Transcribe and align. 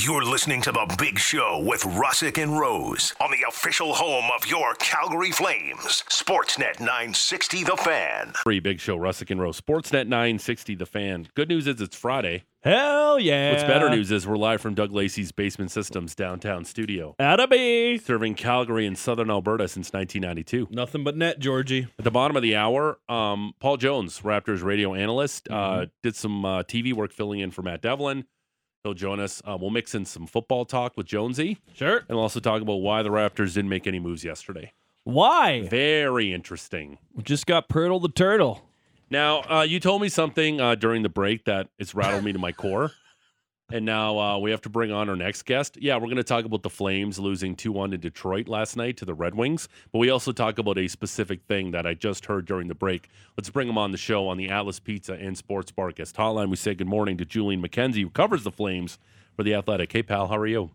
You're 0.00 0.22
listening 0.24 0.62
to 0.62 0.70
The 0.70 0.94
Big 0.98 1.18
Show 1.18 1.60
with 1.66 1.82
Russick 1.82 2.40
and 2.40 2.56
Rose 2.58 3.14
on 3.20 3.30
the 3.32 3.44
official 3.48 3.94
home 3.94 4.30
of 4.36 4.46
your 4.46 4.74
Calgary 4.74 5.32
Flames. 5.32 6.04
Sportsnet 6.08 6.78
960 6.78 7.64
The 7.64 7.76
Fan. 7.76 8.32
Free 8.44 8.60
Big 8.60 8.78
Show, 8.80 8.96
Russick 8.96 9.30
and 9.30 9.40
Rose. 9.40 9.60
Sportsnet 9.60 10.06
960 10.06 10.74
The 10.76 10.86
Fan. 10.86 11.26
Good 11.34 11.48
news 11.48 11.66
is 11.66 11.80
it's 11.80 11.96
Friday. 11.96 12.44
Hell 12.62 13.18
yeah. 13.18 13.50
What's 13.52 13.64
better 13.64 13.88
news 13.90 14.10
is 14.12 14.26
we're 14.26 14.36
live 14.36 14.60
from 14.60 14.74
Doug 14.74 14.92
Lacey's 14.92 15.32
Basement 15.32 15.70
Systems 15.70 16.14
downtown 16.14 16.64
studio, 16.64 17.16
Atta 17.18 17.48
be. 17.48 17.98
serving 17.98 18.34
Calgary 18.34 18.86
and 18.86 18.96
Southern 18.98 19.30
Alberta 19.30 19.66
since 19.68 19.92
1992. 19.92 20.68
Nothing 20.70 21.02
but 21.02 21.16
net, 21.16 21.38
Georgie. 21.40 21.88
At 21.98 22.04
the 22.04 22.10
bottom 22.10 22.36
of 22.36 22.42
the 22.42 22.54
hour, 22.56 22.98
um, 23.08 23.54
Paul 23.58 23.78
Jones, 23.78 24.20
Raptors 24.20 24.62
radio 24.62 24.94
analyst, 24.94 25.48
uh, 25.50 25.54
Mm-hmm. 25.54 25.84
did 26.02 26.14
some 26.14 26.44
uh, 26.44 26.62
TV 26.62 26.92
work 26.92 27.12
filling 27.12 27.40
in 27.40 27.50
for 27.50 27.62
Matt 27.62 27.80
Devlin. 27.82 28.24
He'll 28.88 28.94
join 28.94 29.20
us. 29.20 29.42
Uh, 29.46 29.54
we'll 29.60 29.68
mix 29.68 29.94
in 29.94 30.06
some 30.06 30.26
football 30.26 30.64
talk 30.64 30.96
with 30.96 31.04
Jonesy, 31.06 31.58
Sure. 31.74 31.98
and 31.98 32.08
we'll 32.08 32.20
also 32.20 32.40
talk 32.40 32.62
about 32.62 32.76
why 32.76 33.02
the 33.02 33.10
Raptors 33.10 33.52
didn't 33.52 33.68
make 33.68 33.86
any 33.86 33.98
moves 33.98 34.24
yesterday. 34.24 34.72
Why? 35.04 35.60
Very 35.68 36.32
interesting. 36.32 36.96
We 37.14 37.22
just 37.22 37.44
got 37.46 37.68
Poeltl 37.68 38.00
the 38.00 38.08
Turtle. 38.08 38.62
Now, 39.10 39.40
uh, 39.42 39.60
you 39.68 39.78
told 39.78 40.00
me 40.00 40.08
something 40.08 40.58
uh, 40.58 40.74
during 40.74 41.02
the 41.02 41.10
break 41.10 41.44
that 41.44 41.68
it's 41.78 41.94
rattled 41.94 42.24
me 42.24 42.32
to 42.32 42.38
my 42.38 42.52
core. 42.52 42.92
And 43.70 43.84
now 43.84 44.18
uh, 44.18 44.38
we 44.38 44.50
have 44.50 44.62
to 44.62 44.70
bring 44.70 44.90
on 44.92 45.10
our 45.10 45.16
next 45.16 45.42
guest. 45.44 45.76
Yeah, 45.78 45.96
we're 45.96 46.06
going 46.06 46.16
to 46.16 46.24
talk 46.24 46.46
about 46.46 46.62
the 46.62 46.70
Flames 46.70 47.18
losing 47.18 47.54
2 47.54 47.70
1 47.70 47.90
to 47.90 47.98
Detroit 47.98 48.48
last 48.48 48.78
night 48.78 48.96
to 48.96 49.04
the 49.04 49.12
Red 49.12 49.34
Wings. 49.34 49.68
But 49.92 49.98
we 49.98 50.08
also 50.08 50.32
talk 50.32 50.58
about 50.58 50.78
a 50.78 50.88
specific 50.88 51.42
thing 51.48 51.72
that 51.72 51.86
I 51.86 51.92
just 51.92 52.24
heard 52.24 52.46
during 52.46 52.68
the 52.68 52.74
break. 52.74 53.10
Let's 53.36 53.50
bring 53.50 53.68
him 53.68 53.76
on 53.76 53.92
the 53.92 53.98
show 53.98 54.26
on 54.26 54.38
the 54.38 54.48
Atlas 54.48 54.80
Pizza 54.80 55.12
and 55.14 55.36
Sports 55.36 55.70
Bar 55.70 55.92
guest 55.92 56.16
hotline. 56.16 56.48
We 56.48 56.56
say 56.56 56.74
good 56.74 56.86
morning 56.86 57.18
to 57.18 57.26
Julian 57.26 57.62
McKenzie, 57.62 58.00
who 58.02 58.08
covers 58.08 58.42
the 58.42 58.50
Flames 58.50 58.98
for 59.36 59.42
The 59.42 59.54
Athletic. 59.54 59.92
Hey, 59.92 60.02
pal, 60.02 60.28
how 60.28 60.38
are 60.38 60.46
you? 60.46 60.70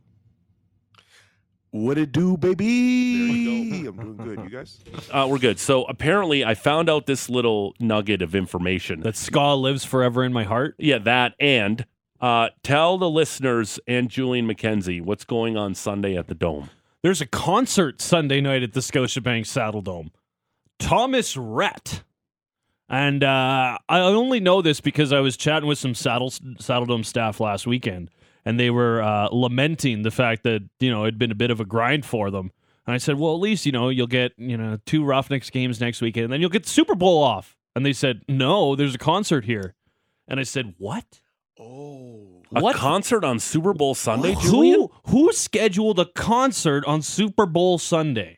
What 1.71 1.97
it 1.97 2.11
do, 2.11 2.37
baby? 2.37 3.17
There 3.17 3.35
you 3.81 3.89
I'm 3.99 4.15
doing 4.17 4.17
good. 4.17 4.39
You 4.43 4.49
guys? 4.51 4.79
Uh, 5.11 5.27
we're 5.27 5.39
good. 5.39 5.57
So 5.57 5.85
apparently, 5.85 6.45
I 6.45 6.53
found 6.53 6.91
out 6.91 7.07
this 7.07 7.27
little 7.27 7.73
nugget 7.79 8.21
of 8.21 8.35
information. 8.35 8.99
That 8.99 9.15
ska 9.15 9.55
lives 9.55 9.83
forever 9.83 10.23
in 10.23 10.31
my 10.31 10.43
heart. 10.43 10.75
Yeah, 10.77 10.99
that 10.99 11.33
and 11.39 11.87
uh, 12.23 12.47
tell 12.63 12.97
the 12.97 13.09
listeners 13.09 13.81
and 13.85 14.09
Julian 14.09 14.47
McKenzie 14.47 15.01
what's 15.01 15.25
going 15.25 15.57
on 15.57 15.75
Sunday 15.75 16.15
at 16.15 16.27
the 16.27 16.33
Dome. 16.33 16.69
There's 17.01 17.19
a 17.19 17.25
concert 17.25 18.01
Sunday 18.01 18.39
night 18.39 18.63
at 18.63 18.71
the 18.71 18.79
Scotiabank 18.79 19.41
Saddledome. 19.41 20.09
Thomas 20.79 21.35
Rhett. 21.35 22.03
And 22.87 23.25
uh, 23.25 23.77
I 23.89 23.99
only 23.99 24.39
know 24.39 24.61
this 24.61 24.79
because 24.79 25.11
I 25.11 25.19
was 25.19 25.35
chatting 25.35 25.67
with 25.67 25.77
some 25.77 25.93
Saddle 25.93 26.29
Saddledome 26.29 27.05
staff 27.05 27.41
last 27.41 27.67
weekend, 27.67 28.09
and 28.45 28.57
they 28.57 28.69
were 28.69 29.01
uh, 29.01 29.27
lamenting 29.29 30.03
the 30.03 30.11
fact 30.11 30.43
that 30.43 30.61
you 30.79 30.91
know 30.91 31.03
it'd 31.03 31.19
been 31.19 31.31
a 31.31 31.35
bit 31.35 31.51
of 31.51 31.59
a 31.59 31.65
grind 31.65 32.05
for 32.05 32.31
them. 32.31 32.51
And 32.87 32.93
I 32.93 32.99
said, 32.99 33.19
well, 33.19 33.33
at 33.33 33.41
least 33.41 33.65
you 33.65 33.73
know 33.73 33.89
you'll 33.89 34.07
get 34.07 34.31
you 34.37 34.55
know 34.55 34.77
two 34.85 35.03
Roughnecks 35.03 35.49
games 35.49 35.81
next 35.81 36.01
weekend, 36.01 36.25
and 36.25 36.33
then 36.33 36.39
you'll 36.39 36.49
get 36.49 36.63
the 36.63 36.69
Super 36.69 36.95
Bowl 36.95 37.21
off. 37.21 37.57
And 37.75 37.85
they 37.85 37.93
said, 37.93 38.21
no, 38.29 38.77
there's 38.77 38.95
a 38.95 38.99
concert 38.99 39.43
here. 39.43 39.75
And 40.27 40.39
I 40.39 40.43
said, 40.43 40.75
what? 40.77 41.21
Oh. 41.63 42.41
A 42.55 42.61
What? 42.61 42.75
concert 42.75 43.23
on 43.23 43.39
Super 43.39 43.73
Bowl 43.73 43.95
Sunday, 43.95 44.35
Julian? 44.41 44.81
Who 44.81 44.91
who 45.07 45.33
scheduled 45.33 45.99
a 45.99 46.05
concert 46.05 46.85
on 46.85 47.01
Super 47.01 47.45
Bowl 47.45 47.77
Sunday? 47.79 48.37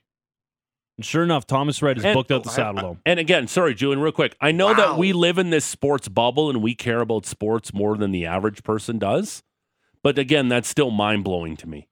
And 0.98 1.06
sure 1.06 1.24
enough, 1.24 1.46
Thomas 1.46 1.82
Rhett 1.82 1.98
is 1.98 2.06
And- 2.06 2.14
booked 2.14 2.32
out 2.32 2.44
the 2.44 2.50
Oh, 2.50 2.54
Saddledome. 2.54 3.00
And 3.06 3.20
again, 3.20 3.48
sorry, 3.50 3.76
Julian, 3.76 4.00
real 4.00 4.14
quick. 4.14 4.38
I 4.40 4.52
know 4.54 4.74
that 4.74 4.98
we 4.98 5.12
live 5.12 5.38
in 5.38 5.50
this 5.50 5.66
sports 5.66 6.08
bubble 6.08 6.50
and 6.50 6.62
we 6.62 6.74
care 6.76 7.02
about 7.02 7.26
sports 7.26 7.74
more 7.74 7.98
than 7.98 8.12
the 8.12 8.26
average 8.26 8.64
person 8.64 8.98
does. 8.98 9.44
But 10.02 10.18
again, 10.18 10.48
that's 10.48 10.70
still 10.70 10.92
mind 10.92 11.26
blowing 11.26 11.58
to 11.58 11.68
me. 11.68 11.90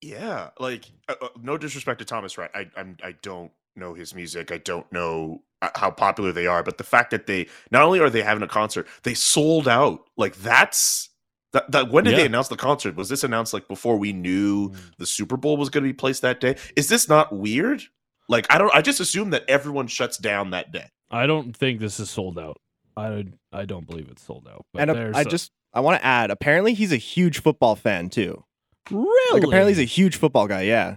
Yeah, 0.00 0.50
like 0.58 0.86
uh, 1.08 1.14
uh, 1.20 1.28
no 1.40 1.58
disrespect 1.58 1.98
to 1.98 2.04
Thomas 2.04 2.36
Rhett. 2.38 2.50
I 2.54 2.68
I'm, 2.76 2.96
I 3.04 3.12
don't 3.22 3.52
know 3.76 3.94
his 3.94 4.14
music. 4.14 4.50
I 4.50 4.58
don't 4.58 4.90
know 4.90 5.42
how 5.74 5.90
popular 5.90 6.32
they 6.32 6.46
are, 6.46 6.62
but 6.62 6.78
the 6.78 6.84
fact 6.84 7.10
that 7.10 7.26
they 7.26 7.46
not 7.70 7.82
only 7.82 8.00
are 8.00 8.08
they 8.10 8.22
having 8.22 8.42
a 8.42 8.48
concert, 8.48 8.86
they 9.02 9.14
sold 9.14 9.68
out. 9.68 10.08
Like 10.16 10.36
that's 10.36 11.10
that. 11.52 11.70
that 11.72 11.90
when 11.90 12.04
did 12.04 12.12
Yeah. 12.12 12.18
they 12.20 12.26
announce 12.26 12.48
the 12.48 12.56
concert? 12.56 12.96
Was 12.96 13.08
this 13.08 13.24
announced 13.24 13.52
like 13.52 13.68
before 13.68 13.96
we 13.98 14.12
knew 14.12 14.72
the 14.98 15.06
Super 15.06 15.36
Bowl 15.36 15.56
was 15.56 15.68
going 15.68 15.84
to 15.84 15.88
be 15.88 15.92
placed 15.94 16.22
that 16.22 16.40
day? 16.40 16.56
Is 16.76 16.88
this 16.88 17.08
not 17.08 17.32
weird? 17.34 17.82
Like 18.28 18.46
I 18.48 18.58
don't. 18.58 18.74
I 18.74 18.80
just 18.80 19.00
assume 19.00 19.30
that 19.30 19.44
everyone 19.48 19.86
shuts 19.86 20.16
down 20.16 20.50
that 20.50 20.72
day. 20.72 20.86
I 21.10 21.26
don't 21.26 21.56
think 21.56 21.80
this 21.80 21.98
is 22.00 22.08
sold 22.08 22.38
out. 22.38 22.58
I 22.96 23.26
I 23.52 23.64
don't 23.64 23.86
believe 23.86 24.08
it's 24.10 24.22
sold 24.22 24.48
out. 24.50 24.64
But 24.72 24.82
and 24.82 24.90
uh, 24.92 24.94
there's 24.94 25.16
I 25.16 25.22
a- 25.22 25.24
just 25.24 25.50
I 25.74 25.80
want 25.80 26.00
to 26.00 26.06
add. 26.06 26.30
Apparently, 26.30 26.72
he's 26.74 26.92
a 26.92 26.96
huge 26.96 27.40
football 27.42 27.76
fan 27.76 28.08
too. 28.08 28.44
really 28.90 29.40
Like 29.40 29.46
apparently, 29.46 29.72
he's 29.74 29.80
a 29.80 29.84
huge 29.84 30.16
football 30.16 30.46
guy. 30.48 30.62
Yeah. 30.62 30.96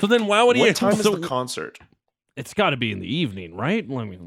So 0.00 0.06
then 0.06 0.26
why 0.26 0.42
would 0.42 0.56
he 0.56 0.62
What 0.62 0.76
time 0.76 0.92
is 0.92 1.02
so- 1.02 1.16
the 1.16 1.26
concert? 1.26 1.78
It's 2.36 2.54
got 2.54 2.70
to 2.70 2.76
be 2.76 2.92
in 2.92 2.98
the 3.00 3.14
evening, 3.14 3.54
right? 3.56 3.88
Let 3.88 4.06
me 4.08 4.18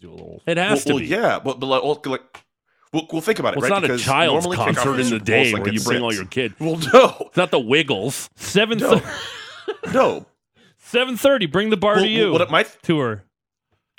do 0.00 0.10
a 0.10 0.12
little. 0.12 0.42
It 0.46 0.56
has 0.56 0.80
well, 0.80 0.84
to 0.84 0.92
well, 0.94 1.00
be. 1.00 1.06
yeah, 1.06 1.38
but, 1.38 1.60
but 1.60 1.66
like, 1.66 1.82
well, 1.82 2.00
like, 2.06 2.44
we'll, 2.92 3.06
we'll 3.12 3.22
think 3.22 3.38
about 3.38 3.54
it. 3.54 3.60
Well, 3.60 3.64
it's 3.66 3.70
right? 3.70 3.76
not 3.82 3.84
a 3.84 3.88
Because 3.88 4.02
child's 4.02 4.44
normally 4.46 4.56
kickoff 4.72 4.76
concert 4.76 5.00
in 5.00 5.10
the 5.10 5.18
day 5.20 5.52
like 5.52 5.62
where 5.64 5.72
you 5.72 5.80
bring 5.80 6.02
all 6.02 6.12
your 6.12 6.26
kids. 6.26 6.54
Well, 6.58 6.78
no, 6.92 7.16
It's 7.28 7.36
not 7.36 7.50
the 7.50 7.60
Wiggles. 7.60 8.28
Seven 8.36 8.78
no, 8.78 9.00
no. 9.92 10.26
seven 10.78 11.16
thirty. 11.16 11.46
Bring 11.46 11.70
the 11.70 11.76
bar 11.76 11.94
well, 11.94 12.04
to 12.04 12.08
you. 12.10 12.32
What 12.32 12.50
my 12.50 12.64
tour. 12.82 13.24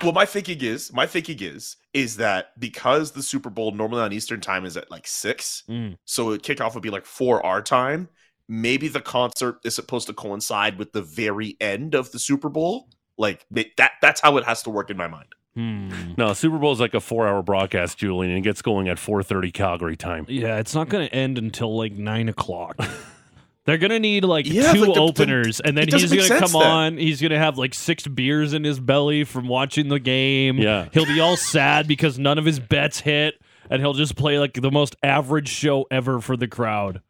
well, 0.03 0.11
my 0.11 0.25
thinking 0.25 0.61
is, 0.61 0.91
my 0.93 1.07
thinking 1.07 1.37
is, 1.39 1.77
is 1.93 2.17
that 2.17 2.59
because 2.59 3.11
the 3.11 3.23
Super 3.23 3.49
Bowl 3.49 3.71
normally 3.71 4.01
on 4.01 4.11
Eastern 4.11 4.41
time 4.41 4.65
is 4.65 4.75
at 4.77 4.91
like 4.91 5.07
six, 5.07 5.63
Mm. 5.69 5.97
so 6.05 6.37
kickoff 6.37 6.73
would 6.73 6.83
be 6.83 6.89
like 6.89 7.05
four 7.05 7.45
our 7.45 7.61
time. 7.61 8.09
Maybe 8.47 8.89
the 8.89 9.01
concert 9.01 9.57
is 9.63 9.73
supposed 9.73 10.05
to 10.07 10.13
coincide 10.13 10.77
with 10.77 10.91
the 10.91 11.01
very 11.01 11.57
end 11.59 11.95
of 11.95 12.11
the 12.11 12.19
Super 12.19 12.49
Bowl. 12.49 12.89
Like 13.17 13.45
ma- 13.49 13.61
that. 13.77 13.91
That's 14.01 14.21
how 14.21 14.37
it 14.37 14.45
has 14.45 14.63
to 14.63 14.69
work 14.69 14.89
in 14.89 14.97
my 14.97 15.07
mind. 15.07 15.27
Hmm. 15.55 15.89
No, 16.17 16.33
Super 16.33 16.57
Bowl 16.57 16.73
is 16.73 16.79
like 16.81 16.93
a 16.93 16.99
four 16.99 17.27
hour 17.27 17.41
broadcast, 17.41 17.97
Julian, 17.97 18.31
and 18.31 18.39
it 18.39 18.41
gets 18.41 18.61
going 18.61 18.89
at 18.89 18.97
4.30 18.97 19.53
Calgary 19.53 19.95
time. 19.95 20.25
Yeah, 20.27 20.57
it's 20.59 20.75
not 20.75 20.89
going 20.89 21.07
to 21.07 21.15
end 21.15 21.37
until 21.37 21.77
like 21.77 21.93
nine 21.93 22.27
o'clock. 22.27 22.77
They're 23.65 23.79
gonna 23.79 23.97
need 23.97 24.23
like 24.25 24.45
Yeah, 24.47 24.73
two 24.73 24.81
like, 24.81 24.87
the- 24.89 24.93
the- 24.93 24.99
openers, 25.01 25.59
and 25.59 25.75
then 25.75 25.87
he's 25.87 26.13
gonna 26.13 26.39
come 26.39 26.51
then. 26.51 26.61
on. 26.61 26.97
He's 26.97 27.19
gonna 27.19 27.39
have 27.39 27.57
like 27.57 27.73
six 27.73 28.05
beers 28.05 28.53
in 28.53 28.63
his 28.63 28.79
belly 28.79 29.23
from 29.23 29.47
watching 29.47 29.87
the 29.87 29.97
game. 29.99 30.59
Yeah. 30.59 30.87
he'll 30.93 31.07
be 31.07 31.19
all 31.19 31.35
sad 31.35 31.87
because 31.87 32.19
none 32.19 32.37
of 32.37 32.45
his 32.45 32.59
bets 32.59 32.99
hit, 32.99 33.41
and 33.67 33.81
he'll 33.81 33.93
just 33.93 34.15
play 34.15 34.37
like 34.37 34.53
the 34.53 34.69
most 34.69 34.95
average 35.01 35.47
show 35.49 35.87
ever 35.89 36.21
for 36.21 36.37
the 36.37 36.47
crowd. 36.47 37.01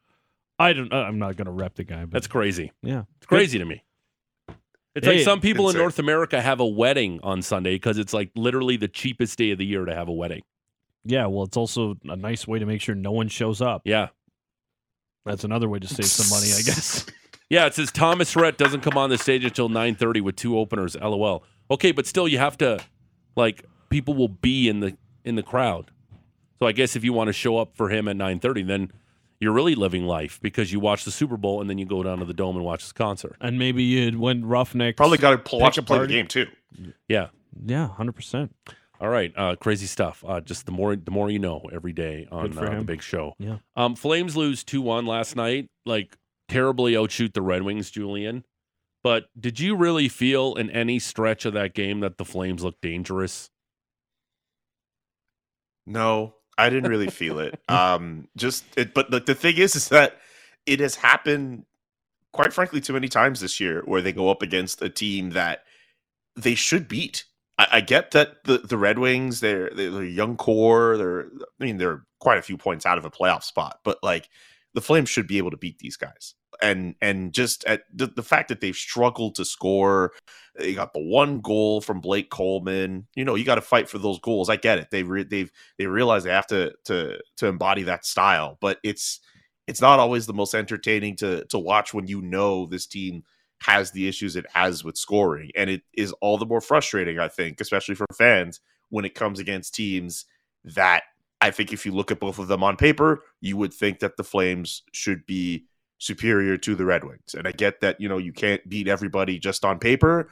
I 0.57 0.71
don't. 0.71 0.94
I'm 0.94 1.19
not 1.19 1.35
gonna 1.35 1.51
rep 1.51 1.75
the 1.75 1.83
guy, 1.83 2.01
but 2.05 2.11
That's 2.11 2.27
crazy. 2.27 2.71
yeah, 2.81 3.03
It's 3.17 3.25
crazy 3.25 3.57
to 3.59 3.65
me. 3.65 3.83
It's 4.95 5.06
Hey, 5.06 5.16
like 5.17 5.23
some 5.25 5.41
people 5.41 5.69
in. 5.69 5.78
North 5.78 6.00
America 6.00 6.41
have 6.41 6.59
a 6.59 6.66
wedding 6.66 7.19
on 7.22 7.41
Sunday 7.41 7.75
because 7.75 7.97
it's 7.97 8.13
like 8.13 8.31
literally 8.35 8.78
the 8.78 8.88
cheapest 8.88 9.38
day 9.38 9.51
of 9.51 9.57
the 9.57 9.66
year 9.66 9.85
to 9.85 9.94
have 9.94 10.07
a 10.07 10.13
wedding. 10.13 10.41
yeah. 11.03 11.25
Well, 11.28 11.44
it's 11.44 11.57
also 11.57 11.97
a 12.06 12.16
nice 12.16 12.47
way 12.47 12.59
to 12.59 12.66
make 12.66 12.81
sure 12.81 12.95
no 12.95 13.11
one 13.11 13.28
shows 13.28 13.61
up. 13.61 13.81
Yeah. 13.85 14.07
That's 15.25 15.44
another 15.44 15.67
way 15.67 15.79
to 15.79 15.88
save 15.88 16.06
some 16.06 16.29
money, 16.29 16.51
I 16.53 16.61
guess. 16.61 17.06
Yeah, 17.47 17.67
it 17.67 17.75
says 17.75 17.91
Thomas 17.91 18.35
Rhett 18.35 18.57
doesn't 18.57 18.81
come 18.81 18.97
on 18.97 19.11
the 19.11 19.19
stage 19.19 19.45
until 19.45 19.69
9:30 19.69 20.19
with 20.22 20.35
two 20.35 20.57
openers. 20.57 20.95
LOL. 20.95 21.44
Okay, 21.69 21.91
but 21.91 22.07
still 22.07 22.27
you 22.27 22.39
have 22.39 22.57
to 22.57 22.79
like 23.35 23.63
people 23.89 24.16
will 24.16 24.29
be 24.29 24.67
in 24.67 24.79
the 24.79 24.97
in 25.23 25.35
the 25.35 25.44
crowd. 25.44 25.91
So 26.57 26.66
I 26.66 26.72
guess 26.72 26.95
if 26.95 27.03
you 27.03 27.13
want 27.13 27.27
to 27.27 27.33
show 27.33 27.57
up 27.59 27.75
for 27.75 27.89
him 27.89 28.07
at 28.07 28.16
9:30 28.16 28.66
then 28.66 28.91
you're 29.40 29.53
really 29.53 29.75
living 29.75 30.06
life 30.06 30.40
because 30.41 30.72
you 30.72 30.79
watch 30.79 31.06
the 31.06 31.12
Super 31.12 31.38
Bowl 31.38 31.62
and 31.62 31.69
then 31.69 31.78
you 31.78 31.85
go 31.85 32.03
down 32.03 32.19
to 32.19 32.25
the 32.25 32.34
dome 32.34 32.56
and 32.56 32.66
watch 32.66 32.81
his 32.81 32.91
concert. 32.91 33.35
and 33.41 33.59
maybe 33.59 33.84
you'd 33.84 34.18
when 34.18 34.46
Roughneck 34.46 34.97
Probably 34.97 35.18
got 35.18 35.46
to 35.46 35.57
watch 35.57 35.78
a 35.78 35.81
and 35.81 35.88
play 35.88 36.00
the 36.00 36.07
game 36.07 36.28
too. 36.28 36.47
Yeah. 37.07 37.28
yeah, 37.66 37.90
hundred 37.90 38.13
percent. 38.16 38.56
All 39.01 39.09
right, 39.09 39.34
uh, 39.35 39.56
crazy 39.57 39.88
stuff. 39.88 40.24
Uh, 40.25 40.40
just 40.40 40.66
the 40.66 40.72
more 40.72 40.95
the 40.95 41.12
more 41.12 41.29
you 41.29 41.40
know 41.40 41.62
every 41.74 41.91
day 41.91 42.28
on 42.31 42.57
uh, 42.57 42.78
the 42.78 42.84
big 42.84 43.01
show. 43.01 43.34
Yeah. 43.38 43.57
Um, 43.75 43.95
Flames 43.95 44.38
lose 44.38 44.63
two 44.63 44.81
one 44.81 45.06
last 45.06 45.36
night. 45.36 45.69
Like 45.86 46.18
terribly 46.48 46.95
outshoot 46.95 47.33
the 47.33 47.42
Red 47.42 47.63
Wings, 47.63 47.92
Julian. 47.92 48.45
But 49.04 49.25
did 49.39 49.59
you 49.59 49.75
really 49.75 50.09
feel 50.09 50.56
in 50.56 50.69
any 50.71 50.98
stretch 50.98 51.45
of 51.45 51.54
that 51.54 51.74
game 51.74 52.00
that 52.00 52.18
the 52.18 52.25
Flames 52.25 52.63
looked 52.63 52.81
dangerous? 52.81 53.51
No, 55.86 56.36
I 56.57 56.69
didn't 56.69 56.90
really 56.90 57.10
feel 57.10 57.40
it. 57.40 57.60
Um, 57.69 58.28
just 58.38 58.63
it, 58.78 58.94
but 58.94 59.12
the, 59.12 59.19
the 59.19 59.36
thing 59.36 59.57
is, 59.57 59.75
is 59.75 59.90
that 59.90 60.18
it 60.66 60.80
has 60.80 60.96
happened 60.96 61.66
quite 62.31 62.54
frankly 62.54 62.81
too 62.81 62.94
many 62.94 63.07
times 63.07 63.40
this 63.40 63.60
year 63.60 63.81
where 63.86 64.02
they 64.02 64.12
go 64.12 64.30
up 64.30 64.42
against 64.42 64.81
a 64.81 64.90
team 64.90 65.31
that 65.31 65.63
they 66.36 66.56
should 66.56 66.88
beat. 66.88 67.25
I, 67.57 67.68
I 67.74 67.81
get 67.81 68.12
that 68.12 68.44
the, 68.44 68.60
the 68.60 68.78
Red 68.78 69.00
Wings, 69.00 69.40
they're 69.40 69.69
they're 69.69 70.04
young 70.04 70.38
core. 70.38 70.98
They're 70.98 71.28
I 71.60 71.63
mean 71.63 71.78
they're 71.78 72.04
quite 72.19 72.38
a 72.38 72.44
few 72.44 72.57
points 72.57 72.86
out 72.86 72.98
of 72.98 73.06
a 73.06 73.12
playoff 73.12 73.44
spot, 73.44 73.80
but 73.84 74.00
like 74.04 74.30
the 74.74 74.81
Flames 74.81 75.10
should 75.10 75.28
be 75.28 75.38
able 75.38 75.52
to 75.52 75.57
beat 75.57 75.80
these 75.80 75.98
guys. 75.98 76.36
And 76.62 76.96
and 77.02 77.34
just 77.34 77.63
at 77.66 77.84
the, 77.94 78.07
the 78.07 78.24
fact 78.24 78.50
that 78.50 78.62
they've 78.62 78.75
struggled 78.75 79.36
to 79.36 79.46
score, 79.46 80.12
they 80.57 80.74
got 80.74 80.94
the 80.94 81.02
one 81.02 81.42
goal 81.42 81.81
from 81.81 82.02
Blake 82.02 82.30
Coleman. 82.30 83.07
You 83.16 83.25
know, 83.25 83.36
you 83.36 83.44
got 83.44 83.56
to 83.56 83.62
fight 83.62 83.90
for 83.90 83.98
those 83.98 84.19
goals. 84.19 84.50
I 84.50 84.56
get 84.56 84.80
it. 84.80 84.90
They 84.92 85.04
re- 85.04 85.24
they've 85.24 85.52
they 85.78 85.88
realize 85.88 86.24
they 86.24 86.31
have 86.31 86.48
to 86.48 86.74
to 86.86 87.19
to 87.38 87.48
embody 87.48 87.84
that 87.84 88.06
style, 88.06 88.57
but 88.62 88.80
it's 88.84 89.19
it's 89.68 89.81
not 89.81 90.00
always 90.00 90.25
the 90.25 90.34
most 90.34 90.54
entertaining 90.54 91.16
to 91.18 91.46
to 91.46 91.60
watch 91.60 91.94
when 91.94 92.07
you 92.07 92.22
know 92.22 92.66
this 92.66 92.86
team 92.86 93.24
has 93.62 93.92
the 93.92 94.07
issues 94.07 94.36
it 94.36 94.46
has 94.54 94.84
with 94.84 94.98
scoring, 94.98 95.52
and 95.56 95.69
it 95.69 95.81
is 95.94 96.13
all 96.22 96.38
the 96.38 96.46
more 96.46 96.62
frustrating. 96.62 97.19
I 97.19 97.28
think, 97.28 97.62
especially 97.62 97.96
for 97.96 98.06
fans, 98.18 98.60
when 98.90 99.06
it 99.06 99.16
comes 99.16 99.40
against 99.40 99.75
teams 99.75 100.25
that 100.63 101.04
I 101.42 101.52
think 101.52 101.74
if 101.74 101.86
you 101.86 101.92
look 101.92 102.12
at 102.12 102.19
both 102.19 102.40
of 102.40 102.48
them 102.48 102.63
on 102.63 102.78
paper, 102.78 103.24
you 103.42 103.57
would 103.57 103.74
think 103.74 104.00
that 104.00 104.18
the 104.18 104.24
Flames 104.24 104.84
should 104.94 105.25
be 105.25 105.66
superior 105.97 106.57
to 106.57 106.75
the 106.75 106.86
Red 106.86 107.03
Wings. 107.03 107.33
And 107.38 107.47
I 107.47 107.51
get 107.51 107.81
that, 107.81 108.00
you 108.01 108.09
know, 108.09 108.18
you 108.18 108.33
can't 108.33 108.68
beat 108.68 108.88
everybody 108.88 109.39
just 109.39 109.63
on 109.65 109.80
paper, 109.80 110.30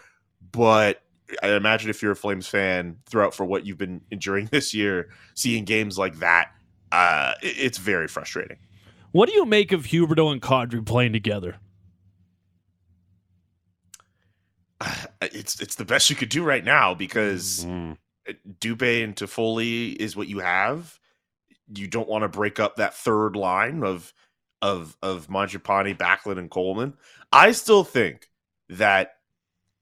but 0.51 1.01
I 1.41 1.49
imagine 1.53 1.89
if 1.89 2.01
you're 2.01 2.11
a 2.11 2.15
Flames 2.15 2.47
fan 2.47 2.97
throughout 3.05 3.33
for 3.33 3.45
what 3.45 3.65
you've 3.65 3.77
been 3.77 4.01
enduring 4.11 4.47
this 4.51 4.73
year, 4.73 5.09
seeing 5.35 5.65
games 5.65 5.97
like 5.97 6.19
that, 6.19 6.51
uh, 6.91 7.33
it's 7.41 7.77
very 7.77 8.07
frustrating. 8.07 8.57
What 9.11 9.29
do 9.29 9.35
you 9.35 9.45
make 9.45 9.71
of 9.71 9.85
Huberdeau 9.85 10.31
and 10.31 10.41
Kadri 10.41 10.85
playing 10.85 11.13
together? 11.13 11.57
It's 15.21 15.61
it's 15.61 15.75
the 15.75 15.85
best 15.85 16.09
you 16.09 16.17
could 16.17 16.27
do 16.27 16.43
right 16.43 16.65
now 16.65 16.93
because 16.93 17.65
Mm. 17.65 17.97
Dubé 18.59 19.03
and 19.03 19.15
Toffoli 19.15 19.95
is 19.95 20.15
what 20.15 20.27
you 20.27 20.39
have. 20.39 20.99
You 21.73 21.87
don't 21.87 22.09
want 22.09 22.23
to 22.23 22.29
break 22.29 22.59
up 22.59 22.75
that 22.75 22.93
third 22.93 23.35
line 23.35 23.83
of 23.83 24.13
of 24.63 24.97
of 25.03 25.27
Mangiapane, 25.27 25.97
Backlund, 25.97 26.39
and 26.39 26.49
Coleman. 26.49 26.93
I 27.31 27.51
still 27.51 27.83
think 27.83 28.29
that 28.69 29.17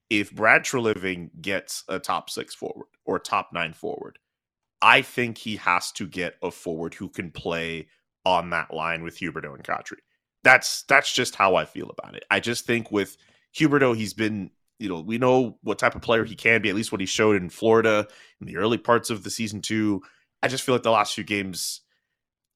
if 0.10 0.34
Brad 0.34 0.64
Treliving 0.64 1.30
gets 1.40 1.86
a 1.88 2.00
top 2.00 2.30
six 2.30 2.54
forward 2.54 2.88
or 3.06 3.20
top 3.20 3.52
nine 3.54 3.74
forward, 3.74 4.18
I 4.82 5.04
think 5.04 5.38
he 5.38 5.56
has 5.58 5.92
to 5.94 6.08
get 6.08 6.36
a 6.42 6.50
forward 6.52 6.96
who 6.96 7.08
can 7.08 7.32
play 7.32 7.88
on 8.26 8.50
that 8.50 8.74
line 8.74 9.04
with 9.04 9.20
Huberdeau 9.20 9.54
and 9.54 9.64
Kadri. 9.64 10.00
That's 10.44 10.84
that's 10.84 11.14
just 11.14 11.36
how 11.36 11.56
I 11.56 11.66
feel 11.66 11.90
about 11.90 12.16
it. 12.16 12.26
I 12.32 12.40
just 12.40 12.66
think 12.66 12.92
with 12.92 13.16
Huberdeau, 13.56 13.96
he's 13.96 14.16
been 14.16 14.50
you 14.80 14.90
know, 14.90 15.00
we 15.00 15.20
know 15.20 15.60
what 15.62 15.78
type 15.78 15.94
of 15.94 16.02
player 16.02 16.26
he 16.26 16.34
can 16.34 16.60
be, 16.60 16.70
at 16.70 16.76
least 16.76 16.92
what 16.92 17.02
he 17.02 17.06
showed 17.06 17.40
in 17.40 17.52
Florida 17.52 18.08
in 18.40 18.48
the 18.48 18.58
early 18.58 18.80
parts 18.80 19.12
of 19.12 19.24
the 19.24 19.30
season 19.30 19.62
two. 19.62 20.02
I 20.42 20.48
just 20.48 20.64
feel 20.64 20.74
like 20.74 20.82
the 20.82 20.90
last 20.90 21.14
few 21.14 21.24
games, 21.24 21.82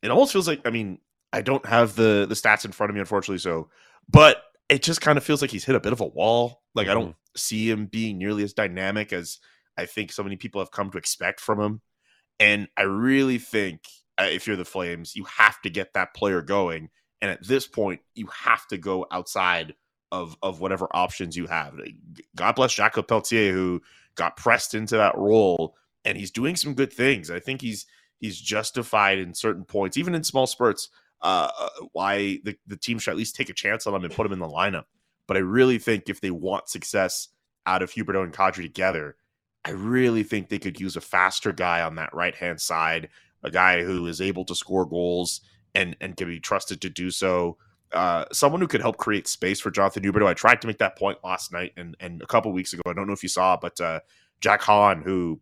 it 0.01 0.10
almost 0.10 0.33
feels 0.33 0.48
like, 0.48 0.62
I 0.66 0.72
mean, 0.72 0.98
I 1.36 1.42
don't 1.42 1.66
have 1.66 1.96
the 1.96 2.26
the 2.28 2.36
stats 2.36 2.64
in 2.64 2.72
front 2.72 2.90
of 2.90 2.96
me, 2.96 3.02
unfortunately, 3.02 3.40
so 3.40 3.70
but 4.08 4.42
it 4.70 4.82
just 4.82 5.02
kind 5.02 5.18
of 5.18 5.24
feels 5.24 5.42
like 5.42 5.52
he's 5.52 5.66
hit 5.66 5.76
a 5.76 5.82
bit 5.82 5.92
of 5.92 6.00
a 6.00 6.06
wall. 6.06 6.62
Like 6.74 6.88
I 6.88 6.94
don't 6.94 7.16
see 7.36 7.70
him 7.70 7.88
being 7.88 8.18
nearly 8.18 8.44
as 8.44 8.54
dynamic 8.54 9.12
as 9.12 9.40
I 9.78 9.86
think 9.86 10.14
so 10.14 10.24
many 10.24 10.38
people 10.38 10.62
have 10.62 10.72
come 10.72 10.90
to 10.92 10.98
expect 10.98 11.42
from 11.42 11.60
him. 11.60 11.82
And 12.40 12.70
I 12.78 12.84
really 12.84 13.38
think 13.38 13.82
uh, 14.18 14.30
if 14.32 14.48
you're 14.48 14.56
the 14.56 14.64
Flames, 14.64 15.16
you 15.16 15.26
have 15.26 15.62
to 15.64 15.70
get 15.70 15.94
that 15.94 16.14
player 16.14 16.42
going. 16.42 16.90
And 17.22 17.30
at 17.30 17.46
this 17.46 17.68
point, 17.68 18.00
you 18.14 18.28
have 18.28 18.66
to 18.68 18.78
go 18.78 19.06
outside 19.12 19.76
of 20.14 20.38
of 20.42 20.62
whatever 20.62 20.88
options 20.96 21.36
you 21.36 21.48
have. 21.48 21.78
God 22.36 22.56
bless 22.56 22.74
Jakob 22.74 23.10
Pelletier, 23.10 23.52
who 23.52 23.82
got 24.16 24.38
pressed 24.38 24.74
into 24.74 24.96
that 24.96 25.18
role, 25.18 25.76
and 26.06 26.18
he's 26.18 26.32
doing 26.32 26.56
some 26.56 26.76
good 26.76 26.94
things. 26.94 27.30
I 27.30 27.42
think 27.42 27.62
he's 27.62 27.86
he's 28.20 28.40
justified 28.40 29.18
in 29.18 29.34
certain 29.34 29.66
points, 29.66 29.98
even 29.98 30.16
in 30.16 30.24
small 30.24 30.48
spurts, 30.48 30.90
uh, 31.25 31.50
why 31.94 32.39
the, 32.44 32.56
the 32.68 32.77
team 32.77 33.00
should 33.00 33.10
at 33.10 33.18
least 33.18 33.36
take 33.36 33.50
a 33.50 33.54
chance 33.54 33.88
on 33.88 33.95
him 33.95 34.04
and 34.04 34.13
put 34.13 34.27
him 34.27 34.33
in 34.33 34.39
the 34.39 34.48
lineup. 34.48 34.83
But 35.27 35.38
I 35.38 35.39
really 35.39 35.80
think 35.80 36.07
if 36.07 36.22
they 36.22 36.30
want 36.30 36.69
success 36.69 37.30
out 37.66 37.81
of 37.81 37.92
Huberdeau 37.92 38.24
and 38.24 38.31
Kadri 38.31 38.62
together, 38.62 39.16
I 39.66 39.72
really 39.72 40.22
think 40.22 40.50
they 40.50 40.60
could 40.60 40.80
use 40.80 40.95
a 40.95 41.01
faster 41.01 41.51
guy 41.51 41.81
on 41.81 41.95
that 41.95 42.13
right 42.13 42.36
hand 42.36 42.62
side, 42.62 43.10
a 43.44 43.50
guy 43.50 43.83
who 43.83 44.06
is 44.06 44.22
able 44.22 44.45
to 44.45 44.54
score 44.54 44.86
goals 44.86 45.42
and 45.74 45.98
and 46.00 46.16
can 46.16 46.27
be 46.27 46.39
trusted 46.39 46.80
to 46.81 46.92
do 46.92 47.10
so. 47.10 47.57
Uh, 47.92 48.25
someone 48.31 48.62
who 48.62 48.68
could 48.68 48.81
help 48.81 48.98
create 48.98 49.27
space 49.27 49.60
for 49.60 49.72
Jonathan 49.72 50.04
Huberdeau. 50.04 50.27
I 50.27 50.36
tried 50.36 50.62
to 50.62 50.68
make 50.68 50.77
that 50.77 50.95
point 50.95 51.18
last 51.24 51.51
night 51.51 51.74
and 51.75 51.98
and 52.00 52.22
a 52.22 52.27
couple 52.27 52.51
weeks 52.54 52.72
ago. 52.72 52.83
I 52.86 52.94
don't 52.94 53.07
know 53.07 53.13
if 53.13 53.24
you 53.24 53.30
saw, 53.30 53.57
but 53.57 53.81
uh, 53.81 54.01
Jack 54.42 54.62
Han, 54.62 55.01
who 55.01 55.42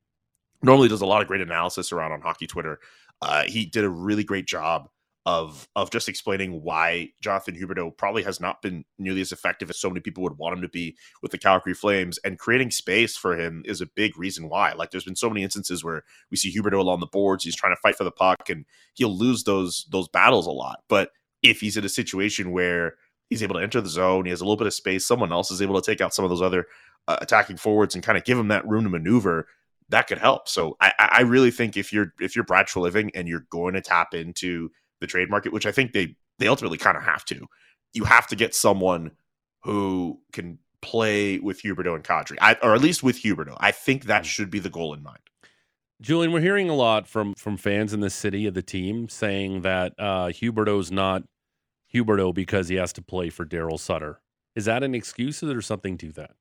normally 0.61 0.87
does 0.87 1.01
a 1.01 1.05
lot 1.05 1.21
of 1.21 1.27
great 1.27 1.41
analysis 1.41 1.91
around 1.91 2.13
on 2.13 2.21
hockey 2.21 2.47
Twitter, 2.47 2.79
uh, 3.21 3.43
he 3.43 3.65
did 3.65 3.83
a 3.83 3.89
really 3.89 4.23
great 4.23 4.45
job 4.47 4.87
of 5.25 5.69
of 5.75 5.89
just 5.89 6.09
explaining 6.09 6.61
why 6.63 7.09
Jonathan 7.21 7.55
Huberdeau 7.55 7.95
probably 7.97 8.23
has 8.23 8.41
not 8.41 8.61
been 8.61 8.83
nearly 8.99 9.21
as 9.21 9.31
effective 9.31 9.69
as 9.69 9.79
so 9.79 9.89
many 9.89 10.01
people 10.01 10.21
would 10.23 10.37
want 10.37 10.55
him 10.55 10.61
to 10.61 10.69
be 10.69 10.97
with 11.21 11.31
the 11.31 11.37
Calgary 11.37 11.73
Flames, 11.73 12.19
and 12.25 12.39
creating 12.39 12.71
space 12.71 13.15
for 13.15 13.37
him 13.39 13.63
is 13.65 13.79
a 13.79 13.85
big 13.85 14.17
reason 14.17 14.49
why. 14.49 14.73
Like, 14.73 14.91
there's 14.91 15.05
been 15.05 15.15
so 15.15 15.29
many 15.29 15.43
instances 15.43 15.83
where 15.83 16.03
we 16.29 16.37
see 16.37 16.53
Huberdeau 16.53 16.79
along 16.79 16.99
the 16.99 17.07
boards, 17.07 17.43
he's 17.43 17.55
trying 17.55 17.73
to 17.73 17.79
fight 17.81 17.95
for 17.95 18.03
the 18.03 18.11
puck, 18.11 18.49
and 18.49 18.65
he'll 18.95 19.17
lose 19.17 19.43
those 19.43 19.87
those 19.91 20.09
battles 20.09 20.47
a 20.47 20.51
lot. 20.51 20.79
But 20.89 21.11
if 21.41 21.61
he's 21.61 21.77
in 21.77 21.85
a 21.85 21.89
situation 21.89 22.51
where 22.51 22.95
he's 23.29 23.43
able 23.43 23.55
to 23.55 23.61
enter 23.61 23.81
the 23.81 23.89
zone, 23.89 24.25
he 24.25 24.31
has 24.31 24.41
a 24.41 24.43
little 24.43 24.57
bit 24.57 24.67
of 24.67 24.73
space, 24.73 25.05
someone 25.05 25.31
else 25.31 25.51
is 25.51 25.61
able 25.61 25.79
to 25.79 25.91
take 25.91 26.01
out 26.01 26.13
some 26.13 26.25
of 26.25 26.29
those 26.29 26.41
other 26.41 26.67
uh, 27.07 27.17
attacking 27.21 27.57
forwards 27.57 27.95
and 27.95 28.03
kind 28.03 28.17
of 28.17 28.23
give 28.25 28.37
him 28.37 28.49
that 28.49 28.67
room 28.67 28.83
to 28.83 28.89
maneuver. 28.89 29.47
That 29.89 30.07
could 30.07 30.17
help. 30.17 30.47
So 30.47 30.77
I, 30.79 30.93
I 30.97 31.21
really 31.21 31.51
think 31.51 31.77
if 31.77 31.91
you're 31.93 32.13
if 32.19 32.35
you're 32.35 32.45
Brad 32.45 32.73
Living 32.75 33.11
and 33.13 33.27
you're 33.27 33.45
going 33.49 33.73
to 33.73 33.81
tap 33.81 34.13
into 34.13 34.69
the 35.03 35.07
trade 35.07 35.29
market, 35.29 35.53
which 35.53 35.65
I 35.65 35.71
think 35.71 35.91
they 35.91 36.15
they 36.39 36.47
ultimately 36.47 36.79
kind 36.79 36.97
of 36.97 37.03
have 37.03 37.23
to, 37.25 37.45
you 37.93 38.05
have 38.05 38.25
to 38.27 38.35
get 38.35 38.55
someone 38.55 39.11
who 39.61 40.19
can 40.31 40.57
play 40.81 41.39
with 41.39 41.61
Huberdeau 41.61 41.95
and 41.95 42.03
Kadri, 42.03 42.37
I, 42.41 42.57
or 42.63 42.73
at 42.73 42.81
least 42.81 43.03
with 43.03 43.21
Huberdeau. 43.21 43.57
I 43.59 43.71
think 43.71 44.05
that 44.05 44.25
should 44.25 44.49
be 44.49 44.59
the 44.59 44.69
goal 44.69 44.93
in 44.93 45.03
mind. 45.03 45.19
Julian, 46.01 46.31
we're 46.33 46.41
hearing 46.41 46.69
a 46.69 46.75
lot 46.75 47.07
from 47.07 47.33
from 47.35 47.57
fans 47.57 47.93
in 47.93 47.99
the 47.99 48.09
city 48.09 48.47
of 48.47 48.53
the 48.53 48.61
team 48.61 49.07
saying 49.09 49.61
that 49.61 49.93
uh, 49.99 50.27
Huberdeau's 50.27 50.91
not 50.91 51.23
Huberdeau 51.93 52.33
because 52.33 52.67
he 52.67 52.75
has 52.75 52.93
to 52.93 53.01
play 53.01 53.29
for 53.29 53.45
Daryl 53.45 53.79
Sutter. 53.79 54.19
Is 54.55 54.65
that 54.65 54.83
an 54.83 54.95
excuse, 54.95 55.41
or 55.43 55.47
there's 55.47 55.65
something 55.65 55.97
to 55.99 56.11
that? 56.13 56.31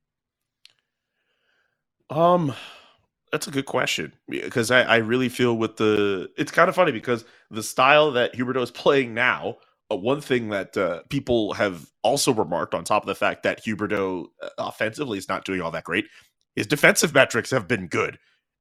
Um, 2.11 2.55
that's 3.32 3.46
a 3.46 3.50
good 3.50 3.64
question 3.64 4.12
because 4.29 4.70
I, 4.70 4.82
I 4.82 4.96
really 4.99 5.31
feel 5.31 5.56
with 5.56 5.79
the 5.79 6.31
it's 6.37 6.52
kind 6.52 6.69
of 6.69 6.75
funny 6.75 6.93
because 6.93 7.25
the 7.50 7.62
style 7.62 8.12
that 8.12 8.34
Huberdeau 8.34 8.62
is 8.62 8.70
playing 8.70 9.14
now. 9.14 9.56
Uh, 9.90 9.96
one 9.96 10.20
thing 10.20 10.50
that 10.50 10.76
uh, 10.76 11.02
people 11.08 11.55
have 11.55 11.90
also 12.02 12.32
remarked 12.32 12.75
on 12.75 12.84
top 12.84 13.02
of 13.02 13.06
the 13.06 13.14
fact 13.14 13.43
that 13.43 13.64
Huberdeau 13.64 14.26
uh, 14.43 14.49
offensively 14.58 15.19
is 15.19 15.29
not 15.29 15.44
doing 15.44 15.62
all 15.62 15.70
that 15.70 15.84
great, 15.84 16.06
his 16.55 16.67
defensive 16.67 17.14
metrics 17.14 17.50
have 17.50 17.67
been 17.67 17.88
good. 17.88 18.19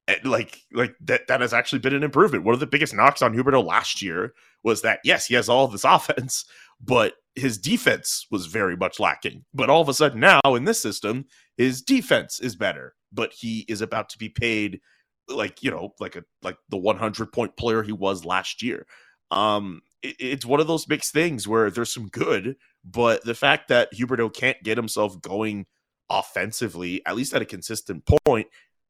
And 0.07 0.25
like 0.25 0.61
like 0.71 0.95
that 1.01 1.27
that 1.27 1.41
has 1.41 1.53
actually 1.53 1.79
been 1.79 1.93
an 1.93 2.03
improvement. 2.03 2.45
One 2.45 2.53
of 2.53 2.61
the 2.61 2.67
biggest 2.67 2.95
knocks 2.95 3.21
on 3.21 3.35
Huberdeau 3.35 3.63
last 3.65 4.01
year 4.01 4.33
was 4.63 4.81
that 4.81 4.99
yes, 5.03 5.25
he 5.27 5.35
has 5.35 5.49
all 5.49 5.67
this 5.67 5.83
offense, 5.87 6.45
but 6.79 7.13
his 7.35 7.57
defense 7.57 8.25
was 8.31 8.45
very 8.45 8.77
much 8.77 8.99
lacking. 8.99 9.43
But 9.53 9.69
all 9.69 9.81
of 9.81 9.89
a 9.89 9.93
sudden 9.93 10.21
now 10.21 10.39
in 10.45 10.63
this 10.63 10.81
system, 10.81 11.25
his 11.57 11.81
defense 11.81 12.39
is 12.39 12.55
better, 12.55 12.95
but 13.11 13.33
he 13.33 13.65
is 13.67 13.81
about 13.81 14.09
to 14.09 14.17
be 14.17 14.29
paid 14.29 14.81
like, 15.27 15.63
you 15.63 15.71
know, 15.71 15.93
like 15.99 16.15
a 16.15 16.23
like 16.41 16.57
the 16.69 16.77
100 16.77 17.31
point 17.31 17.55
player 17.55 17.83
he 17.83 17.91
was 17.91 18.25
last 18.25 18.61
year. 18.61 18.85
Um 19.29 19.81
it, 20.01 20.15
it's 20.19 20.45
one 20.45 20.59
of 20.59 20.67
those 20.67 20.87
mixed 20.87 21.13
things 21.13 21.47
where 21.47 21.69
there's 21.69 21.93
some 21.93 22.07
good, 22.07 22.55
but 22.83 23.23
the 23.23 23.35
fact 23.35 23.67
that 23.69 23.93
Huberdeau 23.93 24.33
can't 24.33 24.61
get 24.63 24.77
himself 24.77 25.21
going 25.21 25.65
offensively, 26.09 27.05
at 27.05 27.15
least 27.15 27.33
at 27.33 27.41
a 27.41 27.45
consistent 27.45 28.05
point, 28.05 28.47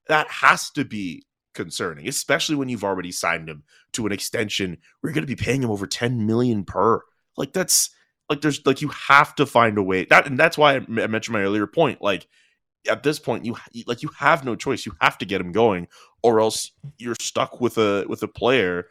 that 0.07 0.27
has 0.27 0.69
to 0.71 0.83
be 0.83 1.25
concerning, 1.53 2.07
especially 2.07 2.55
when 2.55 2.69
you've 2.69 2.83
already 2.83 3.11
signed 3.11 3.49
him 3.49 3.63
to 3.93 4.05
an 4.05 4.11
extension 4.11 4.77
where 4.99 5.09
you're 5.09 5.13
going 5.13 5.27
to 5.27 5.35
be 5.35 5.41
paying 5.41 5.63
him 5.63 5.71
over 5.71 5.85
10 5.85 6.25
million 6.25 6.63
per. 6.63 7.01
Like 7.37 7.53
that's 7.53 7.89
like 8.29 8.41
there's 8.41 8.65
like 8.65 8.81
you 8.81 8.89
have 8.89 9.35
to 9.35 9.45
find 9.45 9.77
a 9.77 9.83
way 9.83 10.05
that 10.05 10.25
and 10.25 10.39
that's 10.39 10.57
why 10.57 10.75
I 10.75 10.79
mentioned 10.79 11.33
my 11.33 11.41
earlier 11.41 11.67
point. 11.67 12.01
Like 12.01 12.27
at 12.89 13.03
this 13.03 13.19
point, 13.19 13.45
you 13.45 13.55
like 13.85 14.01
you 14.01 14.09
have 14.17 14.43
no 14.43 14.55
choice. 14.55 14.85
You 14.85 14.93
have 15.01 15.17
to 15.19 15.25
get 15.25 15.41
him 15.41 15.51
going, 15.51 15.87
or 16.23 16.39
else 16.39 16.71
you're 16.97 17.15
stuck 17.19 17.61
with 17.61 17.77
a 17.77 18.05
with 18.07 18.23
a 18.23 18.27
player 18.27 18.87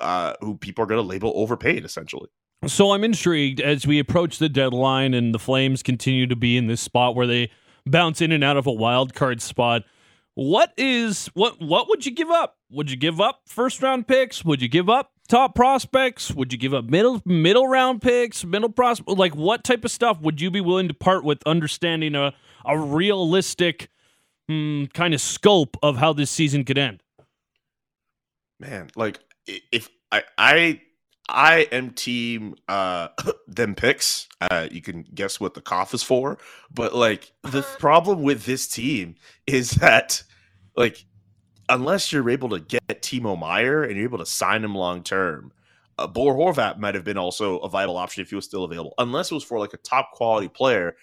uh, 0.00 0.34
who 0.40 0.56
people 0.56 0.82
are 0.84 0.86
going 0.86 1.00
to 1.00 1.06
label 1.06 1.32
overpaid 1.34 1.84
essentially. 1.84 2.28
So 2.66 2.92
I'm 2.92 3.02
intrigued 3.02 3.60
as 3.60 3.86
we 3.86 3.98
approach 3.98 4.38
the 4.38 4.48
deadline 4.48 5.14
and 5.14 5.34
the 5.34 5.38
Flames 5.38 5.82
continue 5.82 6.28
to 6.28 6.36
be 6.36 6.56
in 6.56 6.68
this 6.68 6.80
spot 6.80 7.16
where 7.16 7.26
they 7.26 7.50
bounce 7.86 8.20
in 8.20 8.30
and 8.30 8.44
out 8.44 8.56
of 8.56 8.66
a 8.68 8.72
wild 8.72 9.14
card 9.14 9.42
spot. 9.42 9.82
What 10.34 10.72
is 10.76 11.26
what 11.34 11.60
what 11.60 11.88
would 11.88 12.06
you 12.06 12.12
give 12.12 12.30
up? 12.30 12.56
Would 12.70 12.90
you 12.90 12.96
give 12.96 13.20
up 13.20 13.42
first 13.46 13.82
round 13.82 14.06
picks? 14.06 14.44
Would 14.44 14.62
you 14.62 14.68
give 14.68 14.88
up 14.88 15.10
top 15.28 15.54
prospects? 15.54 16.30
Would 16.30 16.52
you 16.52 16.58
give 16.58 16.72
up 16.72 16.84
middle 16.84 17.20
middle 17.24 17.66
round 17.66 18.00
picks, 18.00 18.44
middle 18.44 18.70
prospect? 18.70 19.18
Like 19.18 19.34
what 19.34 19.64
type 19.64 19.84
of 19.84 19.90
stuff 19.90 20.20
would 20.20 20.40
you 20.40 20.50
be 20.50 20.60
willing 20.60 20.88
to 20.88 20.94
part 20.94 21.24
with 21.24 21.42
understanding 21.44 22.14
a 22.14 22.32
a 22.64 22.78
realistic 22.78 23.88
mm, 24.50 24.92
kind 24.92 25.14
of 25.14 25.20
scope 25.20 25.76
of 25.82 25.96
how 25.96 26.12
this 26.12 26.30
season 26.30 26.64
could 26.64 26.78
end? 26.78 27.02
Man, 28.60 28.90
like 28.96 29.18
if 29.46 29.88
I 30.10 30.22
I 30.38 30.80
I 31.28 31.68
am 31.72 31.90
team 31.90 32.54
uh 32.68 33.08
them 33.48 33.74
picks. 33.74 34.28
Uh 34.40 34.68
you 34.70 34.82
can 34.82 35.04
guess 35.14 35.40
what 35.40 35.54
the 35.54 35.60
cough 35.60 35.94
is 35.94 36.02
for, 36.02 36.38
but 36.72 36.94
like 36.94 37.32
the 37.42 37.62
problem 37.62 38.22
with 38.22 38.44
this 38.44 38.68
team 38.68 39.16
is 39.46 39.72
that 39.72 40.22
like 40.76 41.04
unless 41.68 42.12
you're 42.12 42.28
able 42.30 42.50
to 42.50 42.60
get 42.60 42.86
Timo 42.88 43.38
Meier 43.38 43.82
and 43.82 43.96
you're 43.96 44.04
able 44.04 44.18
to 44.18 44.26
sign 44.26 44.62
him 44.64 44.74
long 44.74 45.02
term, 45.02 45.52
uh, 45.98 46.06
Bo 46.06 46.26
Horvat 46.26 46.78
might 46.78 46.94
have 46.94 47.04
been 47.04 47.18
also 47.18 47.58
a 47.58 47.68
viable 47.68 47.96
option 47.96 48.22
if 48.22 48.30
he 48.30 48.36
was 48.36 48.44
still 48.44 48.64
available. 48.64 48.94
Unless 48.98 49.30
it 49.30 49.34
was 49.34 49.44
for 49.44 49.58
like 49.58 49.74
a 49.74 49.78
top 49.78 50.12
quality 50.12 50.48
player, 50.48 50.96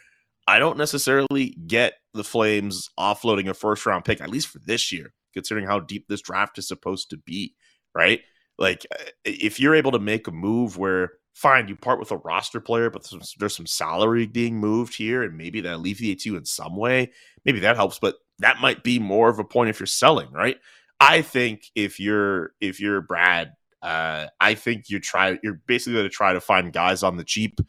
I 0.50 0.58
don't 0.58 0.77
necessarily 0.77 1.56
get 1.68 1.94
the 2.15 2.24
Flames 2.24 2.89
offloading 3.00 3.48
a 3.48 3.53
first 3.53 3.86
round 3.86 4.03
pick, 4.03 4.20
at 4.20 4.32
least 4.32 4.48
for 4.48 4.58
this 4.65 4.91
year, 4.91 5.13
considering 5.34 5.68
how 5.68 5.79
deep 5.79 6.08
this 6.08 6.22
draft 6.22 6.58
is 6.58 6.68
supposed 6.68 7.12
to 7.12 7.18
be, 7.18 7.53
right? 7.94 8.22
Like, 8.58 8.86
uh, 8.91 9.03
if 9.24 9.60
you're 9.60 9.75
able 9.75 9.91
to 9.91 10.00
make 10.00 10.27
a 10.27 10.32
move 10.32 10.75
where, 10.75 11.12
fine, 11.36 11.68
you 11.68 11.75
part 11.75 12.00
with 12.00 12.12
a 12.12 12.18
roster 12.18 12.60
player, 12.60 12.89
but 12.89 13.08
there's, 13.39 13.56
some 13.56 13.68
salary 13.68 14.25
being 14.25 14.58
moved 14.58 14.96
here, 14.96 15.22
and 15.22 15.38
maybe 15.38 15.62
that 15.62 15.75
alleviates 15.75 16.25
you 16.25 16.36
in 16.36 16.46
some 16.46 16.75
way, 16.75 17.12
maybe 17.46 17.60
that 17.60 17.75
helps, 17.75 18.00
but 18.00 18.15
that 18.39 18.60
might 18.60 18.84
be 18.84 18.98
more 18.98 19.29
of 19.29 19.38
a 19.38 19.44
point 19.44 19.70
if 19.70 19.79
you're 19.79 19.88
selling, 19.88 20.32
right? 20.32 20.58
I 21.00 21.22
think 21.22 21.65
if 21.75 22.00
you're 22.00 22.53
if 22.60 22.79
you're 22.79 23.01
Brad, 23.01 23.53
uh, 23.84 24.25
I 24.41 24.56
think 24.56 24.89
you 24.89 25.00
try 25.00 25.38
you're 25.44 25.62
basically 25.68 25.94
going 25.94 26.06
to 26.06 26.10
try 26.10 26.34
to 26.34 26.41
find 26.41 26.74
guys 26.74 27.03
on 27.03 27.18
the 27.18 27.24
cheap, 27.24 27.60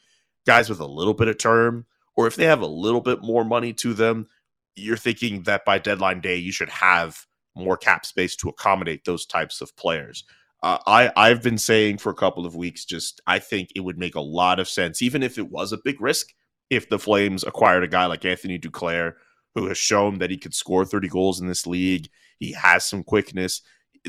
guys 0.47 0.69
with 0.71 0.81
a 0.81 0.87
little 0.87 1.15
bit 1.15 1.29
of 1.29 1.39
term, 1.39 1.87
or 2.17 2.27
if 2.27 2.37
they 2.37 2.45
have 2.45 2.61
a 2.61 2.67
little 2.67 3.01
bit 3.01 3.23
more 3.23 3.45
money 3.45 3.73
to 3.75 3.95
them, 3.95 4.27
you're 4.77 4.97
thinking 4.97 5.43
that 5.45 5.65
by 5.65 5.79
deadline 5.79 6.21
day 6.21 6.37
you 6.37 6.53
should 6.53 6.69
have 6.69 7.27
more 7.57 7.77
cap 7.77 8.07
space 8.07 8.37
to 8.37 8.49
accommodate 8.49 9.05
those 9.05 9.27
types 9.27 9.61
of 9.61 9.75
players. 9.77 10.25
Uh, 10.63 10.79
I 10.87 11.11
I've 11.17 11.43
been 11.43 11.59
saying 11.59 11.99
for 11.99 12.11
a 12.11 12.15
couple 12.15 12.45
of 12.45 12.55
weeks, 12.55 12.85
just 12.85 13.21
I 13.27 13.39
think 13.39 13.71
it 13.75 13.81
would 13.81 13.99
make 13.99 14.15
a 14.15 14.21
lot 14.21 14.61
of 14.61 14.69
sense, 14.69 15.03
even 15.03 15.23
if 15.23 15.39
it 15.39 15.51
was 15.51 15.73
a 15.73 15.81
big 15.83 16.01
risk, 16.01 16.29
if 16.69 16.89
the 16.89 16.99
Flames 16.99 17.45
acquired 17.45 17.83
a 17.83 17.89
guy 17.89 18.07
like 18.07 18.25
Anthony 18.25 18.59
Duclair, 18.59 19.15
who 19.55 19.67
has 19.67 19.79
shown 19.79 20.19
that 20.19 20.31
he 20.31 20.37
could 20.37 20.55
score 20.55 20.85
30 20.85 21.09
goals 21.09 21.41
in 21.41 21.47
this 21.47 21.67
league. 21.67 22.09
He 22.39 22.53
has 22.53 22.85
some 22.85 23.03
quickness. 23.03 23.63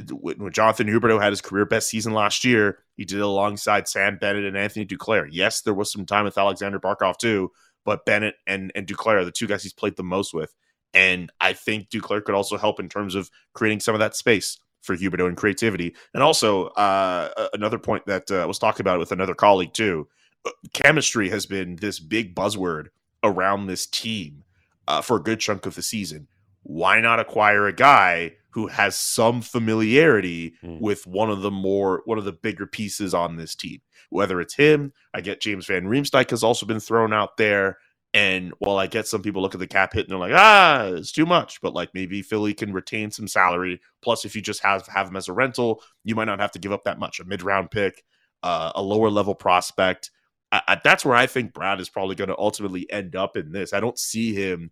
When 0.09 0.51
Jonathan 0.53 0.87
Huberdeau 0.87 1.21
had 1.21 1.33
his 1.33 1.41
career 1.41 1.65
best 1.65 1.89
season 1.89 2.13
last 2.13 2.45
year, 2.45 2.79
he 2.95 3.03
did 3.03 3.17
it 3.17 3.23
alongside 3.23 3.87
Sam 3.87 4.17
Bennett 4.17 4.45
and 4.45 4.57
Anthony 4.57 4.85
Duclair. 4.85 5.27
Yes, 5.29 5.61
there 5.61 5.73
was 5.73 5.91
some 5.91 6.05
time 6.05 6.25
with 6.25 6.37
Alexander 6.37 6.79
Barkov 6.79 7.17
too, 7.17 7.51
but 7.85 8.05
Bennett 8.05 8.35
and, 8.47 8.71
and 8.75 8.87
Duclair 8.87 9.17
are 9.17 9.25
the 9.25 9.31
two 9.31 9.47
guys 9.47 9.63
he's 9.63 9.73
played 9.73 9.95
the 9.95 10.03
most 10.03 10.33
with. 10.33 10.53
And 10.93 11.31
I 11.39 11.53
think 11.53 11.89
Duclair 11.89 12.23
could 12.23 12.35
also 12.35 12.57
help 12.57 12.79
in 12.79 12.89
terms 12.89 13.15
of 13.15 13.29
creating 13.53 13.79
some 13.79 13.95
of 13.95 13.99
that 13.99 14.15
space 14.15 14.57
for 14.81 14.95
Huberdeau 14.95 15.27
and 15.27 15.37
creativity. 15.37 15.95
And 16.13 16.21
also, 16.23 16.67
uh, 16.67 17.47
another 17.53 17.79
point 17.79 18.05
that 18.07 18.29
uh, 18.29 18.45
was 18.47 18.59
talked 18.59 18.79
about 18.79 18.99
with 18.99 19.11
another 19.11 19.35
colleague 19.35 19.73
too 19.73 20.07
uh, 20.45 20.51
chemistry 20.73 21.29
has 21.29 21.45
been 21.45 21.75
this 21.77 21.99
big 21.99 22.35
buzzword 22.35 22.87
around 23.23 23.67
this 23.67 23.85
team 23.85 24.43
uh, 24.87 25.01
for 25.01 25.17
a 25.17 25.23
good 25.23 25.39
chunk 25.39 25.65
of 25.65 25.75
the 25.75 25.81
season. 25.81 26.27
Why 26.63 26.99
not 26.99 27.19
acquire 27.19 27.67
a 27.67 27.73
guy 27.73 28.33
who 28.51 28.67
has 28.67 28.95
some 28.95 29.41
familiarity 29.41 30.53
mm. 30.63 30.79
with 30.79 31.07
one 31.07 31.29
of 31.29 31.41
the 31.41 31.51
more 31.51 32.01
one 32.05 32.17
of 32.17 32.25
the 32.25 32.31
bigger 32.31 32.67
pieces 32.67 33.13
on 33.13 33.35
this 33.35 33.55
team? 33.55 33.81
Whether 34.09 34.41
it's 34.41 34.55
him, 34.55 34.93
I 35.13 35.21
get 35.21 35.41
James 35.41 35.65
Van 35.65 35.85
Riemsdyk 35.85 36.29
has 36.29 36.43
also 36.43 36.65
been 36.65 36.79
thrown 36.79 37.13
out 37.13 37.37
there. 37.37 37.77
And 38.13 38.51
while 38.59 38.77
I 38.77 38.87
get 38.87 39.07
some 39.07 39.21
people 39.21 39.41
look 39.41 39.53
at 39.53 39.59
the 39.59 39.67
cap 39.67 39.93
hit 39.93 40.01
and 40.01 40.11
they're 40.11 40.17
like, 40.19 40.33
ah, 40.35 40.87
it's 40.87 41.13
too 41.13 41.25
much, 41.25 41.61
but 41.61 41.73
like 41.73 41.91
maybe 41.93 42.21
Philly 42.21 42.53
can 42.53 42.73
retain 42.73 43.09
some 43.09 43.27
salary. 43.27 43.79
Plus, 44.01 44.25
if 44.25 44.35
you 44.35 44.41
just 44.41 44.61
have 44.63 44.85
have 44.87 45.07
him 45.07 45.15
as 45.15 45.29
a 45.29 45.33
rental, 45.33 45.81
you 46.03 46.13
might 46.13 46.25
not 46.25 46.41
have 46.41 46.51
to 46.51 46.59
give 46.59 46.73
up 46.73 46.83
that 46.83 46.99
much. 46.99 47.21
A 47.21 47.25
mid 47.25 47.41
round 47.41 47.71
pick, 47.71 48.03
uh, 48.43 48.73
a 48.75 48.81
lower 48.81 49.09
level 49.09 49.33
prospect. 49.33 50.11
I, 50.51 50.61
I, 50.67 50.81
that's 50.83 51.05
where 51.05 51.15
I 51.15 51.25
think 51.25 51.53
Brad 51.53 51.79
is 51.79 51.87
probably 51.87 52.15
going 52.15 52.27
to 52.27 52.37
ultimately 52.37 52.91
end 52.91 53.15
up 53.15 53.37
in 53.37 53.53
this. 53.53 53.71
I 53.71 53.79
don't 53.79 53.97
see 53.97 54.33
him 54.33 54.71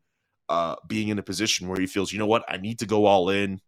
uh, 0.49 0.75
being 0.87 1.07
in 1.09 1.19
a 1.19 1.23
position 1.23 1.67
where 1.67 1.79
he 1.79 1.87
feels, 1.87 2.11
you 2.11 2.19
know 2.19 2.25
what, 2.25 2.43
I 2.49 2.57
need 2.57 2.79
to 2.79 2.85
go 2.85 3.05
all 3.05 3.29
in. 3.29 3.61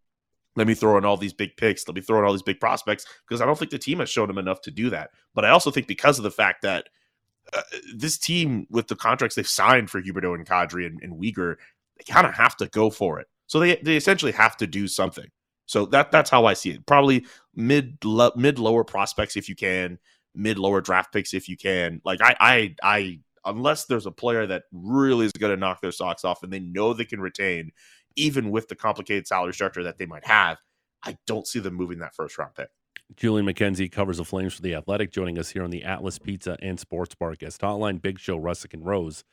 Let 0.55 0.67
me 0.67 0.73
throw 0.73 0.97
in 0.97 1.05
all 1.05 1.17
these 1.17 1.33
big 1.33 1.55
picks. 1.55 1.87
Let 1.87 1.95
me 1.95 2.01
throw 2.01 2.19
in 2.19 2.25
all 2.25 2.33
these 2.33 2.41
big 2.41 2.59
prospects 2.59 3.05
because 3.27 3.41
I 3.41 3.45
don't 3.45 3.57
think 3.57 3.71
the 3.71 3.77
team 3.77 3.99
has 3.99 4.09
shown 4.09 4.29
him 4.29 4.37
enough 4.37 4.61
to 4.61 4.71
do 4.71 4.89
that. 4.89 5.11
But 5.33 5.45
I 5.45 5.49
also 5.49 5.71
think 5.71 5.87
because 5.87 6.17
of 6.17 6.23
the 6.23 6.31
fact 6.31 6.61
that 6.63 6.89
uh, 7.53 7.61
this 7.95 8.17
team, 8.17 8.67
with 8.69 8.87
the 8.87 8.95
contracts 8.95 9.35
they've 9.35 9.47
signed 9.47 9.89
for 9.89 10.01
Huberdeau 10.01 10.35
and 10.35 10.45
Kadri 10.45 10.85
and, 10.85 11.01
and 11.01 11.13
Weegar, 11.13 11.55
they 11.97 12.11
kind 12.11 12.27
of 12.27 12.33
have 12.33 12.57
to 12.57 12.67
go 12.67 12.89
for 12.89 13.19
it. 13.19 13.27
So 13.47 13.59
they 13.59 13.77
they 13.77 13.95
essentially 13.95 14.31
have 14.33 14.57
to 14.57 14.67
do 14.67 14.87
something. 14.87 15.27
So 15.65 15.85
that 15.87 16.11
that's 16.11 16.29
how 16.29 16.45
I 16.45 16.53
see 16.53 16.71
it. 16.71 16.85
Probably 16.85 17.25
mid 17.55 17.97
lo- 18.03 18.31
mid 18.35 18.59
lower 18.59 18.83
prospects 18.83 19.37
if 19.37 19.47
you 19.47 19.55
can, 19.55 19.99
mid 20.35 20.57
lower 20.57 20.81
draft 20.81 21.13
picks 21.13 21.33
if 21.33 21.47
you 21.47 21.57
can. 21.57 22.01
Like 22.03 22.21
I 22.21 22.35
I 22.39 22.75
I 22.83 23.19
unless 23.45 23.85
there's 23.85 24.05
a 24.05 24.11
player 24.11 24.45
that 24.47 24.63
really 24.71 25.25
is 25.25 25.31
going 25.31 25.53
to 25.53 25.59
knock 25.59 25.81
their 25.81 25.91
socks 25.91 26.23
off 26.23 26.43
and 26.43 26.51
they 26.51 26.59
know 26.59 26.93
they 26.93 27.05
can 27.05 27.19
retain, 27.21 27.71
even 28.15 28.51
with 28.51 28.67
the 28.67 28.75
complicated 28.75 29.27
salary 29.27 29.53
structure 29.53 29.83
that 29.83 29.97
they 29.97 30.05
might 30.05 30.25
have, 30.25 30.59
I 31.03 31.17
don't 31.25 31.47
see 31.47 31.59
them 31.59 31.73
moving 31.73 31.99
that 31.99 32.15
first 32.15 32.37
round 32.37 32.55
pick. 32.55 32.69
Julian 33.15 33.45
McKenzie 33.45 33.91
covers 33.91 34.17
the 34.17 34.25
Flames 34.25 34.53
for 34.53 34.61
the 34.61 34.75
Athletic, 34.75 35.11
joining 35.11 35.37
us 35.37 35.49
here 35.49 35.63
on 35.63 35.69
the 35.69 35.83
Atlas 35.83 36.17
Pizza 36.17 36.57
and 36.61 36.79
Sports 36.79 37.15
Bar 37.15 37.35
guest 37.35 37.61
hotline. 37.61 38.01
Big 38.01 38.19
Show, 38.19 38.39
Russick 38.39 38.73
and 38.73 38.85
Rose, 38.85 39.23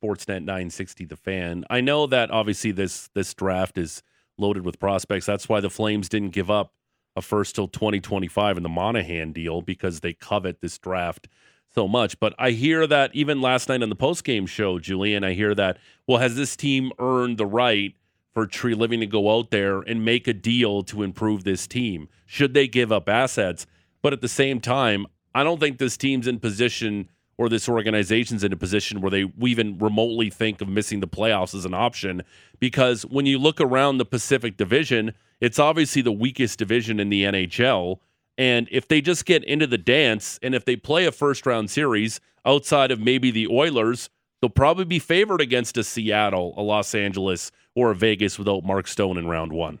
Sportsnet 0.00 0.44
960, 0.44 1.04
The 1.06 1.16
Fan. 1.16 1.64
I 1.68 1.80
know 1.80 2.06
that 2.06 2.30
obviously 2.30 2.70
this 2.70 3.08
this 3.14 3.34
draft 3.34 3.76
is 3.78 4.02
loaded 4.38 4.64
with 4.64 4.78
prospects. 4.78 5.26
That's 5.26 5.48
why 5.48 5.60
the 5.60 5.70
Flames 5.70 6.08
didn't 6.08 6.30
give 6.30 6.50
up 6.50 6.74
a 7.16 7.22
first 7.22 7.54
till 7.54 7.68
2025 7.68 8.56
in 8.56 8.62
the 8.62 8.68
Monahan 8.68 9.32
deal 9.32 9.62
because 9.62 10.00
they 10.00 10.12
covet 10.12 10.60
this 10.60 10.78
draft 10.78 11.28
so 11.74 11.88
much. 11.88 12.18
But 12.20 12.34
I 12.38 12.50
hear 12.50 12.86
that 12.86 13.10
even 13.14 13.40
last 13.40 13.68
night 13.68 13.82
on 13.82 13.88
the 13.88 13.96
post 13.96 14.24
game 14.24 14.46
show, 14.46 14.78
Julian, 14.78 15.24
I 15.24 15.32
hear 15.32 15.54
that, 15.54 15.78
well, 16.06 16.18
has 16.18 16.36
this 16.36 16.56
team 16.56 16.92
earned 16.98 17.38
the 17.38 17.46
right 17.46 17.94
for 18.34 18.46
Treliving 18.46 19.00
to 19.00 19.06
go 19.06 19.38
out 19.38 19.50
there 19.50 19.80
and 19.80 20.04
make 20.04 20.26
a 20.28 20.32
deal 20.32 20.82
to 20.84 21.02
improve 21.02 21.44
this 21.44 21.66
team? 21.66 22.08
Should 22.26 22.52
they 22.52 22.66
give 22.66 22.92
up 22.92 23.08
assets? 23.08 23.66
But 24.02 24.12
at 24.12 24.20
the 24.20 24.28
same 24.28 24.60
time, 24.60 25.06
I 25.34 25.44
don't 25.44 25.60
think 25.60 25.78
this 25.78 25.96
team's 25.96 26.26
in 26.26 26.40
position 26.40 27.08
or 27.36 27.48
this 27.48 27.68
organization's 27.68 28.44
in 28.44 28.52
a 28.52 28.56
position 28.56 29.00
where 29.00 29.10
they 29.10 29.24
even 29.42 29.78
remotely 29.78 30.30
think 30.30 30.60
of 30.60 30.68
missing 30.68 31.00
the 31.00 31.08
playoffs 31.08 31.54
as 31.54 31.64
an 31.64 31.74
option. 31.74 32.22
Because 32.60 33.02
when 33.06 33.26
you 33.26 33.38
look 33.38 33.60
around 33.60 33.98
the 33.98 34.04
Pacific 34.04 34.56
Division, 34.56 35.14
it's 35.40 35.58
obviously 35.58 36.02
the 36.02 36.12
weakest 36.12 36.58
division 36.58 37.00
in 37.00 37.08
the 37.08 37.24
NHL. 37.24 37.98
And 38.38 38.68
if 38.70 38.88
they 38.88 39.00
just 39.00 39.26
get 39.26 39.44
into 39.44 39.66
the 39.66 39.78
dance 39.78 40.38
and 40.42 40.54
if 40.54 40.64
they 40.64 40.76
play 40.76 41.06
a 41.06 41.12
first 41.12 41.46
round 41.46 41.70
series 41.70 42.20
outside 42.44 42.90
of 42.90 43.00
maybe 43.00 43.30
the 43.30 43.48
Oilers, 43.48 44.10
they'll 44.44 44.50
probably 44.50 44.84
be 44.84 44.98
favored 44.98 45.40
against 45.40 45.78
a 45.78 45.82
Seattle, 45.82 46.52
a 46.58 46.60
Los 46.60 46.94
Angeles, 46.94 47.50
or 47.74 47.92
a 47.92 47.94
Vegas 47.94 48.38
without 48.38 48.62
Mark 48.62 48.86
Stone 48.86 49.16
in 49.16 49.26
round 49.26 49.54
one. 49.54 49.80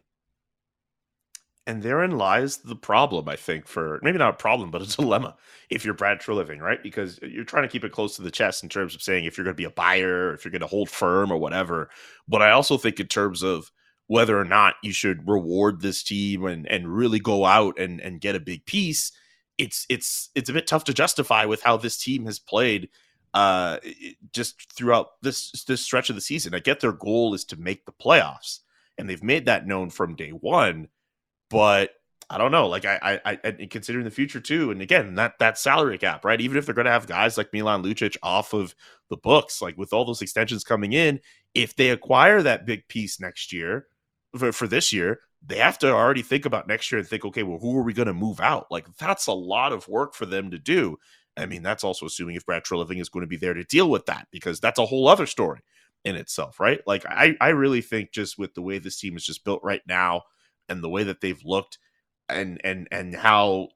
And 1.66 1.82
therein 1.82 2.12
lies 2.12 2.56
the 2.56 2.74
problem, 2.74 3.28
I 3.28 3.36
think, 3.36 3.66
for 3.66 4.00
maybe 4.02 4.16
not 4.16 4.32
a 4.32 4.38
problem, 4.38 4.70
but 4.70 4.80
a 4.80 4.86
dilemma 4.96 5.36
if 5.68 5.84
you're 5.84 5.92
Brad 5.92 6.18
Treliving, 6.18 6.60
right? 6.60 6.82
Because 6.82 7.18
you're 7.20 7.44
trying 7.44 7.64
to 7.64 7.68
keep 7.68 7.84
it 7.84 7.92
close 7.92 8.16
to 8.16 8.22
the 8.22 8.30
chest 8.30 8.62
in 8.62 8.70
terms 8.70 8.94
of 8.94 9.02
saying 9.02 9.26
if 9.26 9.36
you're 9.36 9.44
going 9.44 9.54
to 9.54 9.60
be 9.60 9.64
a 9.64 9.70
buyer, 9.70 10.32
if 10.32 10.46
you're 10.46 10.52
going 10.52 10.62
to 10.62 10.66
hold 10.66 10.88
firm 10.88 11.30
or 11.30 11.36
whatever. 11.36 11.90
But 12.26 12.40
I 12.40 12.52
also 12.52 12.78
think 12.78 12.98
in 12.98 13.06
terms 13.06 13.42
of 13.42 13.70
whether 14.06 14.38
or 14.38 14.46
not 14.46 14.76
you 14.82 14.92
should 14.92 15.28
reward 15.28 15.82
this 15.82 16.02
team 16.02 16.46
and 16.46 16.66
and 16.68 16.88
really 16.88 17.18
go 17.18 17.44
out 17.44 17.78
and 17.78 18.00
and 18.00 18.18
get 18.18 18.34
a 18.34 18.40
big 18.40 18.64
piece 18.64 19.12
it's 19.58 19.86
it's 19.88 20.30
it's 20.34 20.50
a 20.50 20.52
bit 20.52 20.66
tough 20.66 20.84
to 20.84 20.92
justify 20.92 21.44
with 21.44 21.62
how 21.62 21.76
this 21.76 21.96
team 21.96 22.26
has 22.26 22.38
played 22.38 22.88
uh 23.34 23.78
just 24.32 24.72
throughout 24.72 25.20
this 25.22 25.64
this 25.64 25.82
stretch 25.82 26.08
of 26.08 26.16
the 26.16 26.22
season 26.22 26.54
i 26.54 26.58
get 26.58 26.80
their 26.80 26.92
goal 26.92 27.34
is 27.34 27.44
to 27.44 27.56
make 27.56 27.84
the 27.84 27.92
playoffs 27.92 28.60
and 28.96 29.08
they've 29.08 29.22
made 29.22 29.46
that 29.46 29.66
known 29.66 29.90
from 29.90 30.14
day 30.14 30.30
one 30.30 30.88
but 31.50 31.90
I 32.30 32.38
don't 32.38 32.52
know. 32.52 32.68
Like 32.68 32.84
I, 32.84 33.20
I, 33.24 33.38
I 33.44 33.68
considering 33.70 34.04
the 34.04 34.10
future 34.10 34.40
too, 34.40 34.70
and 34.70 34.80
again 34.80 35.14
that 35.16 35.38
that 35.38 35.58
salary 35.58 35.98
cap, 35.98 36.24
right? 36.24 36.40
Even 36.40 36.56
if 36.56 36.64
they're 36.64 36.74
going 36.74 36.86
to 36.86 36.90
have 36.90 37.06
guys 37.06 37.36
like 37.36 37.52
Milan 37.52 37.82
Lucic 37.82 38.16
off 38.22 38.54
of 38.54 38.74
the 39.10 39.16
books, 39.16 39.60
like 39.60 39.76
with 39.76 39.92
all 39.92 40.04
those 40.04 40.22
extensions 40.22 40.64
coming 40.64 40.94
in, 40.94 41.20
if 41.54 41.76
they 41.76 41.90
acquire 41.90 42.42
that 42.42 42.66
big 42.66 42.88
piece 42.88 43.20
next 43.20 43.52
year, 43.52 43.86
for, 44.36 44.52
for 44.52 44.66
this 44.66 44.92
year, 44.92 45.20
they 45.46 45.58
have 45.58 45.78
to 45.78 45.92
already 45.92 46.22
think 46.22 46.46
about 46.46 46.66
next 46.66 46.90
year 46.90 46.98
and 46.98 47.06
think, 47.06 47.24
okay, 47.24 47.42
well, 47.42 47.58
who 47.58 47.78
are 47.78 47.82
we 47.82 47.92
going 47.92 48.08
to 48.08 48.14
move 48.14 48.40
out? 48.40 48.66
Like 48.70 48.86
that's 48.96 49.26
a 49.26 49.32
lot 49.32 49.72
of 49.72 49.86
work 49.88 50.14
for 50.14 50.26
them 50.26 50.50
to 50.50 50.58
do. 50.58 50.98
I 51.36 51.46
mean, 51.46 51.62
that's 51.62 51.84
also 51.84 52.06
assuming 52.06 52.36
if 52.36 52.46
Brad 52.46 52.64
Treliving 52.64 53.00
is 53.00 53.08
going 53.08 53.22
to 53.22 53.28
be 53.28 53.36
there 53.36 53.54
to 53.54 53.64
deal 53.64 53.90
with 53.90 54.06
that 54.06 54.28
because 54.30 54.60
that's 54.60 54.78
a 54.78 54.86
whole 54.86 55.08
other 55.08 55.26
story 55.26 55.60
in 56.04 56.16
itself, 56.16 56.60
right? 56.60 56.80
Like 56.86 57.04
I, 57.06 57.34
I 57.40 57.48
really 57.50 57.80
think 57.80 58.12
just 58.12 58.38
with 58.38 58.54
the 58.54 58.62
way 58.62 58.78
this 58.78 58.98
team 58.98 59.16
is 59.16 59.24
just 59.24 59.44
built 59.44 59.60
right 59.64 59.82
now 59.86 60.22
and 60.68 60.82
the 60.82 60.88
way 60.88 61.02
that 61.04 61.20
they've 61.20 61.42
looked 61.44 61.78
and 62.28 62.60
and 62.64 62.88
and 62.90 63.14
how 63.14 63.68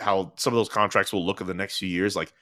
how 0.00 0.32
some 0.36 0.52
of 0.52 0.56
those 0.56 0.68
contracts 0.68 1.12
will 1.12 1.24
look 1.24 1.40
in 1.40 1.46
the 1.46 1.54
next 1.54 1.78
few 1.78 1.88
years, 1.88 2.14
like 2.14 2.32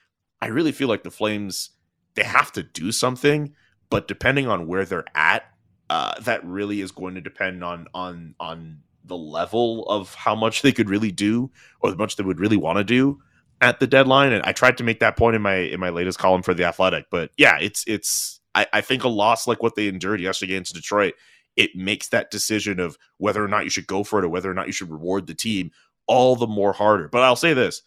I 0.41 0.49
really 0.49 0.73
feel 0.73 0.89
like 0.89 1.03
the 1.03 1.11
Flames 1.11 1.71
they 2.15 2.25
have 2.25 2.53
to 2.53 2.63
do 2.63 2.93
something, 2.93 3.55
but 3.91 4.09
depending 4.09 4.49
on 4.49 4.67
where 4.67 4.85
they're 4.85 5.05
at 5.15 5.45
uh, 5.91 6.21
that 6.21 6.45
really 6.45 6.81
is 6.81 6.91
going 6.91 7.15
to 7.15 7.21
depend 7.21 7.65
on 7.65 7.87
on 7.95 8.35
on 8.39 8.81
the 9.05 9.17
level 9.17 9.87
of 9.89 10.15
how 10.15 10.35
much 10.35 10.63
they 10.63 10.73
could 10.73 10.91
really 10.91 11.11
do 11.11 11.51
or 11.81 11.91
how 11.91 11.97
much 11.97 12.17
they 12.17 12.25
would 12.25 12.41
really 12.41 12.59
want 12.59 12.77
to 12.77 12.85
do. 12.85 13.21
At 13.61 13.81
the 13.81 13.87
deadline. 13.87 14.33
And 14.33 14.45
I 14.45 14.53
tried 14.53 14.79
to 14.79 14.85
make 14.85 15.01
that 15.01 15.17
point 15.17 15.37
in 15.37 15.43
my 15.43 15.57
in 15.57 15.81
my 15.81 15.91
latest 15.91 16.19
column 16.19 16.43
for 16.43 16.55
the 16.55 16.65
Athletic. 16.65 17.07
But 17.11 17.31
yeah, 17.37 17.59
it's 17.61 17.85
it's 17.87 18.41
I, 18.55 18.67
I 18.73 18.81
think 18.81 19.05
a 19.05 19.09
loss 19.09 19.47
like 19.47 19.63
what 19.63 19.75
they 19.75 19.89
endured 19.89 20.21
yesterday 20.21 20.55
against 20.55 20.75
Detroit, 20.75 21.15
it 21.57 21.75
makes 21.75 22.09
that 22.09 22.31
decision 22.31 22.81
of 22.81 22.97
whether 23.19 23.45
or 23.45 23.49
not 23.49 23.65
you 23.65 23.71
should 23.71 23.87
go 23.87 24.05
for 24.05 24.19
it 24.19 24.25
or 24.25 24.29
whether 24.29 24.51
or 24.51 24.55
not 24.55 24.67
you 24.67 24.73
should 24.73 24.91
reward 24.91 25.27
the 25.27 25.35
team 25.35 25.71
all 26.07 26.37
the 26.37 26.47
more 26.47 26.73
harder. 26.73 27.09
But 27.09 27.23
I'll 27.23 27.37
say 27.37 27.55
this. 27.55 27.83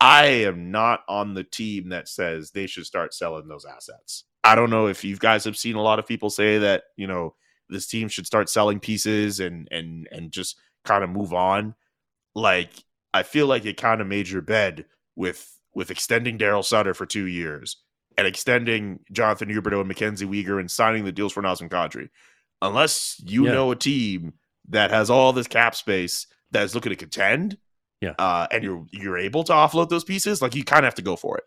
I 0.00 0.26
am 0.26 0.70
not 0.70 1.00
on 1.08 1.34
the 1.34 1.44
team 1.44 1.90
that 1.90 2.08
says 2.08 2.50
they 2.50 2.66
should 2.66 2.84
start 2.84 3.14
selling 3.14 3.48
those 3.48 3.64
assets. 3.64 4.24
I 4.42 4.54
don't 4.54 4.68
know 4.68 4.88
if 4.88 5.04
you 5.04 5.16
guys 5.16 5.44
have 5.44 5.56
seen 5.56 5.76
a 5.76 5.82
lot 5.82 5.98
of 5.98 6.06
people 6.06 6.28
say 6.28 6.58
that, 6.58 6.84
you 6.96 7.06
know, 7.06 7.34
this 7.70 7.86
team 7.86 8.08
should 8.08 8.26
start 8.26 8.50
selling 8.50 8.80
pieces 8.80 9.40
and 9.40 9.68
and 9.70 10.06
and 10.10 10.30
just 10.30 10.56
kind 10.84 11.02
of 11.02 11.10
move 11.10 11.32
on. 11.32 11.74
Like 12.34 12.70
I 13.14 13.22
feel 13.22 13.46
like 13.46 13.64
it 13.64 13.76
kind 13.76 14.00
of 14.00 14.06
made 14.06 14.28
your 14.28 14.42
bed 14.42 14.84
with 15.16 15.50
with 15.74 15.90
extending 15.90 16.38
Daryl 16.38 16.64
Sutter 16.64 16.94
for 16.94 17.06
two 17.06 17.26
years 17.26 17.76
and 18.16 18.26
extending 18.26 19.00
Jonathan 19.10 19.48
Huberdeau 19.48 19.80
and 19.80 19.88
Mackenzie 19.88 20.24
Weegar 20.26 20.60
and 20.60 20.70
signing 20.70 21.04
the 21.04 21.10
deals 21.12 21.32
for 21.32 21.42
Nazem 21.42 21.68
Kadri. 21.68 22.10
Unless 22.62 23.20
you 23.24 23.46
Yeah. 23.46 23.52
know 23.52 23.70
a 23.72 23.76
team 23.76 24.34
that 24.68 24.90
has 24.90 25.10
all 25.10 25.32
this 25.32 25.48
cap 25.48 25.74
space 25.74 26.26
that 26.52 26.62
is 26.62 26.74
looking 26.74 26.90
to 26.90 26.96
contend, 26.96 27.58
Yeah. 28.00 28.14
uh, 28.18 28.46
and 28.50 28.62
you're 28.62 28.86
you're 28.92 29.18
able 29.18 29.42
to 29.44 29.52
offload 29.52 29.88
those 29.88 30.04
pieces, 30.04 30.40
like 30.40 30.54
you 30.54 30.64
kind 30.64 30.80
of 30.80 30.84
have 30.86 30.94
to 30.94 31.02
go 31.02 31.16
for 31.16 31.36
it. 31.38 31.44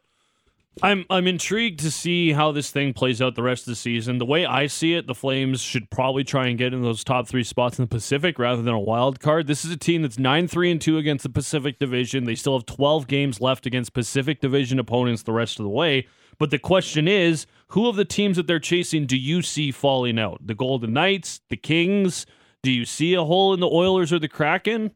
I'm 0.84 1.06
I'm 1.10 1.28
intrigued 1.28 1.80
to 1.80 1.92
see 1.92 2.34
how 2.34 2.52
this 2.52 2.70
thing 2.70 2.94
plays 2.94 3.22
out 3.22 3.36
the 3.36 3.44
rest 3.44 3.64
of 3.64 3.72
the 3.72 3.76
season. 3.76 4.20
The 4.20 4.26
way 4.26 4.46
I 4.46 4.68
see 4.68 4.94
it, 4.94 5.08
the 5.08 5.16
Flames 5.16 5.62
should 5.62 5.90
probably 5.90 6.24
try 6.24 6.48
and 6.48 6.58
get 6.58 6.74
in 6.74 6.84
those 6.84 7.04
top 7.04 7.28
three 7.28 7.44
spots 7.44 7.80
in 7.80 7.84
the 7.84 7.90
Pacific 7.90 8.38
rather 8.38 8.62
than 8.62 8.74
a 8.74 8.80
wild 8.80 9.20
card. 9.20 9.48
This 9.48 9.66
is 9.66 9.72
a 9.72 9.78
team 9.78 10.04
that's 10.04 10.20
nine 10.20 10.48
three 10.48 10.70
and 10.70 10.80
two 10.80 10.98
against 10.98 11.24
the 11.24 11.30
Pacific 11.30 11.80
Division. 11.80 12.26
They 12.26 12.36
still 12.36 12.58
have 12.58 12.66
twelve 12.66 13.08
games 13.08 13.42
left 13.42 13.66
against 13.66 13.94
Pacific 13.94 14.40
Division 14.40 14.78
opponents 14.78 15.24
the 15.24 15.34
rest 15.34 15.60
of 15.60 15.64
the 15.64 15.70
way. 15.70 16.08
But 16.38 16.52
the 16.52 16.60
question 16.60 17.08
is, 17.08 17.48
who 17.70 17.88
of 17.88 17.96
the 17.96 18.06
teams 18.06 18.38
that 18.38 18.46
they're 18.46 18.60
chasing 18.60 19.08
do 19.08 19.18
you 19.18 19.42
see 19.42 19.72
falling 19.72 20.20
out? 20.20 20.46
The 20.46 20.54
Golden 20.54 20.94
Knights, 20.94 21.42
the 21.50 21.58
Kings? 21.58 22.28
Do 22.62 22.72
you 22.72 22.86
see 22.86 23.16
a 23.16 23.24
hole 23.24 23.54
in 23.54 23.60
the 23.60 23.70
Oilers 23.70 24.14
or 24.14 24.20
the 24.20 24.28
Kraken? 24.28 24.92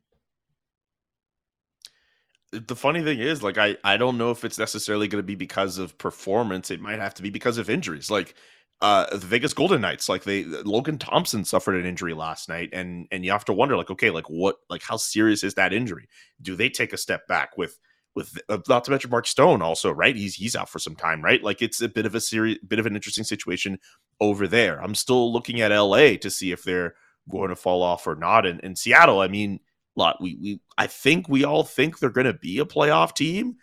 The 2.51 2.75
funny 2.75 3.01
thing 3.01 3.19
is 3.19 3.41
like 3.41 3.57
i 3.57 3.77
i 3.83 3.97
don't 3.97 4.17
know 4.17 4.31
if 4.31 4.43
it's 4.43 4.59
necessarily 4.59 5.07
going 5.07 5.21
to 5.21 5.25
be 5.25 5.35
because 5.35 5.77
of 5.77 5.97
performance 5.97 6.69
it 6.69 6.81
might 6.81 6.99
have 6.99 7.13
to 7.13 7.21
be 7.21 7.29
because 7.29 7.57
of 7.57 7.69
injuries 7.69 8.11
like 8.11 8.35
uh 8.81 9.05
the 9.11 9.25
vegas 9.25 9.53
golden 9.53 9.81
knights 9.81 10.09
like 10.09 10.23
they 10.23 10.43
logan 10.43 10.97
thompson 10.97 11.45
suffered 11.45 11.75
an 11.75 11.85
injury 11.85 12.13
last 12.13 12.49
night 12.49 12.69
and 12.73 13.07
and 13.11 13.23
you 13.23 13.31
have 13.31 13.45
to 13.45 13.53
wonder 13.53 13.77
like 13.77 13.91
okay 13.91 14.09
like 14.09 14.29
what 14.29 14.57
like 14.69 14.81
how 14.81 14.97
serious 14.97 15.43
is 15.43 15.53
that 15.53 15.73
injury? 15.73 16.07
Do 16.41 16.55
they 16.55 16.69
take 16.69 16.91
a 16.93 16.97
step 16.97 17.27
back 17.27 17.57
with 17.57 17.77
with 18.15 18.37
uh, 18.49 18.57
not 18.67 18.83
to 18.83 18.91
mention 18.91 19.11
mark 19.11 19.27
stone 19.27 19.61
also 19.61 19.91
right? 19.91 20.15
He's 20.15 20.35
he's 20.35 20.55
out 20.55 20.69
for 20.69 20.79
some 20.79 20.95
time 20.95 21.23
right? 21.23 21.43
Like 21.43 21.61
it's 21.61 21.79
a 21.81 21.89
bit 21.89 22.05
of 22.05 22.15
a 22.15 22.21
serious 22.21 22.57
bit 22.67 22.79
of 22.79 22.85
an 22.85 22.95
interesting 22.95 23.23
situation 23.23 23.79
over 24.19 24.47
there. 24.47 24.81
I'm 24.81 24.95
still 24.95 25.31
looking 25.31 25.61
at 25.61 25.71
la 25.71 25.97
to 25.97 26.29
see 26.29 26.51
if 26.51 26.63
they're 26.63 26.95
going 27.29 27.49
to 27.49 27.55
fall 27.55 27.83
off 27.83 28.07
or 28.07 28.15
not 28.15 28.47
and 28.47 28.59
in 28.61 28.75
seattle 28.75 29.21
i 29.21 29.27
mean 29.27 29.59
lot 29.95 30.21
we 30.21 30.37
we 30.41 30.61
I 30.77 30.87
think 30.87 31.27
we 31.27 31.43
all 31.43 31.63
think 31.63 31.99
they're 31.99 32.09
going 32.09 32.27
to 32.27 32.33
be 32.33 32.59
a 32.59 32.65
playoff 32.65 33.15
team, 33.15 33.55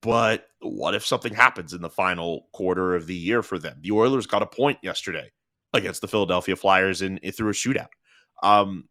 but 0.00 0.46
what 0.60 0.94
if 0.94 1.04
something 1.04 1.34
happens 1.34 1.72
in 1.72 1.82
the 1.82 1.90
final 1.90 2.48
quarter 2.52 2.94
of 2.94 3.06
the 3.06 3.14
year 3.14 3.42
for 3.42 3.58
them? 3.58 3.78
The 3.80 3.92
Oilers 3.92 4.26
got 4.26 4.42
a 4.42 4.46
point 4.46 4.78
yesterday 4.82 5.32
against 5.72 6.00
the 6.00 6.08
Philadelphia 6.08 6.56
Flyers 6.56 7.02
in, 7.02 7.18
through 7.32 7.50
a 7.50 7.52
shootout. 7.52 7.88
Um 8.42 8.88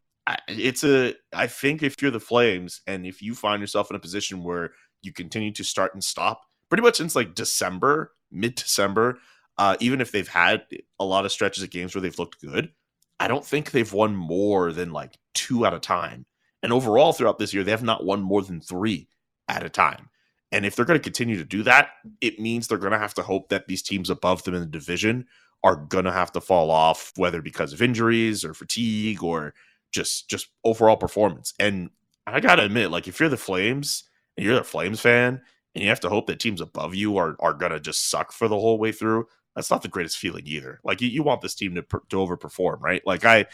it's 0.48 0.84
a 0.84 1.13
I 1.34 1.48
think 1.48 1.84
if 1.84 2.01
you're 2.01 2.12
the 2.12 2.20
Flames 2.20 2.82
and 2.88 3.05
if 3.05 3.22
you 3.22 3.36
find 3.36 3.62
yourself 3.62 3.89
in 3.89 3.96
a 3.96 4.00
position 4.00 4.44
where 4.44 4.72
you 5.01 5.13
continue 5.13 5.51
to 5.51 5.63
start 5.63 5.94
and 5.94 6.03
stop 6.03 6.41
pretty 6.70 6.82
much 6.82 6.98
since 6.98 7.15
like 7.15 7.36
December, 7.36 8.12
mid-December, 8.32 9.20
uh 9.58 9.77
even 9.79 10.01
if 10.01 10.12
they've 10.12 10.27
had 10.27 10.65
a 11.00 11.05
lot 11.05 11.25
of 11.25 11.32
stretches 11.32 11.63
of 11.63 11.70
games 11.70 11.96
where 11.96 12.01
they've 12.01 12.20
looked 12.20 12.41
good, 12.41 12.72
I 13.20 13.27
don't 13.27 13.46
think 13.46 13.72
they've 13.72 13.94
won 13.94 14.15
more 14.15 14.74
than 14.74 14.91
like 14.91 15.17
two 15.34 15.65
at 15.65 15.74
a 15.74 15.79
time. 15.79 16.25
And 16.66 16.74
overall, 16.74 17.14
throughout 17.14 17.38
this 17.38 17.54
year, 17.54 17.64
they 17.64 17.70
have 17.70 17.84
not 17.84 18.06
won 18.06 18.24
more 18.24 18.42
than 18.42 18.60
three 18.60 19.08
at 19.48 19.64
a 19.64 19.70
time. 19.70 20.10
And 20.52 20.66
if 20.66 20.76
they're 20.76 20.84
going 20.84 21.00
to 21.00 21.04
continue 21.04 21.38
to 21.38 21.46
do 21.46 21.62
that, 21.62 21.90
it 22.22 22.40
means 22.40 22.68
they're 22.68 22.80
going 22.80 22.92
to 22.92 22.98
have 22.98 23.14
to 23.14 23.22
hope 23.22 23.50
that 23.50 23.68
these 23.68 23.84
teams 23.84 24.10
above 24.10 24.42
them 24.42 24.56
in 24.56 24.62
the 24.62 24.66
division 24.66 25.28
are 25.64 25.76
going 25.76 26.06
to 26.06 26.12
have 26.12 26.32
to 26.32 26.42
fall 26.42 26.72
off, 26.72 27.14
whether 27.18 27.40
because 27.40 27.72
of 27.72 27.84
injuries 27.84 28.44
or 28.44 28.56
fatigue 28.56 29.22
or 29.22 29.54
just 29.92 30.28
just 30.28 30.48
overall 30.64 30.98
performance. 30.98 31.54
And 31.60 31.92
I 32.25 32.40
got 32.40 32.56
to 32.56 32.66
admit, 32.66 32.90
like 32.90 33.08
if 33.08 33.20
you're 33.20 33.30
the 33.30 33.38
Flames 33.38 34.06
and 34.36 34.44
you're 34.44 34.60
a 34.60 34.64
Flames 34.64 35.00
fan, 35.00 35.44
and 35.75 35.84
you 35.84 35.90
have 35.90 36.00
to 36.00 36.10
hope 36.10 36.25
that 36.25 36.40
teams 36.40 36.62
above 36.62 36.96
you 36.96 37.16
are 37.18 37.36
are 37.42 37.54
going 37.54 37.74
to 37.74 37.80
just 37.80 38.10
suck 38.10 38.32
for 38.32 38.48
the 38.48 38.60
whole 38.60 38.80
way 38.80 38.92
through, 38.92 39.28
that's 39.56 39.70
not 39.70 39.84
the 39.84 39.88
greatest 39.88 40.18
feeling 40.18 40.48
either. 40.48 40.80
Like 40.84 41.00
you, 41.00 41.10
you 41.10 41.22
want 41.22 41.42
this 41.42 41.54
team 41.54 41.75
to 41.75 41.84
to 41.84 42.16
overperform, 42.16 42.82
right? 42.82 43.06
Like 43.06 43.24
I 43.24 43.46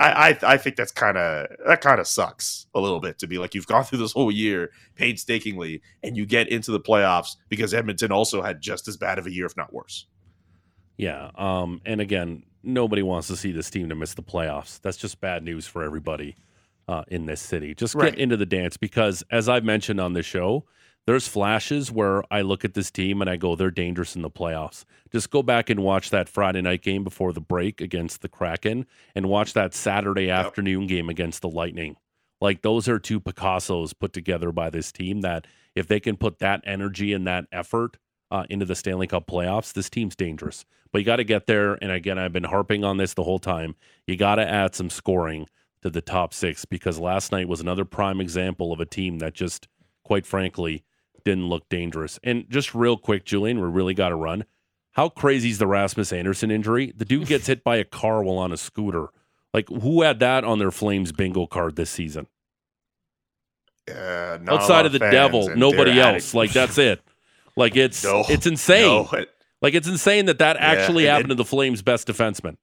I, 0.00 0.30
I 0.30 0.38
I 0.54 0.56
think 0.56 0.76
that's 0.76 0.92
kind 0.92 1.16
of 1.18 1.48
that 1.66 1.80
kind 1.82 2.00
of 2.00 2.06
sucks 2.06 2.66
a 2.74 2.80
little 2.80 3.00
bit 3.00 3.18
to 3.18 3.26
be 3.26 3.38
like 3.38 3.54
you've 3.54 3.66
gone 3.66 3.84
through 3.84 3.98
this 3.98 4.12
whole 4.12 4.32
year 4.32 4.70
painstakingly 4.96 5.82
and 6.02 6.16
you 6.16 6.24
get 6.26 6.48
into 6.48 6.70
the 6.72 6.80
playoffs 6.80 7.36
because 7.50 7.74
Edmonton 7.74 8.10
also 8.10 8.40
had 8.42 8.60
just 8.60 8.88
as 8.88 8.96
bad 8.96 9.18
of 9.18 9.26
a 9.26 9.30
year, 9.32 9.46
if 9.46 9.56
not 9.56 9.72
worse. 9.72 10.06
Yeah. 10.96 11.30
Um, 11.36 11.80
and 11.84 12.00
again, 12.00 12.44
nobody 12.62 13.02
wants 13.02 13.28
to 13.28 13.36
see 13.36 13.52
this 13.52 13.70
team 13.70 13.88
to 13.88 13.94
miss 13.94 14.14
the 14.14 14.22
playoffs. 14.22 14.80
That's 14.80 14.96
just 14.96 15.20
bad 15.20 15.42
news 15.42 15.66
for 15.66 15.82
everybody 15.82 16.36
uh, 16.88 17.04
in 17.08 17.26
this 17.26 17.40
city. 17.40 17.74
Just 17.74 17.94
Right. 17.94 18.10
get 18.12 18.18
into 18.18 18.36
the 18.36 18.46
dance 18.46 18.76
because, 18.76 19.22
as 19.30 19.48
I've 19.48 19.64
mentioned 19.64 20.00
on 20.00 20.12
this 20.14 20.26
show, 20.26 20.64
there's 21.06 21.26
flashes 21.26 21.90
where 21.90 22.22
I 22.32 22.42
look 22.42 22.64
at 22.64 22.74
this 22.74 22.90
team 22.90 23.20
and 23.20 23.28
I 23.28 23.36
go, 23.36 23.56
they're 23.56 23.70
dangerous 23.70 24.14
in 24.14 24.22
the 24.22 24.30
playoffs. 24.30 24.84
Just 25.10 25.30
go 25.30 25.42
back 25.42 25.70
and 25.70 25.80
watch 25.80 26.10
that 26.10 26.28
Friday 26.28 26.60
night 26.60 26.82
game 26.82 27.02
before 27.02 27.32
the 27.32 27.40
break 27.40 27.80
against 27.80 28.22
the 28.22 28.28
Kraken 28.28 28.86
and 29.14 29.28
watch 29.28 29.54
that 29.54 29.74
Saturday 29.74 30.30
afternoon 30.30 30.86
game 30.86 31.08
against 31.08 31.42
the 31.42 31.48
Lightning. 31.48 31.96
Like 32.40 32.62
those 32.62 32.88
are 32.88 32.98
two 32.98 33.20
Picassos 33.20 33.92
put 33.98 34.12
together 34.12 34.52
by 34.52 34.70
this 34.70 34.92
team 34.92 35.22
that 35.22 35.46
if 35.74 35.86
they 35.86 36.00
can 36.00 36.16
put 36.16 36.38
that 36.38 36.62
energy 36.64 37.12
and 37.12 37.26
that 37.26 37.46
effort 37.52 37.98
uh, 38.30 38.44
into 38.48 38.64
the 38.64 38.74
Stanley 38.74 39.06
Cup 39.06 39.26
playoffs, 39.26 39.72
this 39.72 39.90
team's 39.90 40.16
dangerous. 40.16 40.64
But 40.92 41.00
you 41.00 41.04
got 41.04 41.16
to 41.16 41.24
get 41.24 41.46
there. 41.46 41.74
And 41.82 41.92
again, 41.92 42.18
I've 42.18 42.32
been 42.32 42.44
harping 42.44 42.84
on 42.84 42.96
this 42.96 43.14
the 43.14 43.24
whole 43.24 43.38
time. 43.38 43.74
You 44.06 44.16
got 44.16 44.36
to 44.36 44.48
add 44.48 44.74
some 44.74 44.90
scoring 44.90 45.46
to 45.82 45.90
the 45.90 46.00
top 46.00 46.34
six 46.34 46.64
because 46.64 46.98
last 46.98 47.32
night 47.32 47.48
was 47.48 47.60
another 47.60 47.84
prime 47.84 48.20
example 48.20 48.72
of 48.72 48.80
a 48.80 48.86
team 48.86 49.18
that 49.18 49.34
just, 49.34 49.68
quite 50.04 50.26
frankly, 50.26 50.84
didn't 51.24 51.48
look 51.48 51.68
dangerous. 51.68 52.18
And 52.22 52.48
just 52.48 52.74
real 52.74 52.96
quick, 52.96 53.24
Julian, 53.24 53.60
we 53.60 53.66
really 53.68 53.94
got 53.94 54.10
to 54.10 54.16
run. 54.16 54.44
How 54.92 55.08
crazy 55.08 55.50
is 55.50 55.58
the 55.58 55.66
Rasmus 55.66 56.12
Andersson 56.12 56.50
injury? 56.50 56.92
The 56.96 57.04
dude 57.04 57.28
gets 57.28 57.46
hit 57.46 57.62
by 57.62 57.76
a 57.76 57.84
car 57.84 58.22
while 58.22 58.38
on 58.38 58.52
a 58.52 58.56
scooter. 58.56 59.08
Like, 59.54 59.68
who 59.68 60.02
had 60.02 60.18
that 60.20 60.44
on 60.44 60.58
their 60.58 60.70
Flames 60.70 61.12
bingo 61.12 61.46
card 61.46 61.76
this 61.76 61.90
season? 61.90 62.26
Uh, 63.90 64.38
Outside 64.48 64.86
of 64.86 64.92
the 64.92 64.98
devil, 64.98 65.48
nobody 65.56 65.98
else. 66.00 66.28
adding- 66.28 66.38
Like, 66.38 66.52
that's 66.52 66.78
it. 66.78 67.02
Like, 67.56 67.76
it's 67.76 68.04
No, 68.04 68.24
it's 68.28 68.46
insane. 68.46 68.86
No, 68.86 69.08
it- 69.18 69.30
Like, 69.62 69.74
it's 69.74 69.88
insane 69.88 70.26
that 70.26 70.38
that 70.38 70.56
Yeah, 70.56 70.66
actually 70.66 71.04
happened 71.06 71.30
to 71.30 71.34
the 71.34 71.44
Flames' 71.44 71.82
best 71.82 72.06
defenseman. 72.08 72.56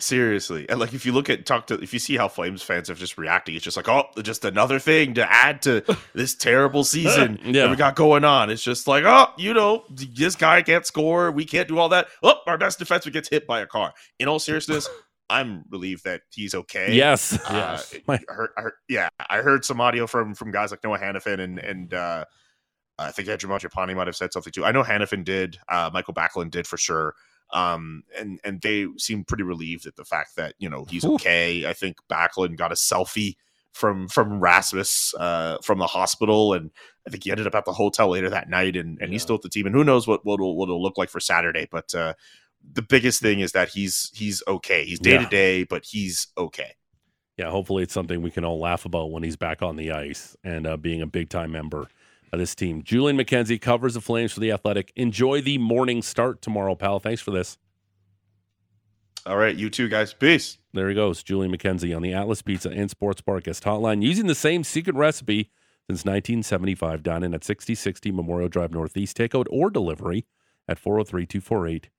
Seriously, 0.00 0.64
and 0.68 0.78
like 0.78 0.94
if 0.94 1.04
you 1.04 1.12
look 1.12 1.28
at 1.28 1.44
talk 1.44 1.66
to 1.66 1.74
if 1.74 1.92
you 1.92 1.98
see 1.98 2.16
how 2.16 2.28
Flames 2.28 2.62
fans 2.62 2.86
have 2.86 2.98
just 3.00 3.18
reacting, 3.18 3.56
it's 3.56 3.64
just 3.64 3.76
like 3.76 3.88
oh, 3.88 4.04
just 4.22 4.44
another 4.44 4.78
thing 4.78 5.14
to 5.14 5.28
add 5.32 5.60
to 5.62 5.82
this 6.14 6.36
terrible 6.36 6.84
season 6.84 7.36
Yeah. 7.44 7.62
that 7.64 7.70
we 7.70 7.76
got 7.76 7.96
going 7.96 8.22
on. 8.24 8.48
It's 8.48 8.62
just 8.62 8.86
like 8.86 9.02
oh, 9.04 9.26
you 9.36 9.52
know, 9.54 9.84
this 9.90 10.36
guy 10.36 10.62
can't 10.62 10.86
score, 10.86 11.32
we 11.32 11.44
can't 11.44 11.66
do 11.66 11.78
all 11.78 11.88
that. 11.88 12.06
Oh, 12.22 12.36
our 12.46 12.56
best 12.56 12.78
defenseman 12.78 13.12
gets 13.12 13.28
hit 13.28 13.44
by 13.46 13.58
a 13.60 13.66
car. 13.66 13.92
In 14.20 14.28
all 14.28 14.38
seriousness, 14.38 14.88
I'm 15.30 15.64
relieved 15.68 16.04
that 16.04 16.20
he's 16.30 16.54
okay. 16.54 16.94
Yes. 16.94 17.32
Uh, 17.44 17.52
Yes. 17.82 17.94
I 18.08 18.18
heard, 18.28 18.50
I 18.56 18.60
heard, 18.62 18.72
yeah, 18.88 19.08
I 19.28 19.38
heard 19.38 19.64
some 19.64 19.80
audio 19.80 20.06
from 20.06 20.32
from 20.34 20.52
guys 20.52 20.70
like 20.70 20.84
Noah 20.84 21.00
Hanifin 21.00 21.40
and 21.40 21.58
and 21.58 21.92
uh, 21.92 22.24
I 23.00 23.10
think 23.10 23.28
Andrew 23.28 23.50
Mangiapane 23.50 23.96
might 23.96 24.06
have 24.06 24.14
said 24.16 24.32
something 24.32 24.52
too. 24.52 24.64
I 24.64 24.70
know 24.70 24.84
Hanifin 24.84 25.24
did, 25.24 25.58
uh, 25.68 25.90
Mikael 25.92 26.14
Backlund 26.14 26.50
did 26.52 26.66
for 26.68 26.76
sure, 26.76 27.14
um, 27.52 28.02
and 28.18 28.40
and 28.44 28.60
they 28.60 28.86
seem 28.96 29.24
pretty 29.24 29.42
relieved 29.42 29.86
at 29.86 29.96
the 29.96 30.04
fact 30.04 30.36
that 30.36 30.54
you 30.58 30.68
know 30.68 30.84
he's 30.84 31.04
Whew. 31.04 31.14
okay. 31.14 31.66
I 31.66 31.72
think 31.72 31.96
Backlund 32.10 32.56
got 32.56 32.72
a 32.72 32.76
selfie 32.76 33.36
from 33.72 34.08
from 34.08 34.40
Rasmus 34.40 35.14
uh, 35.18 35.58
from 35.62 35.78
the 35.78 35.86
hospital, 35.86 36.52
and 36.52 36.70
I 37.06 37.10
think 37.10 37.24
he 37.24 37.30
ended 37.30 37.46
up 37.46 37.54
at 37.54 37.64
the 37.64 37.72
hotel 37.72 38.08
later 38.08 38.30
that 38.30 38.50
night, 38.50 38.76
and 38.76 38.98
and 39.00 39.12
he's 39.12 39.22
still 39.22 39.36
at 39.36 39.42
the 39.42 39.48
team. 39.48 39.66
And 39.66 39.74
who 39.74 39.84
knows 39.84 40.06
what 40.06 40.24
what 40.24 40.34
it'll, 40.34 40.56
what 40.56 40.64
it'll 40.64 40.82
look 40.82 40.98
like 40.98 41.10
for 41.10 41.20
Saturday, 41.20 41.68
but. 41.70 41.94
Uh, 41.94 42.14
the 42.72 42.82
biggest 42.82 43.22
thing 43.22 43.38
is 43.38 43.52
that 43.52 43.68
he's 43.68 44.10
he's 44.14 44.42
okay. 44.48 44.84
He's 44.84 44.98
day 44.98 45.16
to 45.16 45.26
day, 45.26 45.62
but 45.62 45.84
he's 45.84 46.26
okay. 46.36 46.74
Yeah, 47.36 47.50
hopefully 47.50 47.84
it's 47.84 47.94
something 47.94 48.20
we 48.20 48.32
can 48.32 48.44
all 48.44 48.58
laugh 48.58 48.84
about 48.84 49.12
when 49.12 49.22
he's 49.22 49.36
back 49.36 49.62
on 49.62 49.76
the 49.76 49.92
ice 49.92 50.36
and 50.42 50.66
uh, 50.66 50.76
being 50.76 51.00
a 51.00 51.06
big 51.06 51.30
time 51.30 51.52
member 51.52 51.88
this 52.36 52.54
team. 52.54 52.82
Julian 52.82 53.16
McKenzie 53.16 53.60
covers 53.60 53.94
the 53.94 54.00
Flames 54.00 54.32
for 54.32 54.40
the 54.40 54.52
Athletic. 54.52 54.92
Enjoy 54.96 55.40
the 55.40 55.58
morning 55.58 56.02
start 56.02 56.42
tomorrow, 56.42 56.74
pal. 56.74 56.98
Thanks 56.98 57.22
for 57.22 57.30
this. 57.30 57.56
All 59.26 59.36
right, 59.36 59.54
you 59.54 59.68
too, 59.70 59.88
guys. 59.88 60.12
Peace. 60.12 60.58
There 60.72 60.88
he 60.88 60.94
goes, 60.94 61.22
Julian 61.22 61.54
McKenzie 61.54 61.94
on 61.94 62.02
the 62.02 62.12
Atlas 62.14 62.42
Pizza 62.42 62.70
and 62.70 62.90
Sports 62.90 63.20
Bar 63.20 63.40
guest 63.40 63.64
hotline 63.64 64.02
using 64.02 64.26
the 64.26 64.34
same 64.34 64.64
secret 64.64 64.96
recipe 64.96 65.50
since 65.88 66.04
1975. 66.04 67.02
Dine 67.02 67.24
in 67.24 67.34
at 67.34 67.44
6060 67.44 68.12
Memorial 68.12 68.48
Drive 68.48 68.72
Northeast. 68.72 69.16
Takeout 69.16 69.46
or 69.50 69.70
delivery 69.70 70.26
at 70.66 70.78
403 70.78 71.26
248 71.26 71.90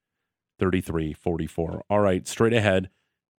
3344. 0.59 1.83
All 1.89 1.99
right, 1.99 2.27
straight 2.27 2.53
ahead. 2.53 2.89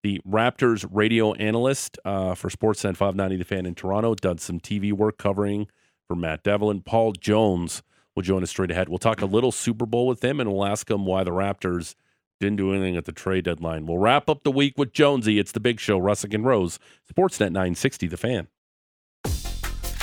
The 0.02 0.20
Raptors 0.26 0.86
radio 0.90 1.34
analyst 1.34 1.98
uh, 2.04 2.34
for 2.34 2.48
Sportsnet 2.48 2.96
590 2.96 3.36
The 3.36 3.44
Fan 3.44 3.66
in 3.66 3.74
Toronto 3.74 4.14
does 4.14 4.42
some 4.42 4.58
TV 4.58 4.92
work 4.92 5.18
covering 5.18 5.66
for 6.10 6.16
Matt 6.16 6.42
Devlin. 6.42 6.80
Paul 6.80 7.12
Jones 7.12 7.84
will 8.16 8.24
join 8.24 8.42
us 8.42 8.50
straight 8.50 8.72
ahead. 8.72 8.88
We'll 8.88 8.98
talk 8.98 9.22
a 9.22 9.26
little 9.26 9.52
Super 9.52 9.86
Bowl 9.86 10.08
with 10.08 10.24
him 10.24 10.40
and 10.40 10.52
we'll 10.52 10.64
ask 10.64 10.90
him 10.90 11.06
why 11.06 11.22
the 11.22 11.30
Raptors 11.30 11.94
didn't 12.40 12.56
do 12.56 12.72
anything 12.72 12.96
at 12.96 13.04
the 13.04 13.12
trade 13.12 13.44
deadline. 13.44 13.86
We'll 13.86 13.98
wrap 13.98 14.28
up 14.28 14.42
the 14.42 14.50
week 14.50 14.76
with 14.76 14.92
Jonesy. 14.92 15.38
It's 15.38 15.52
the 15.52 15.60
big 15.60 15.78
show, 15.78 16.00
Russick 16.00 16.34
and 16.34 16.44
Rose, 16.44 16.80
Sportsnet 17.14 17.52
960, 17.52 18.08
The 18.08 18.16
Fan. 18.16 18.48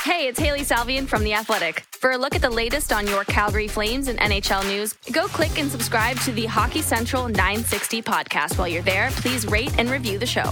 Hey, 0.04 0.30
it's 0.30 0.40
Hailey 0.40 0.62
Salvian 0.62 1.06
from 1.10 1.26
The 1.26 1.34
Athletic. 1.34 1.84
For 1.92 2.12
a 2.12 2.18
look 2.18 2.36
at 2.36 2.42
the 2.42 2.50
latest 2.50 2.94
on 2.94 3.06
your 3.06 3.26
Calgary 3.26 3.68
Flames 3.68 4.08
and 4.08 4.18
NHL 4.18 4.66
news, 4.66 4.94
go 5.12 5.28
click 5.28 5.60
and 5.60 5.70
subscribe 5.70 6.18
to 6.22 6.32
the 6.32 6.46
Hockey 6.46 6.82
Central 6.82 7.28
960 7.28 8.02
podcast. 8.02 8.58
While 8.58 8.70
you're 8.70 8.82
there, 8.82 9.10
please 9.12 9.46
rate 9.46 9.78
and 9.78 9.90
review 9.90 10.18
the 10.18 10.26
show. 10.26 10.50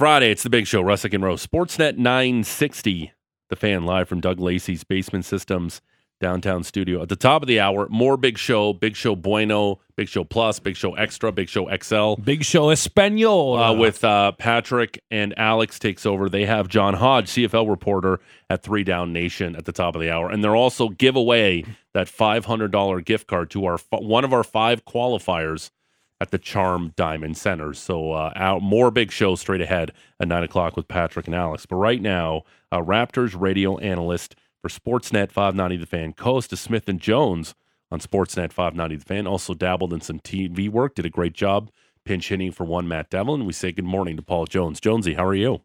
Friday, 0.00 0.30
it's 0.30 0.44
the 0.44 0.48
big 0.48 0.66
show, 0.66 0.82
Russick 0.82 1.12
and 1.12 1.22
Rose, 1.22 1.46
Sportsnet 1.46 1.98
960, 1.98 3.12
The 3.50 3.56
Fan, 3.56 3.84
live 3.84 4.08
from 4.08 4.22
Doug 4.22 4.40
Lacey's 4.40 4.82
Basement 4.82 5.26
Systems 5.26 5.82
downtown 6.20 6.64
studio. 6.64 7.02
At 7.02 7.10
the 7.10 7.16
top 7.16 7.42
of 7.42 7.48
the 7.48 7.60
hour, 7.60 7.86
more 7.90 8.16
Big 8.16 8.38
Show, 8.38 8.72
Big 8.72 8.96
Show 8.96 9.14
Bueno, 9.14 9.78
Big 9.96 10.08
Show 10.08 10.24
Plus, 10.24 10.58
Big 10.58 10.74
Show 10.74 10.94
Extra, 10.94 11.30
Big 11.32 11.50
Show 11.50 11.68
XL. 11.76 12.14
Big 12.14 12.44
Show 12.44 12.70
Espanol. 12.70 13.58
Uh, 13.58 13.74
with 13.74 14.02
uh, 14.02 14.32
Patrick 14.32 15.02
and 15.10 15.38
Alex 15.38 15.78
takes 15.78 16.06
over. 16.06 16.30
They 16.30 16.46
have 16.46 16.68
John 16.68 16.94
Hodge, 16.94 17.26
CFL 17.26 17.68
reporter 17.68 18.20
at 18.48 18.62
Three 18.62 18.84
Down 18.84 19.12
Nation 19.12 19.54
at 19.54 19.66
the 19.66 19.72
top 19.72 19.94
of 19.94 20.00
the 20.00 20.10
hour. 20.10 20.30
And 20.30 20.42
they're 20.42 20.56
also 20.56 20.88
give 20.88 21.14
away 21.14 21.66
that 21.92 22.06
$500 22.06 23.04
gift 23.04 23.26
card 23.26 23.50
to 23.50 23.66
our 23.66 23.78
one 23.90 24.24
of 24.24 24.32
our 24.32 24.44
five 24.44 24.86
qualifiers 24.86 25.70
at 26.20 26.30
the 26.30 26.38
Charm 26.38 26.92
Diamond 26.96 27.36
Center. 27.36 27.72
So 27.74 28.12
uh, 28.12 28.32
out, 28.36 28.62
more 28.62 28.90
big 28.90 29.10
shows 29.10 29.40
straight 29.40 29.60
ahead 29.60 29.92
at 30.20 30.28
9 30.28 30.42
o'clock 30.42 30.76
with 30.76 30.88
Patrick 30.88 31.26
and 31.26 31.34
Alex. 31.34 31.66
But 31.66 31.76
right 31.76 32.00
now, 32.00 32.42
uh, 32.70 32.80
Raptors 32.80 33.38
radio 33.38 33.78
analyst– 33.78 34.34
for 34.60 34.68
Sportsnet 34.68 35.32
590 35.32 35.76
The 35.78 35.86
Fan. 35.86 36.12
Co-host 36.12 36.52
is 36.52 36.60
Smith 36.60 36.88
and 36.88 37.00
Jones 37.00 37.54
on 37.90 38.00
Sportsnet 38.00 38.52
590 38.52 38.96
The 38.96 39.04
Fan. 39.04 39.26
Also 39.26 39.54
dabbled 39.54 39.92
in 39.92 40.00
some 40.00 40.20
TV 40.20 40.68
work. 40.68 40.94
Did 40.94 41.06
a 41.06 41.10
great 41.10 41.32
job 41.32 41.70
pinch 42.04 42.28
hitting 42.28 42.52
for 42.52 42.64
one 42.64 42.88
Matt 42.88 43.10
Devlin. 43.10 43.44
We 43.44 43.52
say 43.52 43.72
good 43.72 43.84
morning 43.84 44.16
to 44.16 44.22
Paul 44.22 44.46
Jones. 44.46 44.80
Jonesy, 44.80 45.14
how 45.14 45.24
are 45.24 45.34
you? 45.34 45.62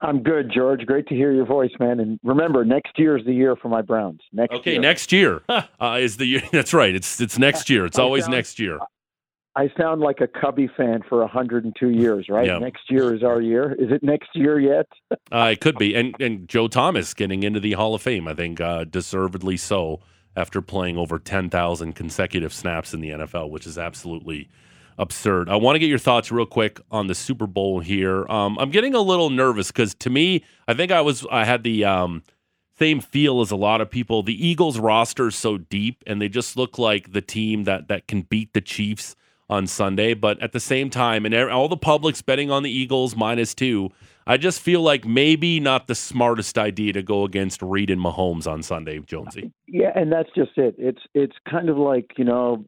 I'm 0.00 0.22
good, 0.22 0.52
George. 0.54 0.84
Great 0.84 1.06
to 1.08 1.14
hear 1.14 1.32
your 1.32 1.46
voice, 1.46 1.70
man. 1.80 2.00
And 2.00 2.20
remember, 2.22 2.64
next 2.64 2.98
year 2.98 3.16
is 3.16 3.24
the 3.24 3.32
year 3.32 3.56
for 3.56 3.68
my 3.68 3.80
Browns. 3.80 4.20
Next 4.30 4.54
okay, 4.56 4.72
year. 4.72 4.80
next 4.80 5.10
year 5.10 5.42
uh, 5.48 5.98
is 5.98 6.18
the 6.18 6.26
year. 6.26 6.42
That's 6.52 6.74
right. 6.74 6.94
It's 6.94 7.20
it's 7.20 7.38
next 7.38 7.70
year. 7.70 7.86
It's 7.86 7.98
always 7.98 8.28
next 8.28 8.58
year. 8.58 8.78
I 9.56 9.72
sound 9.78 10.02
like 10.02 10.20
a 10.20 10.26
Cubby 10.26 10.68
fan 10.76 11.02
for 11.08 11.20
102 11.20 11.88
years, 11.88 12.26
right? 12.28 12.46
Yeah. 12.46 12.58
Next 12.58 12.90
year 12.90 13.14
is 13.14 13.22
our 13.22 13.40
year. 13.40 13.72
Is 13.72 13.90
it 13.90 14.02
next 14.02 14.28
year 14.34 14.60
yet? 14.60 14.86
uh, 15.32 15.48
it 15.52 15.60
could 15.62 15.78
be. 15.78 15.94
And 15.94 16.14
and 16.20 16.46
Joe 16.46 16.68
Thomas 16.68 17.14
getting 17.14 17.42
into 17.42 17.58
the 17.58 17.72
Hall 17.72 17.94
of 17.94 18.02
Fame, 18.02 18.28
I 18.28 18.34
think, 18.34 18.60
uh, 18.60 18.84
deservedly 18.84 19.56
so 19.56 20.00
after 20.36 20.60
playing 20.60 20.98
over 20.98 21.18
10,000 21.18 21.94
consecutive 21.94 22.52
snaps 22.52 22.92
in 22.92 23.00
the 23.00 23.08
NFL, 23.08 23.48
which 23.48 23.66
is 23.66 23.78
absolutely 23.78 24.50
absurd. 24.98 25.48
I 25.48 25.56
want 25.56 25.76
to 25.76 25.78
get 25.78 25.88
your 25.88 25.98
thoughts 25.98 26.30
real 26.30 26.44
quick 26.44 26.78
on 26.90 27.06
the 27.06 27.14
Super 27.14 27.46
Bowl 27.46 27.80
here. 27.80 28.28
Um, 28.28 28.58
I'm 28.58 28.70
getting 28.70 28.94
a 28.94 29.00
little 29.00 29.30
nervous 29.30 29.68
because 29.68 29.94
to 29.94 30.10
me, 30.10 30.44
I 30.68 30.74
think 30.74 30.92
I 30.92 31.00
was 31.00 31.26
I 31.30 31.46
had 31.46 31.62
the 31.62 31.86
um, 31.86 32.22
same 32.78 33.00
feel 33.00 33.40
as 33.40 33.50
a 33.50 33.56
lot 33.56 33.80
of 33.80 33.90
people. 33.90 34.22
The 34.22 34.46
Eagles 34.46 34.78
roster 34.78 35.28
is 35.28 35.36
so 35.36 35.56
deep, 35.56 36.04
and 36.06 36.20
they 36.20 36.28
just 36.28 36.58
look 36.58 36.78
like 36.78 37.12
the 37.12 37.22
team 37.22 37.64
that 37.64 37.88
that 37.88 38.06
can 38.06 38.20
beat 38.20 38.52
the 38.52 38.60
Chiefs 38.60 39.16
on 39.48 39.66
Sunday. 39.66 40.14
But 40.14 40.42
at 40.42 40.52
the 40.52 40.60
same 40.60 40.90
time, 40.90 41.24
and 41.24 41.34
all 41.34 41.68
the 41.68 41.76
public's 41.76 42.22
betting 42.22 42.50
on 42.50 42.62
the 42.62 42.70
Eagles 42.70 43.16
minus 43.16 43.54
two, 43.54 43.90
I 44.26 44.36
just 44.36 44.60
feel 44.60 44.80
like 44.80 45.04
maybe 45.04 45.60
not 45.60 45.86
the 45.86 45.94
smartest 45.94 46.58
idea 46.58 46.92
to 46.94 47.02
go 47.02 47.24
against 47.24 47.62
Reid 47.62 47.90
and 47.90 48.00
Mahomes 48.00 48.50
on 48.50 48.62
Sunday, 48.62 48.98
Jonesy. 48.98 49.52
Yeah, 49.68 49.92
and 49.94 50.10
that's 50.10 50.30
just 50.34 50.50
it. 50.56 50.74
It's 50.78 51.02
it's 51.14 51.36
kind 51.48 51.68
of 51.68 51.76
like 51.78 52.10
you 52.16 52.24
know, 52.24 52.64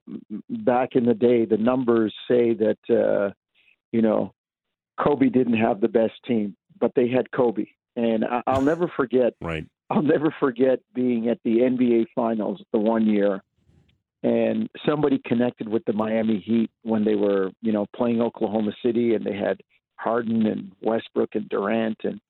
back 0.48 0.90
in 0.92 1.04
the 1.04 1.14
day, 1.14 1.44
the 1.44 1.56
numbers 1.56 2.14
say 2.28 2.54
that 2.54 2.78
uh, 2.88 3.32
you 3.90 4.02
know, 4.02 4.32
Kobe 5.00 5.28
didn't 5.30 5.56
have 5.56 5.80
the 5.80 5.88
best 5.88 6.14
team, 6.26 6.56
but 6.78 6.92
they 6.94 7.08
had 7.08 7.32
Kobe, 7.32 7.66
and 7.96 8.24
I, 8.24 8.42
I'll 8.46 8.62
never 8.62 8.90
forget. 8.96 9.34
Right. 9.40 9.66
I'll 9.90 10.02
never 10.02 10.32
forget 10.38 10.80
being 10.94 11.28
at 11.28 11.38
the 11.44 11.60
NBA 11.60 12.06
Finals 12.14 12.62
the 12.72 12.78
one 12.78 13.06
year 13.06 13.42
and 14.22 14.68
somebody 14.86 15.20
connected 15.24 15.68
with 15.68 15.84
the 15.84 15.92
Miami 15.92 16.38
Heat 16.38 16.70
when 16.82 17.04
they 17.04 17.14
were, 17.14 17.50
you 17.62 17.72
know, 17.72 17.86
playing 17.94 18.20
Oklahoma 18.20 18.72
City 18.84 19.14
and 19.14 19.24
they 19.24 19.36
had 19.36 19.60
Harden 19.96 20.46
and 20.46 20.72
Westbrook 20.82 21.30
and 21.34 21.48
Durant 21.48 21.98
and 22.04 22.20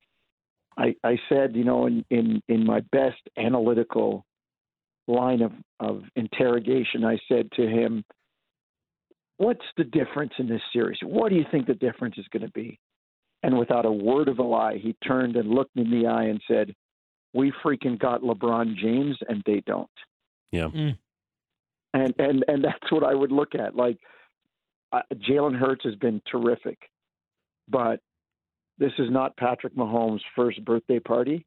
I, 0.77 0.95
I 1.03 1.19
said, 1.29 1.57
you 1.57 1.65
know, 1.65 1.87
in, 1.87 2.05
in, 2.09 2.41
in 2.49 2.65
my 2.65 2.81
best 2.93 3.21
analytical 3.37 4.25
line 5.09 5.43
of, 5.43 5.51
of 5.81 6.05
interrogation, 6.15 7.05
I 7.05 7.19
said 7.29 7.51
to 7.57 7.63
him, 7.63 8.05
What's 9.39 9.65
the 9.77 9.85
difference 9.85 10.33
in 10.39 10.49
this 10.49 10.63
series? 10.73 10.99
What 11.03 11.31
do 11.31 11.37
you 11.37 11.45
think 11.51 11.67
the 11.67 11.75
difference 11.75 12.17
is 12.19 12.27
going 12.33 12.43
to 12.43 12.51
be? 12.51 12.79
And 13.45 13.57
without 13.57 13.87
a 13.87 13.93
word 13.93 14.29
of 14.29 14.41
a 14.41 14.43
lie, 14.43 14.79
he 14.79 14.97
turned 15.07 15.37
and 15.37 15.49
looked 15.49 15.75
me 15.77 15.83
in 15.83 15.91
the 15.91 16.09
eye 16.09 16.25
and 16.25 16.41
said, 16.49 16.75
We 17.35 17.53
freaking 17.65 17.99
got 17.99 18.23
LeBron 18.23 18.77
James 18.77 19.17
and 19.29 19.43
they 19.47 19.63
don't. 19.67 19.91
Yeah. 20.53 20.69
Mm 20.69 20.97
and 21.99 22.15
and 22.19 22.45
and 22.49 22.65
that's 22.65 22.91
what 22.91 23.05
I 23.05 23.15
would 23.15 23.33
look 23.33 23.55
at. 23.55 23.75
Like 23.75 23.99
uh, 24.93 25.03
Jalen 25.15 25.59
Hurts 25.59 25.85
has 25.85 25.95
been 25.97 26.21
terrific, 26.31 26.79
but 27.69 28.01
this 28.79 28.93
is 28.99 29.11
not 29.11 29.37
Patrick 29.37 29.75
Mahomes' 29.75 30.21
first 30.37 30.65
birthday 30.65 31.01
party, 31.01 31.47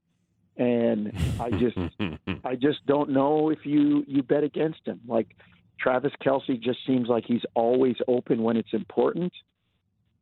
and 0.58 1.12
I 1.40 1.50
just 1.52 1.78
I 2.44 2.56
just 2.56 2.86
don't 2.86 3.12
know 3.12 3.50
if 3.50 3.60
you 3.66 4.04
you 4.08 4.24
bet 4.24 4.44
against 4.44 4.86
him. 4.86 5.02
Like 5.08 5.36
Travis 5.80 6.14
Kelce 6.24 6.62
just 6.62 6.80
seems 6.86 7.08
like 7.08 7.26
he's 7.26 7.44
always 7.56 7.96
open 8.08 8.44
when 8.44 8.58
it's 8.58 8.74
important. 8.74 9.34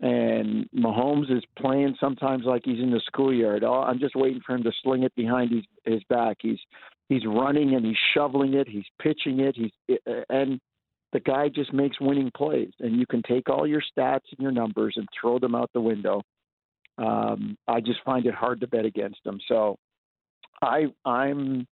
And 0.02 0.70
Mahomes 0.74 1.30
is 1.30 1.44
playing 1.58 1.98
sometimes 2.00 2.46
like 2.46 2.62
he's 2.63 2.80
in 2.80 2.92
the 2.92 3.02
schoolyard. 3.06 3.65
Oh, 3.65 3.82
I'm 3.82 4.00
just 4.00 4.15
waiting 4.15 4.42
for 4.46 4.56
him 4.56 4.63
to 4.63 4.72
sling 4.82 5.04
it 5.04 5.13
behind 5.13 5.52
his, 5.52 5.65
his 5.84 6.02
back. 6.06 6.38
He's 6.42 6.60
he's 7.10 7.26
running 7.26 7.76
and 7.76 7.86
he's 7.86 7.98
shoveling 8.13 8.54
it, 8.54 8.67
he's 8.67 8.86
pitching 9.02 9.41
it, 9.41 9.56
he's 9.56 9.98
and 10.30 10.60
the 11.12 11.19
guy 11.19 11.50
just 11.50 11.74
makes 11.74 12.00
winning 12.00 12.32
plays. 12.38 12.72
And 12.80 12.98
you 12.98 13.06
can 13.08 13.24
take 13.24 13.50
all 13.50 13.67
your 13.67 13.82
stats 13.82 14.30
and 14.32 14.39
your 14.39 14.52
numbers 14.52 14.93
and 14.95 15.08
throw 15.19 15.39
them 15.39 15.56
out 15.56 15.72
the 15.74 15.82
window. 15.82 16.22
Um, 17.00 17.58
I 17.67 17.80
just 17.80 18.00
find 18.06 18.26
it 18.26 18.36
hard 18.36 18.62
to 18.62 18.67
bet 18.67 18.86
against 18.86 19.26
him. 19.26 19.39
So 19.48 19.78
I 20.62 20.86
I'm 21.06 21.67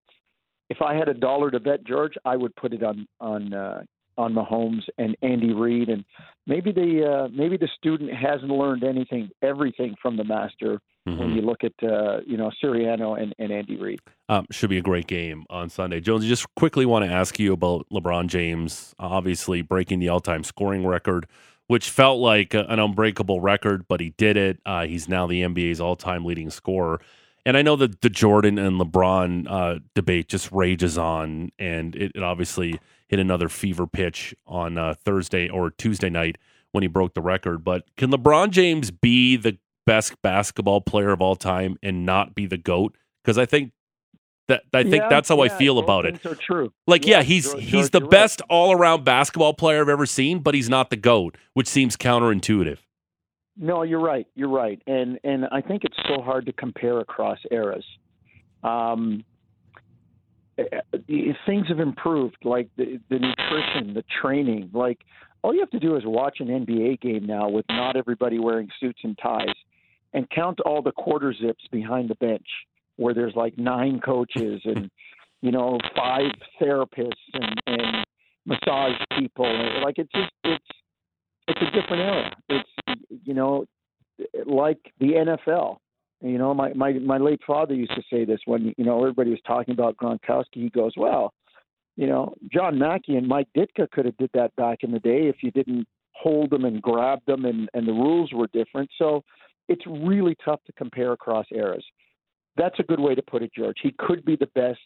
if 0.70 0.82
I 0.82 0.96
had 0.96 1.08
a 1.08 1.14
dollar 1.14 1.52
to 1.52 1.60
bet, 1.60 1.86
George, 1.86 2.14
I 2.26 2.36
would 2.36 2.56
put 2.56 2.74
it 2.74 2.84
on 2.84 3.08
on 3.20 3.54
uh, 3.54 3.84
on 4.18 4.34
Mahomes 4.34 4.84
and 4.98 5.16
Andy 5.22 5.54
Reid, 5.54 5.90
and 5.90 6.04
maybe 6.46 6.72
the 6.72 7.06
uh, 7.06 7.28
maybe 7.32 7.58
the 7.58 7.70
student 7.78 8.12
hasn't 8.14 8.50
learned 8.50 8.84
anything, 8.84 9.30
everything 9.42 9.96
from 10.02 10.18
the 10.18 10.24
master. 10.24 10.80
Mm-hmm. 11.08 11.20
When 11.20 11.32
you 11.32 11.42
look 11.42 11.64
at 11.64 11.72
uh, 11.82 12.20
you 12.26 12.36
know 12.36 12.52
Sirianni 12.62 13.22
and, 13.22 13.34
and 13.40 13.52
Andy 13.52 13.78
Reid, 13.78 14.02
um, 14.28 14.46
should 14.52 14.70
be 14.70 14.78
a 14.78 14.82
great 14.82 15.08
game 15.08 15.46
on 15.50 15.70
Sunday. 15.70 16.02
Jones, 16.02 16.26
I 16.26 16.28
just 16.28 16.54
quickly 16.56 16.86
want 16.86 17.06
to 17.06 17.12
ask 17.12 17.40
you 17.40 17.54
about 17.54 17.88
LeBron 17.90 18.28
James, 18.28 18.94
obviously 19.00 19.62
breaking 19.62 20.00
the 20.00 20.10
all-time 20.10 20.44
scoring 20.44 20.86
record, 20.86 21.26
which 21.68 21.90
felt 21.90 22.20
like 22.20 22.54
an 22.54 22.80
unbreakable 22.80 23.40
record, 23.40 23.88
but 23.88 24.02
he 24.02 24.10
did 24.18 24.36
it. 24.36 24.60
Uh, 24.66 24.86
he's 24.86 25.08
now 25.08 25.28
the 25.28 25.44
NBA's 25.44 25.80
all-time 25.80 26.26
leading 26.26 26.50
scorer. 26.50 27.00
And 27.46 27.56
I 27.56 27.62
know 27.62 27.78
that 27.78 28.02
the 28.02 28.10
Jordan 28.10 28.58
and 28.58 28.78
LeBron 28.78 29.50
uh, 29.50 29.80
debate 29.96 30.28
just 30.28 30.52
rages 30.52 30.98
on, 30.98 31.54
and 31.58 31.96
it, 31.96 32.12
it 32.16 32.22
obviously 32.22 32.82
hit 33.08 33.20
another 33.20 33.48
fever 33.48 33.88
pitch 33.88 34.36
on 34.46 34.78
uh, 34.78 34.96
Thursday 35.06 35.48
or 35.48 35.72
Tuesday 35.72 36.10
night 36.10 36.38
when 36.74 36.82
he 36.82 36.90
broke 36.90 37.14
the 37.14 37.22
record. 37.22 37.64
But 37.64 37.86
can 37.96 38.12
LeBron 38.12 38.50
James 38.50 38.92
be 38.92 39.38
the 39.38 39.58
best 39.88 40.22
basketball 40.22 40.82
player 40.82 41.10
of 41.10 41.22
all 41.22 41.36
time 41.36 41.78
and 41.82 42.06
not 42.06 42.36
be 42.36 42.46
the 42.46 42.58
goat? 42.58 42.96
Because 43.24 43.40
I 43.40 43.48
think 43.48 43.72
that 44.48 44.62
I 44.74 44.84
think 44.84 44.96
yeah, 44.96 45.10
that's 45.10 45.30
how 45.30 45.44
yeah, 45.44 45.54
I 45.54 45.58
feel 45.58 45.80
about 45.80 46.06
it. 46.06 46.24
Are 46.26 46.36
true. 46.36 46.72
Like, 46.86 47.06
yeah, 47.06 47.18
yeah 47.18 47.24
he's 47.24 47.52
George, 47.52 47.64
he's 47.64 47.90
the 47.90 48.02
best 48.02 48.42
right. 48.42 48.48
all 48.50 48.72
around 48.74 49.04
basketball 49.04 49.54
player 49.54 49.82
I've 49.82 49.90
ever 49.90 50.06
seen, 50.06 50.40
but 50.40 50.54
he's 50.54 50.70
not 50.70 50.90
the 50.90 50.96
goat, 50.96 51.38
which 51.54 51.68
seems 51.68 51.98
counterintuitive. 51.98 52.78
No, 53.58 53.82
you're 53.82 54.00
right. 54.00 54.28
You're 54.36 54.50
right, 54.50 54.80
and 54.86 55.20
and 55.24 55.46
I 55.52 55.62
think 55.62 55.84
it's 55.84 55.98
so 56.08 56.22
hard 56.22 56.46
to 56.46 56.54
compare 56.54 57.00
across 57.00 57.40
eras. 57.50 57.86
Um, 58.64 59.24
things 61.46 61.68
have 61.68 61.80
improved, 61.80 62.38
like 62.44 62.70
the, 62.78 63.00
the 63.10 63.20
nutrition, 63.20 63.94
the 63.94 64.04
training. 64.22 64.70
Like 64.74 65.00
all 65.42 65.54
you 65.54 65.60
have 65.60 65.70
to 65.72 65.80
do 65.80 65.96
is 65.96 66.04
watch 66.06 66.40
an 66.40 66.48
NBA 66.48 67.02
game 67.02 67.26
now 67.26 67.50
with 67.50 67.66
not 67.70 67.96
everybody 67.96 68.40
wearing 68.40 68.70
suits 68.80 69.00
and 69.04 69.18
ties, 69.18 69.56
and 70.14 70.30
count 70.30 70.60
all 70.62 70.82
the 70.82 70.92
quarter 70.92 71.34
zips 71.34 71.64
behind 71.72 72.10
the 72.10 72.16
bench 72.16 72.48
where 72.98 73.14
there's 73.14 73.36
like 73.36 73.58
nine 73.58 74.00
coaches 74.00 74.62
and 74.66 74.90
you 75.42 75.52
know 75.52 75.78
five 75.96 76.32
therapists 76.62 77.12
and, 77.34 77.62
and 77.68 78.06
massage 78.46 78.94
people. 79.18 79.82
Like 79.84 79.96
it's 79.98 80.12
just 80.14 80.32
it's 80.44 80.66
it's 81.48 81.62
a 81.62 81.80
different 81.80 82.02
era. 82.02 82.36
It's 82.50 82.70
you 83.24 83.34
know 83.34 83.66
like 84.46 84.80
the 85.00 85.14
NFL. 85.14 85.78
You 86.22 86.40
know, 86.40 86.54
my 86.54 86.74
my 86.74 86.94
my 86.94 87.18
late 87.18 87.42
father 87.46 87.76
used 87.76 87.94
to 87.96 88.02
say 88.12 88.26
this 88.26 88.40
when 88.46 88.74
you 88.78 88.84
know 88.84 89.00
everybody 89.00 89.30
was 89.30 89.40
talking 89.46 89.74
about 89.74 89.98
Gronkowski. 89.98 90.46
He 90.56 90.70
goes, 90.70 90.94
"Well, 90.98 91.34
you 91.96 92.08
know, 92.08 92.34
John 92.52 92.80
Mackey 92.80 93.16
and 93.18 93.28
Mike 93.28 93.48
Ditka 93.56 93.90
could 93.92 94.06
have 94.06 94.18
did 94.18 94.32
that 94.34 94.56
back 94.56 94.80
in 94.82 94.92
the 94.92 95.00
day 95.00 95.28
if 95.28 95.44
you 95.44 95.52
didn't 95.52 95.88
hold 96.14 96.50
them 96.50 96.66
and 96.66 96.82
grab 96.82 97.20
them 97.28 97.46
and 97.46 97.70
and 97.76 97.88
the 97.88 97.94
rules 97.94 98.32
were 98.34 98.48
different." 98.52 98.90
So 98.98 99.24
it's 99.68 99.86
really 99.88 100.36
tough 100.44 100.60
to 100.66 100.74
compare 100.74 101.12
across 101.14 101.46
eras. 101.52 101.86
That's 102.56 102.80
a 102.80 102.84
good 102.84 103.00
way 103.00 103.16
to 103.16 103.22
put 103.22 103.44
it, 103.44 103.52
George. 103.56 103.78
He 103.82 103.94
could 104.00 104.26
be 104.26 104.36
the 104.36 104.50
best. 104.56 104.80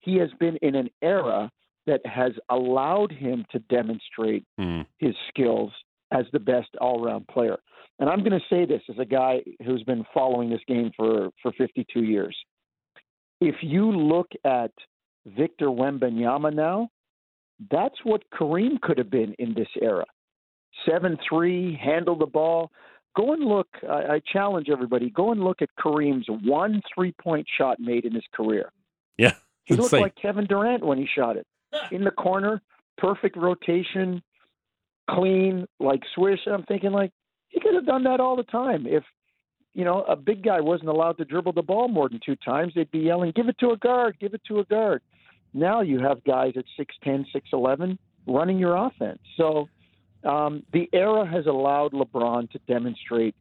He 0.00 0.16
has 0.16 0.30
been 0.38 0.56
in 0.62 0.74
an 0.74 0.90
era 1.02 1.50
that 1.86 2.04
has 2.04 2.32
allowed 2.50 3.12
him 3.12 3.44
to 3.52 3.58
demonstrate 3.60 4.44
Hmm. 4.58 4.82
his 4.98 5.14
skills 5.28 5.72
as 6.10 6.26
the 6.32 6.40
best 6.40 6.68
all 6.80 7.00
round 7.00 7.26
player. 7.28 7.58
And 7.98 8.10
I'm 8.10 8.20
going 8.20 8.38
to 8.38 8.46
say 8.50 8.66
this 8.66 8.82
as 8.90 8.98
a 8.98 9.04
guy 9.04 9.42
who's 9.64 9.82
been 9.84 10.04
following 10.12 10.50
this 10.50 10.60
game 10.66 10.90
for 10.96 11.30
for 11.42 11.52
52 11.52 12.02
years. 12.02 12.36
If 13.40 13.56
you 13.62 13.90
look 13.90 14.28
at 14.44 14.72
Victor 15.26 15.66
Wembanyama 15.66 16.52
now, 16.54 16.88
that's 17.70 18.04
what 18.04 18.22
Kareem 18.30 18.80
could 18.80 18.98
have 18.98 19.10
been 19.10 19.34
in 19.38 19.54
this 19.54 19.68
era. 19.80 20.04
Seven 20.86 21.16
three, 21.28 21.74
handle 21.76 22.16
the 22.16 22.26
ball. 22.26 22.70
Go 23.16 23.32
and 23.32 23.44
look. 23.44 23.68
I, 23.88 24.14
I 24.14 24.20
challenge 24.32 24.68
everybody. 24.70 25.10
Go 25.10 25.32
and 25.32 25.42
look 25.42 25.62
at 25.62 25.70
Kareem's 25.78 26.26
one 26.28 26.82
three-point 26.94 27.46
shot 27.58 27.80
made 27.80 28.04
in 28.04 28.12
his 28.14 28.24
career. 28.34 28.70
Yeah. 29.16 29.34
He 29.64 29.74
looked 29.74 29.86
Insane. 29.86 30.02
like 30.02 30.14
Kevin 30.20 30.46
Durant 30.46 30.84
when 30.84 30.98
he 30.98 31.06
shot 31.12 31.36
it. 31.36 31.46
In 31.90 32.04
the 32.04 32.10
corner, 32.10 32.62
perfect 32.98 33.36
rotation, 33.36 34.22
clean, 35.10 35.66
like 35.80 36.02
swish. 36.14 36.40
And 36.46 36.54
I'm 36.54 36.62
thinking 36.64 36.92
like 36.92 37.10
he 37.48 37.60
could 37.60 37.74
have 37.74 37.86
done 37.86 38.04
that 38.04 38.20
all 38.20 38.36
the 38.36 38.44
time. 38.44 38.86
If 38.86 39.02
you 39.74 39.84
know 39.84 40.02
a 40.02 40.16
big 40.16 40.44
guy 40.44 40.60
wasn't 40.60 40.90
allowed 40.90 41.18
to 41.18 41.24
dribble 41.24 41.52
the 41.52 41.62
ball 41.62 41.88
more 41.88 42.08
than 42.08 42.20
two 42.24 42.36
times, 42.36 42.72
they'd 42.74 42.90
be 42.90 43.00
yelling, 43.00 43.32
"Give 43.34 43.48
it 43.48 43.58
to 43.58 43.70
a 43.70 43.76
guard! 43.76 44.16
Give 44.20 44.34
it 44.34 44.42
to 44.48 44.60
a 44.60 44.64
guard!" 44.64 45.02
Now 45.52 45.80
you 45.80 45.98
have 46.00 46.22
guys 46.24 46.52
at 46.56 46.64
six 46.76 46.94
ten, 47.02 47.26
six 47.32 47.48
eleven 47.52 47.98
running 48.26 48.58
your 48.58 48.76
offense. 48.76 49.20
So 49.36 49.68
um, 50.26 50.62
the 50.72 50.88
era 50.92 51.26
has 51.26 51.46
allowed 51.46 51.92
LeBron 51.92 52.50
to 52.50 52.58
demonstrate 52.66 53.34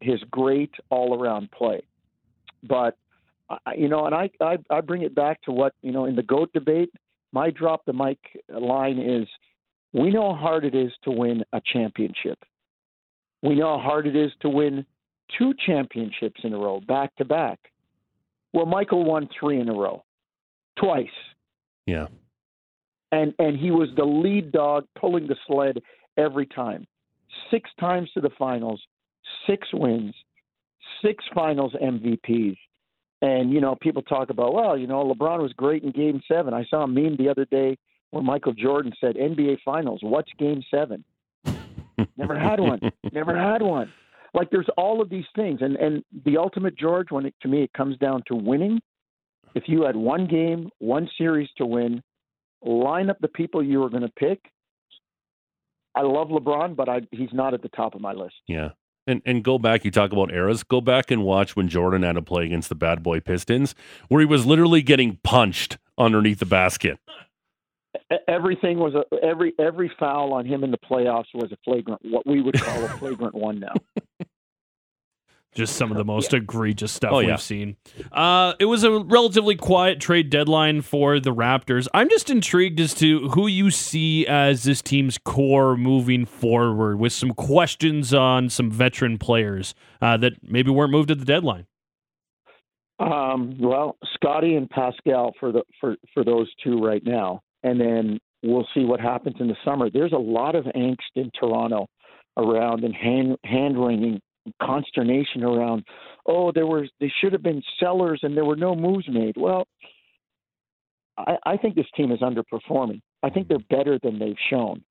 his 0.00 0.20
great 0.30 0.72
all-around 0.90 1.50
play. 1.50 1.82
But 2.62 2.96
I- 3.66 3.74
you 3.74 3.88
know, 3.88 4.06
and 4.06 4.14
I, 4.14 4.30
I 4.40 4.58
I 4.70 4.80
bring 4.80 5.02
it 5.02 5.14
back 5.14 5.42
to 5.42 5.52
what 5.52 5.74
you 5.82 5.92
know 5.92 6.04
in 6.04 6.14
the 6.16 6.22
goat 6.22 6.52
debate. 6.52 6.90
My 7.32 7.50
drop 7.50 7.84
the 7.84 7.92
mic 7.92 8.18
line 8.48 8.98
is: 8.98 9.26
we 9.92 10.10
know 10.10 10.34
how 10.34 10.40
hard 10.40 10.64
it 10.64 10.74
is 10.74 10.92
to 11.02 11.10
win 11.10 11.44
a 11.52 11.60
championship. 11.72 12.38
We 13.42 13.54
know 13.56 13.76
how 13.78 13.82
hard 13.82 14.06
it 14.06 14.14
is 14.16 14.30
to 14.40 14.48
win 14.48 14.84
two 15.38 15.52
championships 15.66 16.40
in 16.44 16.52
a 16.52 16.58
row, 16.58 16.80
back 16.80 17.14
to 17.16 17.24
back. 17.24 17.58
Well, 18.52 18.66
Michael 18.66 19.04
won 19.04 19.28
three 19.38 19.60
in 19.60 19.68
a 19.68 19.72
row, 19.74 20.04
twice, 20.76 21.06
Yeah. 21.86 22.08
and 23.12 23.32
and 23.38 23.56
he 23.58 23.70
was 23.70 23.88
the 23.96 24.04
lead 24.04 24.52
dog 24.52 24.86
pulling 24.98 25.26
the 25.26 25.36
sled 25.46 25.82
every 26.20 26.46
time. 26.46 26.86
Six 27.50 27.70
times 27.78 28.10
to 28.14 28.20
the 28.20 28.30
finals, 28.38 28.80
six 29.46 29.68
wins, 29.72 30.14
six 31.04 31.24
finals 31.34 31.74
MVPs. 31.80 32.56
And 33.22 33.52
you 33.52 33.60
know, 33.60 33.76
people 33.80 34.02
talk 34.02 34.30
about, 34.30 34.54
well, 34.54 34.78
you 34.78 34.86
know, 34.86 35.04
LeBron 35.04 35.40
was 35.40 35.52
great 35.52 35.82
in 35.82 35.90
game 35.90 36.22
7. 36.26 36.54
I 36.54 36.64
saw 36.70 36.84
a 36.84 36.88
meme 36.88 37.16
the 37.16 37.28
other 37.28 37.44
day 37.44 37.76
where 38.10 38.22
Michael 38.22 38.54
Jordan 38.54 38.92
said, 39.00 39.16
"NBA 39.16 39.58
finals, 39.64 40.00
what's 40.02 40.30
game 40.38 40.62
7?" 40.70 41.04
Never 42.16 42.38
had 42.38 42.60
one. 42.60 42.80
Never 43.12 43.36
had 43.36 43.62
one. 43.62 43.92
Like 44.32 44.50
there's 44.50 44.68
all 44.76 45.02
of 45.02 45.10
these 45.10 45.24
things 45.34 45.60
and 45.60 45.76
and 45.76 46.04
the 46.24 46.36
ultimate 46.38 46.78
George 46.78 47.10
when 47.10 47.26
it 47.26 47.34
to 47.42 47.48
me 47.48 47.64
it 47.64 47.72
comes 47.72 47.98
down 47.98 48.22
to 48.26 48.34
winning. 48.34 48.80
If 49.54 49.64
you 49.66 49.82
had 49.82 49.96
one 49.96 50.26
game, 50.26 50.70
one 50.78 51.08
series 51.18 51.48
to 51.58 51.66
win, 51.66 52.02
line 52.62 53.10
up 53.10 53.18
the 53.20 53.28
people 53.28 53.62
you 53.62 53.80
were 53.80 53.90
going 53.90 54.02
to 54.02 54.12
pick. 54.16 54.40
I 55.94 56.02
love 56.02 56.28
LeBron, 56.28 56.76
but 56.76 56.88
I, 56.88 57.00
he's 57.10 57.32
not 57.32 57.54
at 57.54 57.62
the 57.62 57.68
top 57.68 57.94
of 57.94 58.00
my 58.00 58.12
list. 58.12 58.36
Yeah. 58.46 58.70
And 59.06 59.22
and 59.24 59.42
go 59.42 59.58
back, 59.58 59.84
you 59.84 59.90
talk 59.90 60.12
about 60.12 60.30
eras. 60.30 60.62
Go 60.62 60.80
back 60.80 61.10
and 61.10 61.24
watch 61.24 61.56
when 61.56 61.68
Jordan 61.68 62.02
had 62.02 62.12
to 62.12 62.22
play 62.22 62.44
against 62.44 62.68
the 62.68 62.74
bad 62.74 63.02
boy 63.02 63.20
Pistons, 63.20 63.74
where 64.08 64.20
he 64.20 64.26
was 64.26 64.46
literally 64.46 64.82
getting 64.82 65.18
punched 65.24 65.78
underneath 65.96 66.38
the 66.38 66.46
basket. 66.46 66.98
Everything 68.28 68.78
was 68.78 68.94
a 68.94 69.04
every 69.24 69.54
every 69.58 69.90
foul 69.98 70.34
on 70.34 70.44
him 70.44 70.62
in 70.62 70.70
the 70.70 70.78
playoffs 70.78 71.32
was 71.34 71.50
a 71.50 71.56
flagrant, 71.64 72.00
what 72.04 72.26
we 72.26 72.42
would 72.42 72.60
call 72.60 72.84
a 72.84 72.88
flagrant 72.88 73.34
one 73.34 73.58
now. 73.58 73.74
Just 75.54 75.74
some 75.76 75.90
of 75.90 75.96
the 75.96 76.04
most 76.04 76.32
egregious 76.32 76.92
stuff 76.92 77.10
Oh, 77.12 77.18
we've 77.18 77.28
yeah. 77.28 77.36
seen. 77.36 77.76
Uh, 78.12 78.54
it 78.60 78.66
was 78.66 78.84
a 78.84 79.00
relatively 79.00 79.56
quiet 79.56 79.98
trade 80.00 80.30
deadline 80.30 80.80
for 80.80 81.18
the 81.18 81.34
Raptors. 81.34 81.88
I'm 81.92 82.08
just 82.08 82.30
intrigued 82.30 82.78
as 82.78 82.94
to 82.94 83.28
who 83.30 83.48
you 83.48 83.72
see 83.72 84.26
as 84.28 84.62
this 84.62 84.80
team's 84.80 85.18
core 85.18 85.76
moving 85.76 86.24
forward, 86.24 87.00
with 87.00 87.12
some 87.12 87.32
questions 87.32 88.14
on 88.14 88.48
some 88.48 88.70
veteran 88.70 89.18
players 89.18 89.74
uh, 90.00 90.16
that 90.18 90.34
maybe 90.42 90.70
weren't 90.70 90.92
moved 90.92 91.10
at 91.10 91.18
the 91.18 91.24
deadline. 91.24 91.66
Um, 93.00 93.56
well, 93.58 93.96
Scotty 94.14 94.54
and 94.56 94.68
Pascal 94.68 95.32
for 95.40 95.52
the 95.52 95.62
for 95.80 95.96
for 96.12 96.22
those 96.22 96.48
two 96.62 96.78
right 96.78 97.02
now, 97.04 97.40
and 97.62 97.80
then 97.80 98.18
we'll 98.42 98.66
see 98.74 98.84
what 98.84 99.00
happens 99.00 99.36
in 99.40 99.48
the 99.48 99.56
summer. 99.64 99.88
There's 99.90 100.12
a 100.12 100.18
lot 100.18 100.54
of 100.54 100.64
angst 100.76 100.96
in 101.16 101.30
Toronto 101.38 101.86
around 102.36 102.84
and 102.84 102.94
hand 102.94 103.36
hand 103.44 103.82
wringing 103.82 104.20
consternation 104.62 105.44
around. 105.44 105.84
Oh, 106.26 106.52
there 106.52 106.66
were 106.66 106.86
they 107.00 107.12
should 107.20 107.32
have 107.32 107.42
been 107.42 107.62
sellers 107.78 108.20
and 108.22 108.36
there 108.36 108.44
were 108.44 108.56
no 108.56 108.74
moves 108.74 109.08
made. 109.08 109.36
Well, 109.36 109.66
I, 111.16 111.36
I 111.44 111.56
think 111.56 111.74
this 111.74 111.86
team 111.96 112.12
is 112.12 112.20
underperforming. 112.20 113.00
I 113.22 113.30
think 113.30 113.48
they're 113.48 113.58
better 113.70 113.98
than 114.02 114.18
they've 114.18 114.36
shown, 114.48 114.82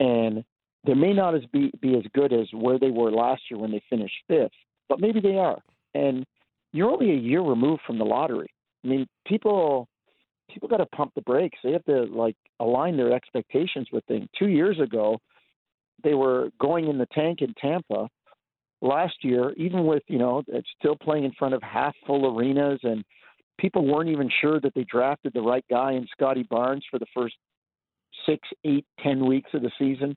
and 0.00 0.44
they 0.86 0.94
may 0.94 1.12
not 1.12 1.34
as 1.34 1.42
be 1.52 1.70
be 1.80 1.96
as 1.96 2.04
good 2.14 2.32
as 2.32 2.46
where 2.52 2.78
they 2.78 2.90
were 2.90 3.10
last 3.10 3.42
year 3.50 3.58
when 3.58 3.72
they 3.72 3.82
finished 3.90 4.14
fifth, 4.28 4.52
but 4.88 5.00
maybe 5.00 5.20
they 5.20 5.36
are. 5.36 5.58
And 5.94 6.24
you're 6.72 6.90
only 6.90 7.10
a 7.10 7.16
year 7.16 7.40
removed 7.40 7.82
from 7.86 7.98
the 7.98 8.04
lottery. 8.04 8.48
I 8.84 8.88
mean, 8.88 9.06
people 9.26 9.88
people 10.50 10.68
got 10.68 10.78
to 10.78 10.86
pump 10.86 11.12
the 11.14 11.22
brakes. 11.22 11.58
They 11.62 11.72
have 11.72 11.84
to 11.84 12.04
like 12.04 12.36
align 12.60 12.96
their 12.96 13.12
expectations 13.12 13.88
with 13.92 14.04
things. 14.06 14.28
Two 14.38 14.48
years 14.48 14.78
ago, 14.80 15.18
they 16.04 16.14
were 16.14 16.50
going 16.60 16.88
in 16.88 16.98
the 16.98 17.06
tank 17.06 17.42
in 17.42 17.54
Tampa. 17.60 18.08
Last 18.82 19.16
year, 19.22 19.52
even 19.56 19.86
with 19.86 20.02
you 20.06 20.18
know, 20.18 20.42
it's 20.48 20.68
still 20.78 20.96
playing 20.96 21.24
in 21.24 21.32
front 21.32 21.54
of 21.54 21.62
half 21.62 21.94
full 22.06 22.36
arenas, 22.36 22.80
and 22.82 23.04
people 23.58 23.86
weren't 23.86 24.10
even 24.10 24.30
sure 24.40 24.60
that 24.60 24.74
they 24.74 24.84
drafted 24.84 25.32
the 25.32 25.40
right 25.40 25.64
guy 25.70 25.92
in 25.92 26.06
Scotty 26.12 26.42
Barnes 26.42 26.84
for 26.90 26.98
the 26.98 27.06
first 27.14 27.34
six, 28.26 28.46
eight, 28.64 28.84
ten 29.02 29.24
weeks 29.24 29.50
of 29.54 29.62
the 29.62 29.70
season. 29.78 30.14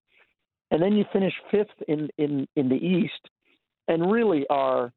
And 0.72 0.82
then 0.82 0.94
you 0.94 1.06
finish 1.12 1.34
fifth 1.50 1.68
in 1.88 2.10
in 2.18 2.48
in 2.56 2.70
the 2.70 2.76
East, 2.76 3.30
and 3.88 4.12
really 4.12 4.46
are 4.50 4.92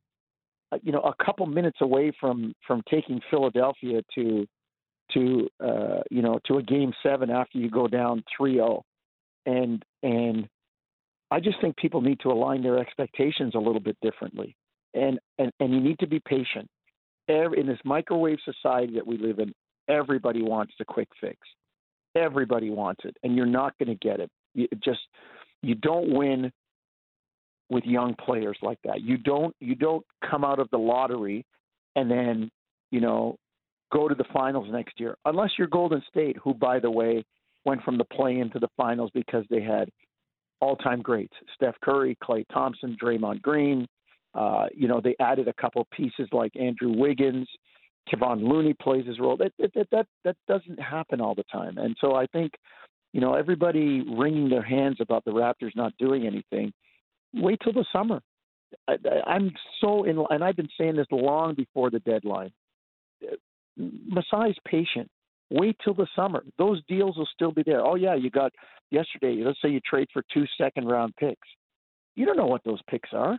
uh, 0.73 0.79
you 0.83 0.93
know 0.93 1.01
a 1.01 1.25
couple 1.25 1.47
minutes 1.47 1.79
away 1.81 2.13
from 2.21 2.55
from 2.67 2.83
taking 2.91 3.21
Philadelphia 3.31 4.03
to 4.17 4.47
to 5.13 5.49
uh, 5.61 6.01
you 6.11 6.23
know 6.23 6.41
to 6.47 6.59
a 6.59 6.63
game 6.63 6.93
seven 7.03 7.31
after 7.31 7.59
you 7.59 7.71
go 7.71 7.87
down 7.87 8.23
3-0 8.39 8.83
and 9.47 9.85
and 10.03 10.49
I 11.33 11.41
just 11.41 11.61
think 11.61 11.77
people 11.77 12.01
need 12.01 12.21
to 12.21 12.31
align 12.31 12.63
their 12.63 12.79
expectations 12.79 13.55
a 13.55 13.59
little 13.59 13.81
bit 13.81 13.97
differently 14.03 14.55
and 14.95 15.19
and 15.39 15.51
and 15.61 15.73
you 15.73 15.81
need 15.81 15.99
to 16.01 16.07
be 16.07 16.21
patient 16.21 16.69
Every, 17.29 17.61
in 17.61 17.67
this 17.67 17.79
microwave 17.85 18.39
society 18.45 18.95
that 18.95 19.07
we 19.07 19.17
live 19.17 19.39
in 19.39 19.53
everybody 19.89 20.43
wants 20.43 20.75
the 20.79 20.85
quick 20.85 21.09
fix 21.21 21.39
everybody 22.15 22.71
wants 22.71 23.01
it 23.05 23.17
and 23.23 23.37
you're 23.37 23.47
not 23.47 23.73
going 23.79 23.89
to 23.89 24.07
get 24.07 24.21
it 24.21 24.31
you 24.55 24.69
just 24.85 25.01
you 25.63 25.75
don't 25.75 26.13
win 26.13 26.53
with 27.73 27.85
young 27.85 28.15
players 28.15 28.59
like 28.63 28.79
that. 28.85 29.01
You 29.01 29.17
don't 29.17 29.57
you 29.59 29.75
don't 29.75 30.05
come 30.31 30.45
out 30.45 30.59
of 30.59 30.69
the 30.71 30.79
lottery 30.79 31.45
and 31.97 32.11
then, 32.11 32.51
you 32.91 33.01
know, 33.01 33.37
go 33.93 34.09
to 34.09 34.15
the 34.15 34.25
finals 34.33 34.69
next 34.71 35.01
year. 35.01 35.17
Unless 35.25 35.53
you're 35.59 35.69
Golden 35.69 36.03
State, 36.09 36.37
who 36.43 36.55
by 36.55 36.79
the 36.79 36.91
way 36.91 37.25
went 37.65 37.83
from 37.83 37.97
the 37.97 38.05
play 38.05 38.39
into 38.39 38.59
the 38.59 38.69
finals 38.77 39.11
because 39.15 39.45
they 39.49 39.63
had 39.63 39.89
all 40.63 40.77
time 40.77 41.03
greats. 41.03 41.35
Steph 41.55 41.75
Curry, 41.85 42.17
Klay 42.23 42.45
Thompson, 42.53 42.97
Draymond 43.03 43.43
Green. 43.43 43.87
Uh, 44.35 44.67
you 44.75 44.89
know, 44.89 45.01
they 45.03 45.15
added 45.21 45.49
a 45.49 45.53
couple 45.61 45.87
pieces 45.95 46.29
like 46.33 46.53
Andrew 46.57 46.93
Wiggins. 46.97 47.49
Kevon 48.09 48.43
Looney 48.43 48.75
plays 48.81 49.07
his 49.07 49.21
role. 49.21 49.37
That, 49.37 49.53
that 49.59 49.89
that 49.91 50.07
that 50.25 50.37
doesn't 50.49 50.81
happen 50.81 51.21
all 51.21 51.35
the 51.35 51.45
time. 51.53 51.77
And 51.79 51.97
so 52.01 52.15
I 52.15 52.27
think, 52.27 52.53
you 53.13 53.21
know, 53.21 53.35
everybody 53.35 54.03
wringing 54.09 54.49
their 54.49 54.63
hands 54.63 54.97
about 55.01 55.25
the 55.25 55.33
Raptors 55.33 55.77
not 55.77 55.93
doing 55.99 56.27
anything 56.27 56.73
wait 57.35 57.59
till 57.63 57.73
the 57.73 57.85
summer. 57.93 58.21
I, 58.89 58.97
I'm 59.27 59.53
so 59.81 60.05
in, 60.05 60.25
and 60.31 60.43
I've 60.43 60.57
been 60.57 60.69
saying 60.79 60.97
this 60.97 61.07
long 61.11 61.55
before 61.55 61.91
the 61.91 62.01
deadline. 62.01 62.53
Masai's 63.79 64.59
patient. 64.67 65.11
Wait 65.51 65.77
till 65.85 65.95
the 65.95 66.07
summer. 66.17 66.45
Those 66.59 66.81
deals 66.89 67.17
will 67.17 67.29
still 67.35 67.53
be 67.53 67.63
there. 67.65 67.85
Oh 67.85 67.95
yeah, 67.95 68.15
you 68.15 68.31
got 68.31 68.53
yesterday. 68.91 69.43
Let's 69.45 69.61
say 69.61 69.69
you 69.69 69.81
trade 69.81 70.09
for 70.13 70.23
two 70.33 70.45
second 70.59 70.87
round 70.87 71.15
picks. 71.17 71.49
You 72.15 72.27
don't 72.27 72.37
know 72.37 72.47
what 72.47 72.65
those 72.65 72.81
picks 72.89 73.11
are. 73.13 73.39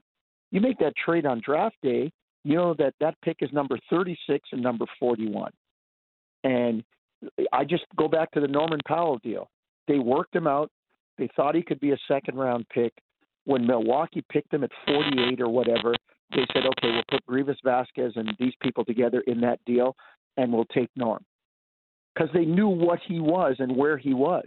You 0.51 0.61
make 0.61 0.77
that 0.79 0.93
trade 0.95 1.25
on 1.25 1.41
draft 1.43 1.75
day. 1.81 2.11
You 2.43 2.55
know 2.55 2.73
that 2.75 2.93
that 2.99 3.15
pick 3.23 3.37
is 3.41 3.51
number 3.53 3.79
36 3.89 4.49
and 4.51 4.61
number 4.61 4.85
41. 4.99 5.51
And 6.43 6.83
I 7.51 7.63
just 7.63 7.85
go 7.95 8.07
back 8.07 8.31
to 8.31 8.39
the 8.39 8.47
Norman 8.47 8.79
Powell 8.87 9.19
deal. 9.19 9.49
They 9.87 9.99
worked 9.99 10.35
him 10.35 10.47
out. 10.47 10.69
They 11.17 11.29
thought 11.35 11.55
he 11.55 11.61
could 11.61 11.79
be 11.79 11.91
a 11.91 11.97
second 12.07 12.35
round 12.35 12.67
pick. 12.69 12.93
When 13.45 13.65
Milwaukee 13.65 14.23
picked 14.29 14.53
him 14.53 14.63
at 14.63 14.71
48 14.87 15.41
or 15.41 15.49
whatever, 15.49 15.95
they 16.31 16.45
said, 16.53 16.63
okay, 16.65 16.91
we'll 16.91 17.03
put 17.09 17.25
Greivis 17.25 17.57
Vasquez 17.63 18.13
and 18.15 18.33
these 18.39 18.53
people 18.61 18.85
together 18.85 19.21
in 19.27 19.41
that 19.41 19.59
deal, 19.65 19.95
and 20.37 20.51
we'll 20.51 20.65
take 20.65 20.89
Norm. 20.95 21.23
Because 22.13 22.29
they 22.33 22.45
knew 22.45 22.67
what 22.67 22.99
he 23.07 23.19
was 23.19 23.55
and 23.59 23.75
where 23.75 23.97
he 23.97 24.13
was. 24.13 24.45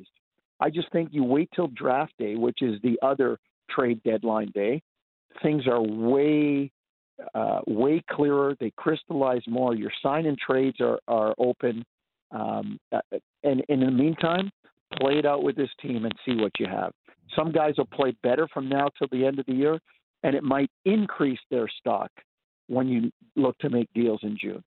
I 0.60 0.70
just 0.70 0.90
think 0.92 1.10
you 1.12 1.24
wait 1.24 1.50
till 1.54 1.68
draft 1.68 2.12
day, 2.18 2.36
which 2.36 2.62
is 2.62 2.80
the 2.82 2.98
other 3.02 3.38
trade 3.68 4.02
deadline 4.04 4.50
day. 4.54 4.82
Things 5.42 5.66
are 5.66 5.82
way, 5.82 6.70
uh, 7.34 7.60
way 7.66 8.02
clearer. 8.10 8.56
They 8.58 8.72
crystallize 8.76 9.42
more. 9.46 9.74
Your 9.74 9.90
sign 10.02 10.26
and 10.26 10.38
trades 10.38 10.78
are, 10.80 10.98
are 11.08 11.34
open. 11.38 11.84
Um, 12.30 12.78
uh, 12.92 13.00
and, 13.42 13.62
and 13.68 13.82
in 13.82 13.86
the 13.86 13.90
meantime, 13.90 14.50
play 14.98 15.18
it 15.18 15.26
out 15.26 15.42
with 15.42 15.56
this 15.56 15.70
team 15.80 16.04
and 16.04 16.14
see 16.24 16.36
what 16.36 16.52
you 16.58 16.66
have. 16.66 16.92
Some 17.34 17.52
guys 17.52 17.74
will 17.76 17.86
play 17.86 18.16
better 18.22 18.48
from 18.52 18.68
now 18.68 18.88
till 18.96 19.08
the 19.10 19.26
end 19.26 19.38
of 19.38 19.46
the 19.46 19.52
year, 19.52 19.78
and 20.22 20.34
it 20.34 20.42
might 20.42 20.70
increase 20.84 21.40
their 21.50 21.68
stock 21.80 22.10
when 22.68 22.88
you 22.88 23.10
look 23.34 23.58
to 23.58 23.68
make 23.68 23.88
deals 23.94 24.20
in 24.22 24.36
June. 24.40 24.62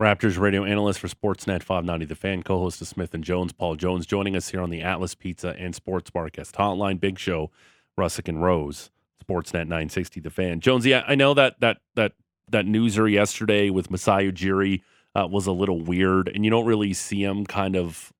Raptors 0.00 0.38
radio 0.38 0.64
analyst 0.64 0.98
for 0.98 1.08
Sportsnet 1.08 1.62
590 1.62 2.06
The 2.06 2.14
Fan, 2.14 2.42
co-host 2.42 2.80
of 2.80 2.88
Smith 2.88 3.12
and 3.12 3.22
Jones, 3.22 3.52
Paul 3.52 3.76
Jones, 3.76 4.06
joining 4.06 4.34
us 4.34 4.48
here 4.48 4.62
on 4.62 4.70
the 4.70 4.80
Atlas 4.80 5.14
Pizza 5.14 5.54
and 5.58 5.74
Sports 5.74 6.08
Bar 6.08 6.30
guest 6.30 6.54
hotline. 6.54 6.98
Big 6.98 7.18
show, 7.18 7.50
Rusic 7.98 8.26
and 8.26 8.42
Rose, 8.42 8.90
Sportsnet 9.22 9.68
960 9.68 10.20
The 10.20 10.30
Fan. 10.30 10.60
Jonesy, 10.60 10.94
I 10.94 11.14
know 11.16 11.34
that 11.34 11.60
that 11.60 11.82
that 11.96 12.12
that 12.48 12.64
newser 12.64 13.12
yesterday 13.12 13.68
with 13.68 13.90
Masai 13.90 14.32
Ujiri 14.32 14.80
uh, 15.14 15.28
was 15.30 15.46
a 15.46 15.52
little 15.52 15.82
weird, 15.82 16.28
and 16.28 16.46
you 16.46 16.50
don't 16.50 16.64
really 16.64 16.94
see 16.94 17.22
him 17.22 17.44
kind 17.44 17.76
of 17.76 18.10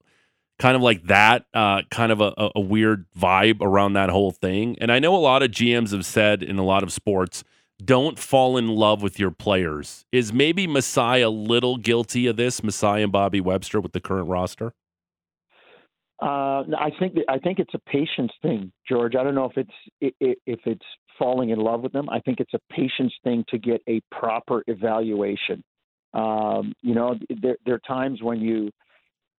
kind 0.59 0.77
of 0.77 0.83
like 0.83 1.05
that, 1.05 1.47
uh, 1.55 1.81
kind 1.91 2.13
of 2.13 2.21
a, 2.21 2.51
a 2.57 2.61
weird 2.61 3.07
vibe 3.19 3.63
around 3.63 3.95
that 3.95 4.11
whole 4.11 4.33
thing. 4.33 4.77
And 4.83 4.93
I 4.93 4.99
know 4.99 5.17
a 5.17 5.17
lot 5.17 5.43
of 5.43 5.51
GMs 5.51 5.93
have 5.93 6.05
said 6.05 6.43
in 6.43 6.59
a 6.59 6.63
lot 6.63 6.83
of 6.83 6.93
sports, 6.93 7.43
don't 7.85 8.19
fall 8.19 8.57
in 8.57 8.69
love 8.69 9.03
with 9.03 9.19
your 9.19 9.31
players. 9.31 10.05
Is 10.13 10.33
maybe 10.33 10.67
Masai 10.67 11.23
a 11.23 11.31
little 11.31 11.77
guilty 11.77 12.27
of 12.27 12.37
this, 12.37 12.63
Masai 12.63 13.03
and 13.03 13.13
Bobby 13.13 13.41
Webster 13.41 13.81
with 13.81 13.93
the 13.93 14.01
current 14.01 14.29
roster? 14.29 14.73
Uh, 16.23 16.65
I 16.79 16.91
think 16.99 17.15
I 17.29 17.39
think 17.39 17.59
it's 17.59 17.73
a 17.75 17.79
patience 17.91 18.33
thing, 18.43 18.73
George. 18.87 19.17
I 19.17 19.23
don't 19.23 19.35
know 19.35 19.51
if 19.55 19.57
it's 19.57 20.15
if 20.21 20.61
it's 20.67 20.85
falling 21.19 21.51
in 21.51 21.59
love 21.59 21.81
with 21.81 21.93
them. 21.93 22.11
I 22.11 22.21
think 22.21 22.41
it's 22.41 22.53
a 22.55 22.61
patience 22.71 23.13
thing 23.25 23.45
to 23.49 23.59
get 23.59 23.81
a 23.89 24.01
proper 24.11 24.63
evaluation. 24.67 25.63
Um, 26.13 26.75
you 26.83 26.95
know, 26.95 27.15
there, 27.41 27.57
there 27.65 27.75
are 27.75 27.81
times 27.87 28.23
when 28.23 28.41
you 28.41 28.71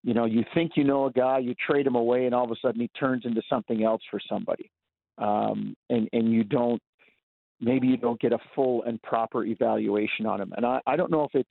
you 0.04 0.14
know, 0.14 0.26
you 0.26 0.44
think 0.54 0.72
you 0.76 0.84
know 0.84 1.06
a 1.06 1.12
guy, 1.12 1.40
you 1.40 1.54
trade 1.54 1.86
him 1.86 1.96
away, 1.96 2.26
and 2.26 2.34
all 2.34 2.44
of 2.44 2.52
a 2.52 2.56
sudden 2.62 2.82
he 2.82 2.90
turns 3.00 3.26
into 3.26 3.42
something 3.48 3.84
else 3.84 4.02
for 4.10 4.20
somebody, 4.28 4.72
um, 5.20 5.76
and 5.90 6.10
and 6.12 6.32
you 6.32 6.44
don't 6.44 6.82
maybe 7.62 7.88
you 7.88 7.98
don't 7.98 8.20
get 8.20 8.34
a 8.34 8.40
full 8.56 8.84
and 8.84 9.02
proper 9.02 9.46
evaluation 9.46 10.26
on 10.26 10.40
them. 10.40 10.54
And 10.58 10.66
I, 10.66 10.82
I 10.86 10.96
don't 10.96 11.12
know 11.12 11.24
if 11.24 11.36
it's 11.36 11.50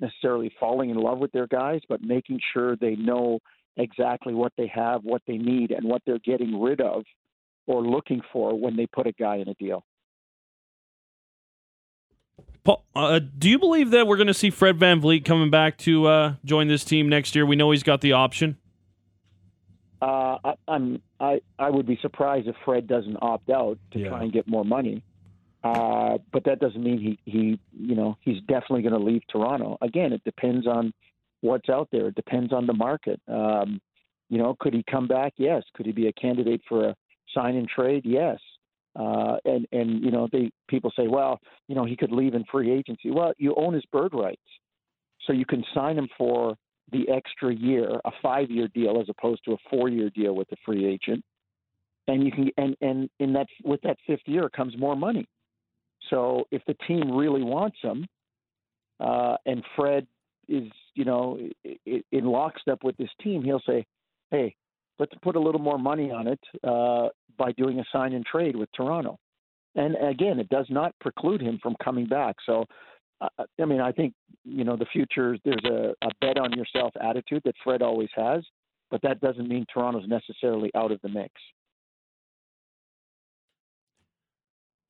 necessarily 0.00 0.52
falling 0.58 0.90
in 0.90 0.96
love 0.96 1.18
with 1.18 1.32
their 1.32 1.46
guys, 1.46 1.80
but 1.88 2.02
making 2.02 2.40
sure 2.52 2.76
they 2.76 2.96
know 2.96 3.38
exactly 3.76 4.34
what 4.34 4.52
they 4.58 4.66
have, 4.74 5.02
what 5.04 5.22
they 5.26 5.38
need, 5.38 5.70
and 5.70 5.88
what 5.88 6.02
they're 6.04 6.18
getting 6.18 6.60
rid 6.60 6.80
of 6.80 7.04
or 7.66 7.82
looking 7.82 8.20
for 8.32 8.58
when 8.58 8.76
they 8.76 8.86
put 8.86 9.06
a 9.06 9.12
guy 9.12 9.36
in 9.36 9.48
a 9.48 9.54
deal. 9.54 9.84
Paul, 12.64 12.84
uh, 12.96 13.20
do 13.38 13.50
you 13.50 13.58
believe 13.58 13.90
that 13.90 14.06
we're 14.06 14.16
going 14.16 14.26
to 14.26 14.34
see 14.34 14.50
Fred 14.50 14.78
VanVleet 14.78 15.24
coming 15.24 15.50
back 15.50 15.76
to 15.78 16.06
uh, 16.06 16.34
join 16.44 16.66
this 16.66 16.82
team 16.82 17.08
next 17.08 17.34
year? 17.34 17.44
We 17.44 17.56
know 17.56 17.70
he's 17.70 17.82
got 17.82 18.00
the 18.00 18.12
option. 18.12 18.56
Uh, 20.00 20.38
I, 20.44 20.54
I'm 20.68 21.00
I 21.20 21.40
I 21.58 21.70
would 21.70 21.86
be 21.86 21.98
surprised 22.02 22.46
if 22.46 22.56
Fred 22.64 22.86
doesn't 22.86 23.16
opt 23.22 23.48
out 23.48 23.78
to 23.92 23.98
yeah. 23.98 24.08
try 24.08 24.22
and 24.22 24.32
get 24.32 24.46
more 24.46 24.64
money. 24.64 25.02
Uh, 25.64 26.18
but 26.30 26.44
that 26.44 26.60
doesn't 26.60 26.84
mean 26.84 26.98
he 26.98 27.30
he 27.30 27.58
you 27.72 27.96
know 27.96 28.18
he's 28.20 28.40
definitely 28.42 28.82
going 28.82 28.92
to 28.92 28.98
leave 28.98 29.22
Toronto. 29.32 29.78
Again, 29.80 30.12
it 30.12 30.22
depends 30.24 30.66
on 30.66 30.92
what's 31.40 31.70
out 31.70 31.88
there. 31.90 32.08
It 32.08 32.14
depends 32.14 32.52
on 32.52 32.66
the 32.66 32.74
market. 32.74 33.18
Um, 33.28 33.80
you 34.28 34.38
know, 34.38 34.56
could 34.60 34.74
he 34.74 34.84
come 34.90 35.08
back? 35.08 35.32
Yes. 35.36 35.62
Could 35.74 35.86
he 35.86 35.92
be 35.92 36.08
a 36.08 36.12
candidate 36.12 36.60
for 36.68 36.88
a 36.88 36.96
sign 37.34 37.56
and 37.56 37.66
trade? 37.66 38.02
Yes. 38.04 38.38
Uh, 38.94 39.36
and 39.46 39.66
and 39.72 40.04
you 40.04 40.10
know 40.10 40.28
they 40.30 40.50
people 40.68 40.92
say, 40.96 41.08
well, 41.08 41.40
you 41.66 41.74
know 41.74 41.84
he 41.86 41.96
could 41.96 42.12
leave 42.12 42.34
in 42.34 42.44
free 42.52 42.70
agency. 42.70 43.10
Well, 43.10 43.32
you 43.38 43.54
own 43.56 43.72
his 43.72 43.84
bird 43.90 44.12
rights, 44.12 44.42
so 45.26 45.32
you 45.32 45.46
can 45.46 45.64
sign 45.74 45.96
him 45.96 46.08
for 46.16 46.56
the 46.92 47.08
extra 47.08 47.54
year, 47.54 48.00
a 48.04 48.10
five-year 48.22 48.68
deal 48.68 49.00
as 49.00 49.08
opposed 49.08 49.42
to 49.46 49.52
a 49.52 49.56
four-year 49.70 50.10
deal 50.10 50.34
with 50.36 50.52
a 50.52 50.56
free 50.64 50.86
agent. 50.86 51.24
And 52.06 52.24
you 52.24 52.30
can 52.30 52.50
and 52.58 52.76
and 52.82 53.10
in 53.18 53.32
that 53.32 53.46
with 53.64 53.80
that 53.82 53.96
fifth 54.06 54.26
year 54.26 54.50
comes 54.50 54.78
more 54.78 54.94
money. 54.94 55.26
So 56.10 56.44
if 56.50 56.62
the 56.66 56.74
team 56.86 57.12
really 57.12 57.42
wants 57.42 57.78
him, 57.82 58.06
uh, 59.00 59.36
and 59.46 59.62
Fred 59.76 60.06
is 60.48 60.70
you 60.94 61.04
know 61.04 61.38
in 61.84 62.24
lockstep 62.24 62.78
with 62.84 62.96
this 62.96 63.10
team, 63.22 63.42
he'll 63.42 63.62
say, 63.66 63.84
hey, 64.30 64.54
let's 64.98 65.12
put 65.22 65.36
a 65.36 65.40
little 65.40 65.60
more 65.60 65.78
money 65.78 66.10
on 66.10 66.26
it 66.26 66.40
uh, 66.62 67.08
by 67.36 67.52
doing 67.52 67.80
a 67.80 67.84
sign 67.92 68.12
and 68.12 68.24
trade 68.24 68.56
with 68.56 68.68
Toronto. 68.74 69.18
And 69.74 69.96
again, 69.96 70.38
it 70.38 70.48
does 70.48 70.66
not 70.70 70.94
preclude 71.00 71.40
him 71.40 71.58
from 71.62 71.74
coming 71.82 72.06
back. 72.06 72.36
So, 72.46 72.64
uh, 73.20 73.44
I 73.60 73.64
mean, 73.64 73.80
I 73.80 73.92
think 73.92 74.14
you 74.44 74.64
know 74.64 74.76
the 74.76 74.86
future. 74.86 75.36
There's 75.44 75.64
a, 75.64 75.94
a 76.06 76.10
bet 76.20 76.38
on 76.38 76.52
yourself 76.52 76.92
attitude 77.00 77.42
that 77.44 77.54
Fred 77.64 77.82
always 77.82 78.10
has, 78.14 78.44
but 78.90 79.02
that 79.02 79.20
doesn't 79.20 79.48
mean 79.48 79.66
Toronto's 79.72 80.06
necessarily 80.06 80.70
out 80.76 80.92
of 80.92 81.00
the 81.02 81.08
mix. 81.08 81.32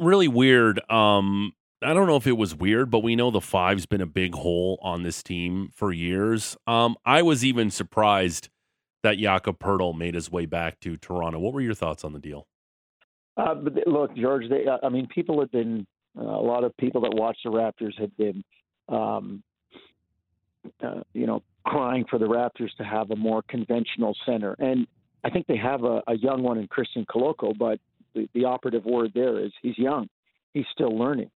Really 0.00 0.28
weird. 0.28 0.80
Um, 0.90 1.52
I 1.83 1.92
don't 1.92 2.07
know 2.07 2.16
if 2.16 2.26
it 2.26 2.37
was 2.37 2.54
weird, 2.54 2.90
but 2.90 3.00
we 3.00 3.14
know 3.14 3.30
the 3.30 3.40
five's 3.40 3.87
been 3.87 4.00
a 4.00 4.07
big 4.07 4.35
hole 4.35 4.78
on 4.83 5.02
this 5.02 5.22
team 5.22 5.70
for 5.74 5.92
years. 5.92 6.57
Um, 6.66 6.96
I 7.04 7.22
was 7.22 7.44
even 7.44 7.70
surprised 7.70 8.48
that 9.02 9.18
Jakob 9.18 9.59
Poeltl 9.59 9.96
made 9.96 10.14
his 10.14 10.30
way 10.30 10.46
back 10.46 10.80
to 10.80 10.96
Toronto. 10.96 11.38
What 11.38 11.52
were 11.52 11.61
your 11.61 11.74
thoughts 11.74 12.04
on 12.04 12.12
the 12.12 12.18
deal? 12.18 12.46
Uh, 13.37 13.54
but 13.54 13.87
look, 13.87 14.16
George. 14.16 14.48
They, 14.48 14.66
uh, 14.66 14.78
I 14.83 14.88
mean, 14.88 15.07
people 15.07 15.40
have 15.40 15.50
been 15.50 15.87
uh, 16.18 16.22
a 16.22 16.44
lot 16.44 16.64
of 16.64 16.76
people 16.76 17.02
that 17.02 17.14
watch 17.14 17.37
the 17.44 17.50
Raptors 17.50 17.98
have 18.00 18.16
been, 18.16 18.42
um, 18.88 19.42
uh, 20.83 21.00
you 21.12 21.26
know, 21.26 21.42
crying 21.66 22.04
for 22.09 22.18
the 22.18 22.26
Raptors 22.26 22.74
to 22.78 22.85
have 22.85 23.11
a 23.11 23.16
more 23.16 23.42
conventional 23.48 24.16
center, 24.24 24.54
and 24.59 24.87
I 25.24 25.30
think 25.30 25.46
they 25.46 25.57
have 25.57 25.85
a, 25.85 26.02
a 26.07 26.16
young 26.16 26.42
one 26.42 26.59
in 26.59 26.68
Christian 26.68 27.04
Koloko, 27.07 27.57
but 27.57 27.80
the, 28.14 28.29
the 28.35 28.44
operative 28.44 28.85
word 28.85 29.12
there 29.14 29.38
is 29.44 29.53
he's 29.62 29.79
young, 29.79 30.09
he's 30.53 30.66
still 30.72 30.96
learning, 30.96 31.31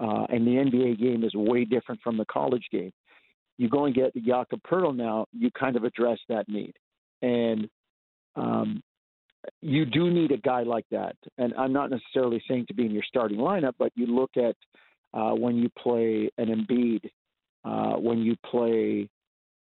uh, 0.00 0.26
and 0.28 0.46
the 0.46 0.52
NBA 0.52 0.98
game 0.98 1.24
is 1.24 1.34
way 1.34 1.64
different 1.64 2.00
from 2.02 2.16
the 2.16 2.26
college 2.26 2.66
game. 2.70 2.92
You 3.56 3.68
go 3.68 3.84
and 3.84 3.94
get 3.94 4.12
the 4.14 4.20
Jakob 4.20 4.60
Poeltl 4.68 4.96
now, 4.96 5.26
you 5.32 5.50
kind 5.52 5.76
of 5.76 5.84
address 5.84 6.18
that 6.28 6.48
need. 6.48 6.74
And 7.22 7.68
um, 8.36 8.82
you 9.60 9.84
do 9.84 10.10
need 10.10 10.32
a 10.32 10.38
guy 10.38 10.62
like 10.62 10.86
that. 10.90 11.16
And 11.38 11.54
I'm 11.54 11.72
not 11.72 11.90
necessarily 11.90 12.42
saying 12.48 12.66
to 12.68 12.74
be 12.74 12.86
in 12.86 12.92
your 12.92 13.04
starting 13.06 13.38
lineup, 13.38 13.74
but 13.78 13.92
you 13.94 14.06
look 14.06 14.32
at 14.36 14.56
uh, 15.12 15.34
when 15.34 15.56
you 15.56 15.70
play 15.78 16.30
an 16.38 16.48
Embiid, 16.48 17.10
uh, 17.64 17.96
when 17.98 18.18
you 18.18 18.36
play, 18.44 19.08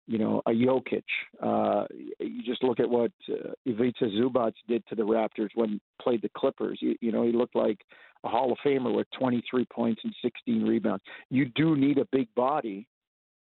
you 0.07 0.19
know, 0.19 0.43
a 0.47 0.51
Jokic. 0.51 1.05
Uh, 1.43 1.87
you 2.19 2.43
just 2.45 2.63
look 2.63 2.81
at 2.81 2.89
what 2.89 3.13
uh, 3.31 3.53
Ivica 3.67 4.05
Zubac 4.05 4.53
did 4.69 4.87
to 4.89 4.95
the 4.95 5.03
Raptors 5.03 5.51
when 5.55 5.81
played 6.01 6.23
the 6.23 6.31
Clippers. 6.37 6.79
You, 6.81 6.95
you 7.01 7.13
know, 7.13 7.25
he 7.25 7.33
looked 7.33 7.57
like 7.57 7.79
a 8.25 8.29
Hall 8.29 8.53
of 8.53 8.59
Famer 8.65 8.95
with 8.95 9.07
23 9.19 9.65
points 9.67 10.01
and 10.05 10.15
16 10.23 10.65
rebounds. 10.65 11.03
You 11.31 11.47
do 11.47 11.77
need 11.77 11.99
a 11.99 12.07
big 12.13 12.29
body 12.35 12.87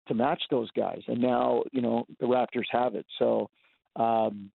to 0.07 0.13
match 0.13 0.41
those 0.51 0.69
guys, 0.71 1.01
and 1.07 1.21
now 1.21 1.63
you 1.71 1.81
know 1.81 2.05
the 2.19 2.25
Raptors 2.25 2.65
have 2.71 2.95
it. 2.95 3.05
So 3.19 3.49
um, 3.95 4.51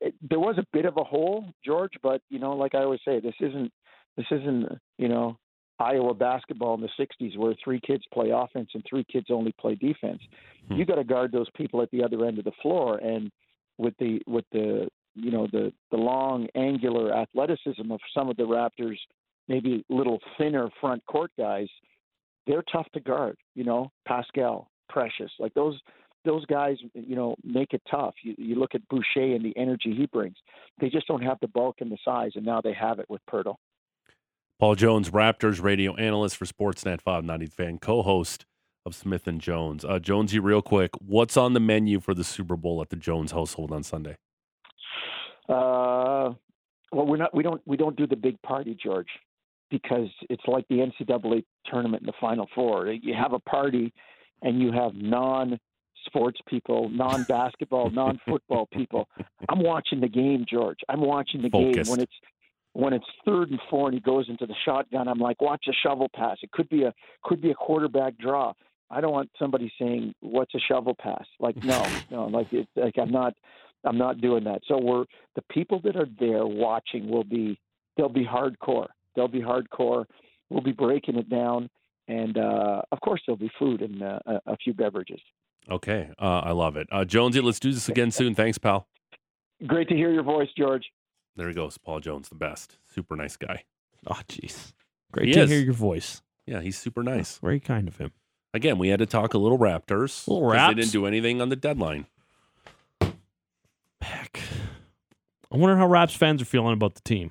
it, 0.00 0.14
there 0.28 0.40
was 0.40 0.58
a 0.58 0.66
bit 0.72 0.84
of 0.84 0.96
a 0.96 1.04
hole, 1.04 1.46
George, 1.64 1.92
but 2.02 2.20
you 2.28 2.38
know, 2.38 2.54
like 2.54 2.74
I 2.74 2.82
always 2.82 3.00
say, 3.04 3.20
this 3.20 3.34
isn't 3.40 3.72
this 4.16 4.26
isn't 4.30 4.66
you 4.98 5.08
know 5.08 5.38
Iowa 5.78 6.14
basketball 6.14 6.74
in 6.74 6.80
the 6.80 6.88
'60s 6.98 7.36
where 7.36 7.54
three 7.62 7.80
kids 7.80 8.04
play 8.12 8.30
offense 8.30 8.70
and 8.74 8.84
three 8.88 9.04
kids 9.04 9.26
only 9.30 9.52
play 9.60 9.74
defense. 9.74 10.20
Hmm. 10.68 10.74
You 10.74 10.84
got 10.84 10.96
to 10.96 11.04
guard 11.04 11.32
those 11.32 11.48
people 11.56 11.82
at 11.82 11.90
the 11.90 12.02
other 12.02 12.24
end 12.24 12.38
of 12.38 12.44
the 12.44 12.52
floor, 12.62 12.98
and 12.98 13.30
with 13.78 13.94
the 13.98 14.20
with 14.26 14.44
the 14.52 14.88
you 15.14 15.30
know 15.30 15.46
the 15.50 15.72
the 15.90 15.96
long 15.96 16.46
angular 16.54 17.14
athleticism 17.14 17.90
of 17.90 18.00
some 18.14 18.28
of 18.28 18.36
the 18.36 18.44
Raptors 18.44 18.98
maybe 19.48 19.84
little 19.88 20.20
thinner 20.38 20.68
front 20.80 21.04
court 21.06 21.30
guys, 21.38 21.68
they're 22.46 22.64
tough 22.72 22.86
to 22.94 23.00
guard. 23.00 23.36
You 23.54 23.64
know, 23.64 23.90
Pascal, 24.06 24.68
Precious, 24.88 25.30
like 25.38 25.54
those 25.54 25.78
those 26.24 26.44
guys, 26.46 26.78
you 26.94 27.16
know, 27.16 27.36
make 27.44 27.74
it 27.74 27.82
tough. 27.90 28.14
You, 28.22 28.34
you 28.38 28.54
look 28.54 28.74
at 28.74 28.86
Boucher 28.88 29.34
and 29.34 29.44
the 29.44 29.56
energy 29.58 29.94
he 29.94 30.06
brings. 30.06 30.36
They 30.80 30.88
just 30.88 31.06
don't 31.06 31.22
have 31.22 31.38
the 31.40 31.48
bulk 31.48 31.76
and 31.80 31.92
the 31.92 31.98
size, 32.04 32.32
and 32.34 32.46
now 32.46 32.60
they 32.62 32.72
have 32.72 32.98
it 32.98 33.06
with 33.10 33.20
Poeltl. 33.30 33.56
Paul 34.58 34.74
Jones, 34.76 35.10
Raptors 35.10 35.62
radio 35.62 35.94
analyst 35.96 36.36
for 36.36 36.44
Sportsnet 36.44 37.00
590 37.00 37.46
fan, 37.46 37.78
co-host 37.78 38.46
of 38.86 38.94
Smith 38.94 39.26
and 39.26 39.40
Jones. 39.40 39.84
Uh, 39.84 39.98
Jonesy, 39.98 40.38
real 40.38 40.62
quick, 40.62 40.90
what's 41.00 41.36
on 41.36 41.54
the 41.54 41.60
menu 41.60 42.00
for 42.00 42.14
the 42.14 42.24
Super 42.24 42.56
Bowl 42.56 42.80
at 42.80 42.90
the 42.90 42.96
Jones 42.96 43.32
household 43.32 43.72
on 43.72 43.82
Sunday? 43.82 44.16
Uh, 45.48 46.32
well, 46.92 47.06
we're 47.06 47.16
not. 47.16 47.34
We 47.34 47.42
don't. 47.42 47.60
We 47.66 47.76
don't 47.76 47.96
do 47.96 48.06
the 48.06 48.16
big 48.16 48.40
party, 48.42 48.76
George, 48.82 49.08
because 49.70 50.08
it's 50.30 50.44
like 50.46 50.64
the 50.68 50.76
NCAA 50.76 51.44
tournament 51.66 52.02
in 52.02 52.06
the 52.06 52.12
Final 52.20 52.48
Four. 52.54 52.88
You 52.92 53.14
have 53.14 53.32
a 53.32 53.40
party, 53.40 53.92
and 54.42 54.62
you 54.62 54.72
have 54.72 54.94
non 54.94 55.58
sports 56.06 56.40
people, 56.48 56.88
non 56.88 57.24
basketball, 57.24 57.90
non 57.92 58.18
football 58.26 58.68
people. 58.72 59.08
I'm 59.48 59.62
watching 59.62 60.00
the 60.00 60.08
game, 60.08 60.46
George. 60.48 60.78
I'm 60.88 61.00
watching 61.00 61.42
the 61.42 61.50
Focused. 61.50 61.74
game 61.84 61.90
when 61.90 62.00
it's 62.00 62.12
when 62.74 62.92
it's 62.92 63.06
third 63.24 63.50
and 63.50 63.60
four 63.70 63.86
and 63.86 63.94
he 63.94 64.00
goes 64.00 64.28
into 64.28 64.46
the 64.46 64.54
shotgun. 64.64 65.08
I'm 65.08 65.18
like, 65.18 65.40
watch 65.40 65.64
a 65.68 65.72
shovel 65.72 66.08
pass. 66.14 66.36
It 66.42 66.50
could 66.52 66.68
be 66.68 66.82
a 66.82 66.92
could 67.22 67.40
be 67.40 67.50
a 67.50 67.54
quarterback 67.54 68.18
draw. 68.18 68.52
I 68.90 69.00
don't 69.00 69.12
want 69.12 69.30
somebody 69.38 69.72
saying 69.80 70.14
what's 70.20 70.54
a 70.54 70.60
shovel 70.60 70.94
pass. 71.00 71.24
Like 71.40 71.56
no, 71.64 71.86
no, 72.10 72.26
like 72.26 72.52
it, 72.52 72.68
like 72.76 72.98
I'm 72.98 73.10
not 73.10 73.34
I'm 73.84 73.96
not 73.96 74.20
doing 74.20 74.44
that. 74.44 74.60
So 74.66 74.78
we're 74.78 75.04
the 75.36 75.42
people 75.50 75.80
that 75.84 75.96
are 75.96 76.08
there 76.18 76.46
watching 76.46 77.08
will 77.08 77.24
be 77.24 77.58
they'll 77.96 78.08
be 78.08 78.26
hardcore. 78.26 78.88
They'll 79.16 79.28
be 79.28 79.40
hardcore. 79.40 80.04
We'll 80.50 80.62
be 80.62 80.72
breaking 80.72 81.16
it 81.16 81.30
down, 81.30 81.70
and 82.08 82.36
uh, 82.36 82.82
of 82.90 83.00
course 83.00 83.22
there'll 83.26 83.38
be 83.38 83.50
food 83.58 83.82
and 83.82 84.02
uh, 84.02 84.18
a, 84.26 84.52
a 84.52 84.56
few 84.56 84.74
beverages. 84.74 85.20
Okay, 85.70 86.10
uh, 86.18 86.40
I 86.40 86.50
love 86.50 86.76
it. 86.76 86.88
Uh, 86.92 87.04
Jonesy, 87.04 87.40
let's 87.40 87.60
do 87.60 87.72
this 87.72 87.88
again 87.88 88.10
soon. 88.10 88.34
Thanks, 88.34 88.58
pal. 88.58 88.86
Great 89.66 89.88
to 89.88 89.94
hear 89.94 90.10
your 90.10 90.24
voice, 90.24 90.48
George. 90.58 90.84
There 91.36 91.48
he 91.48 91.54
goes, 91.54 91.78
Paul 91.78 92.00
Jones, 92.00 92.28
the 92.28 92.34
best. 92.36 92.76
Super 92.94 93.16
nice 93.16 93.36
guy. 93.36 93.64
Oh, 94.06 94.20
jeez. 94.28 94.72
Great 95.12 95.28
He 95.28 95.32
to 95.34 95.40
is. 95.42 95.50
hear 95.50 95.60
your 95.60 95.72
voice. 95.74 96.22
Yeah, 96.46 96.60
he's 96.60 96.78
super 96.78 97.02
nice. 97.02 97.38
Very 97.38 97.58
kind 97.60 97.88
of 97.88 97.96
him. 97.96 98.12
Again, 98.52 98.78
we 98.78 98.88
had 98.88 99.00
to 99.00 99.06
talk 99.06 99.34
a 99.34 99.38
little 99.38 99.58
Raptors. 99.58 100.28
Little 100.28 100.48
'cause 100.50 100.68
They 100.68 100.74
didn't 100.82 100.92
do 100.92 101.06
anything 101.06 101.40
on 101.40 101.48
the 101.48 101.56
deadline. 101.56 102.06
Heck. 104.00 104.38
I 105.50 105.56
wonder 105.56 105.76
how 105.76 105.86
Raps 105.86 106.14
fans 106.14 106.42
are 106.42 106.46
feeling 106.46 106.74
about 106.74 106.94
the 106.94 107.00
team. 107.00 107.30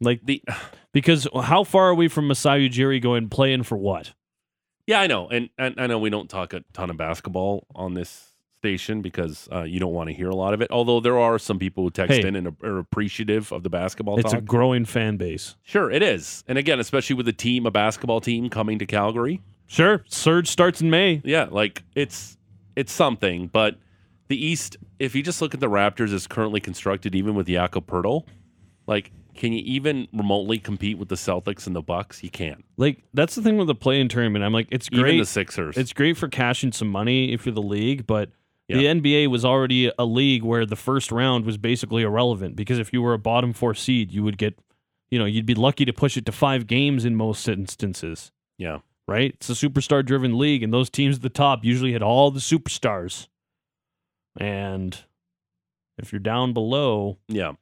Like 0.00 0.20
The 0.24 0.42
because 0.92 1.26
how 1.42 1.64
far 1.64 1.88
are 1.88 1.94
we 1.94 2.08
from 2.08 2.28
Masai 2.28 2.68
Ujiri 2.68 3.00
going 3.02 3.28
playing 3.28 3.62
for 3.64 3.76
what? 3.76 4.12
yeah, 4.86 5.00
I 5.00 5.06
know, 5.06 5.28
and, 5.28 5.50
and 5.58 5.74
I 5.78 5.86
know 5.86 5.98
we 5.98 6.08
don't 6.10 6.30
talk 6.30 6.54
a 6.54 6.64
ton 6.72 6.88
of 6.88 6.96
basketball 6.96 7.66
on 7.74 7.92
this 7.94 8.27
station 8.62 9.00
because 9.02 9.48
uh, 9.52 9.62
you 9.62 9.78
don't 9.80 9.92
want 9.92 10.08
to 10.08 10.14
hear 10.14 10.28
a 10.28 10.34
lot 10.34 10.52
of 10.54 10.60
it. 10.60 10.70
Although 10.70 11.00
there 11.00 11.18
are 11.18 11.38
some 11.38 11.58
people 11.58 11.84
who 11.84 11.90
text 11.90 12.20
Hey. 12.20 12.26
in 12.26 12.36
and 12.36 12.56
are, 12.62 12.78
appreciative 12.78 13.52
of 13.52 13.62
the 13.62 13.70
basketball 13.70 14.18
It's 14.18 14.32
talk. 14.32 14.40
a 14.40 14.42
growing 14.42 14.84
fan 14.84 15.16
base. 15.16 15.54
sure, 15.62 15.90
it 15.90 16.02
is, 16.02 16.42
and 16.48 16.58
again, 16.58 16.80
especially 16.80 17.14
with 17.16 17.28
a 17.28 17.32
team, 17.32 17.66
a 17.66 17.70
basketball 17.70 18.20
team 18.20 18.50
coming 18.50 18.78
to 18.80 18.86
Calgary. 18.86 19.40
Sure, 19.66 20.02
surge 20.08 20.48
starts 20.48 20.80
in 20.80 20.90
May. 20.90 21.20
Yeah, 21.24 21.46
like 21.50 21.82
it's 21.94 22.36
it's 22.74 22.92
something, 22.92 23.48
but 23.48 23.76
the 24.28 24.42
East, 24.44 24.76
if 24.98 25.14
you 25.14 25.22
just 25.22 25.40
look 25.40 25.54
at 25.54 25.60
the 25.60 25.68
Raptors 25.68 26.12
as 26.12 26.26
currently 26.26 26.60
constructed, 26.60 27.14
even 27.14 27.34
with 27.34 27.46
Jakob 27.46 27.86
Poeltl, 27.86 28.24
like 28.86 29.12
can 29.34 29.52
you 29.52 29.62
even 29.64 30.08
remotely 30.12 30.58
compete 30.58 30.98
with 30.98 31.08
the 31.08 31.14
Celtics 31.14 31.68
and 31.68 31.76
the 31.76 31.80
Bucks? 31.82 32.24
You 32.24 32.30
can't. 32.30 32.64
Like 32.76 33.04
that's 33.14 33.36
the 33.36 33.42
thing 33.42 33.56
with 33.56 33.68
the 33.68 33.74
play-in 33.74 34.08
tournament. 34.08 34.44
I'm 34.44 34.52
like, 34.52 34.66
it's 34.72 34.88
Even 34.90 35.02
great. 35.04 35.18
the 35.18 35.26
Sixers. 35.26 35.76
It's 35.76 35.92
great 35.92 36.16
for 36.16 36.26
cashing 36.28 36.72
some 36.72 36.88
money 36.88 37.32
if 37.32 37.46
you're 37.46 37.54
the 37.54 37.62
league, 37.62 38.04
but 38.06 38.30
the 38.68 38.82
Yeah. 38.82 38.90
NBA 38.94 39.28
was 39.28 39.44
already 39.44 39.90
a 39.98 40.04
league 40.04 40.42
where 40.42 40.66
the 40.66 40.76
first 40.76 41.10
round 41.10 41.44
was 41.44 41.56
basically 41.56 42.02
irrelevant 42.02 42.54
because 42.56 42.78
if 42.78 42.92
you 42.92 43.00
were 43.02 43.14
a 43.14 43.18
bottom 43.18 43.52
four 43.52 43.74
seed, 43.74 44.12
you 44.12 44.22
would 44.22 44.36
get, 44.38 44.58
you 45.10 45.18
know, 45.18 45.24
you'd 45.24 45.46
be 45.46 45.54
lucky 45.54 45.84
to 45.84 45.92
push 45.92 46.16
it 46.16 46.26
to 46.26 46.32
five 46.32 46.66
games 46.66 47.04
in 47.04 47.16
most 47.16 47.48
instances, 47.48 48.30
yeah. 48.58 48.78
right? 49.06 49.32
It's 49.34 49.48
a 49.48 49.54
superstar 49.54 50.04
driven 50.04 50.36
league, 50.38 50.62
and 50.62 50.72
those 50.72 50.90
teams 50.90 51.16
at 51.16 51.22
the 51.22 51.28
top 51.30 51.64
usually 51.64 51.92
had 51.92 52.02
all 52.02 52.30
the 52.30 52.40
superstars. 52.40 53.26
And 54.38 54.96
if 55.98 56.12
you're 56.12 56.20
down 56.20 56.52
below, 56.52 57.18
Yeah. 57.28 57.52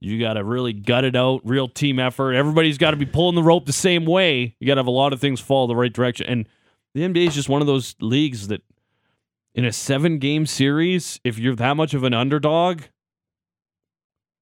you 0.00 0.18
got 0.18 0.34
to 0.34 0.44
really 0.44 0.72
gut 0.72 1.04
it 1.04 1.14
out, 1.16 1.40
real 1.44 1.68
team 1.68 1.98
effort. 1.98 2.32
Everybody's 2.32 2.78
got 2.78 2.92
to 2.92 2.96
be 2.96 3.06
pulling 3.06 3.34
the 3.34 3.42
rope 3.42 3.66
the 3.66 3.72
same 3.72 4.04
way. 4.04 4.54
You 4.60 4.66
got 4.66 4.74
to 4.76 4.80
have 4.80 4.86
a 4.86 4.90
lot 4.90 5.12
of 5.12 5.20
things 5.20 5.40
fall 5.40 5.66
the 5.66 5.76
right 5.76 5.92
direction. 5.92 6.26
And 6.26 6.48
the 6.94 7.02
NBA 7.02 7.28
is 7.28 7.34
just 7.34 7.48
one 7.48 7.60
of 7.60 7.66
those 7.66 7.94
leagues 8.00 8.48
that, 8.48 8.62
in 9.54 9.64
a 9.64 9.72
seven 9.72 10.18
game 10.18 10.46
series, 10.46 11.20
if 11.24 11.38
you're 11.38 11.56
that 11.56 11.76
much 11.76 11.94
of 11.94 12.04
an 12.04 12.14
underdog, 12.14 12.82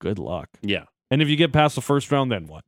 good 0.01 0.19
luck. 0.19 0.49
Yeah. 0.63 0.85
And 1.11 1.23
if 1.23 1.29
you 1.29 1.37
get 1.37 1.53
past 1.53 1.75
the 1.75 1.81
first 1.83 2.11
round, 2.11 2.31
then 2.33 2.47
what? 2.47 2.65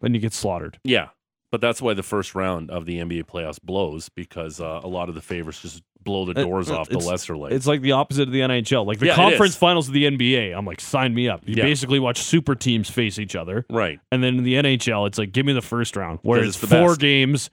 Then 0.00 0.14
you 0.14 0.20
get 0.20 0.32
slaughtered. 0.32 0.78
Yeah. 0.84 1.08
But 1.50 1.60
that's 1.60 1.80
why 1.80 1.94
the 1.94 2.02
first 2.02 2.34
round 2.34 2.70
of 2.70 2.84
the 2.84 2.98
NBA 2.98 3.24
playoffs 3.24 3.60
blows 3.62 4.08
because 4.08 4.60
uh, 4.60 4.80
a 4.82 4.88
lot 4.88 5.08
of 5.08 5.14
the 5.14 5.20
favorites 5.22 5.62
just 5.62 5.82
blow 6.02 6.24
the 6.26 6.38
Uh, 6.38 6.42
doors 6.44 6.68
uh, 6.68 6.80
off 6.80 6.88
the 6.88 6.98
lesser 6.98 7.36
league. 7.36 7.52
It's 7.52 7.66
like 7.66 7.80
the 7.80 7.92
opposite 7.92 8.22
of 8.26 8.32
the 8.32 8.40
NHL. 8.40 8.84
Like 8.84 8.98
the 8.98 9.06
Yeah, 9.06 9.14
conference 9.14 9.54
finals 9.54 9.86
of 9.86 9.94
the 9.94 10.04
NBA, 10.04 10.52
I'm 10.52 10.66
like, 10.66 10.80
sign 10.80 11.14
me 11.14 11.28
up. 11.28 11.42
You 11.46 11.54
Yeah. 11.54 11.62
basically 11.62 12.00
watch 12.00 12.18
super 12.18 12.56
teams 12.56 12.90
face 12.90 13.20
each 13.20 13.36
other. 13.36 13.64
right. 13.70 14.00
And 14.10 14.22
then 14.22 14.36
in 14.38 14.44
the 14.44 14.54
NHL, 14.54 15.06
it's 15.06 15.16
like, 15.16 15.30
give 15.32 15.46
me 15.46 15.52
the 15.52 15.62
first 15.62 15.94
round, 15.96 16.18
where 16.22 16.42
it's 16.42 16.56
four 16.56 16.88
best. 16.88 17.00
games, 17.00 17.50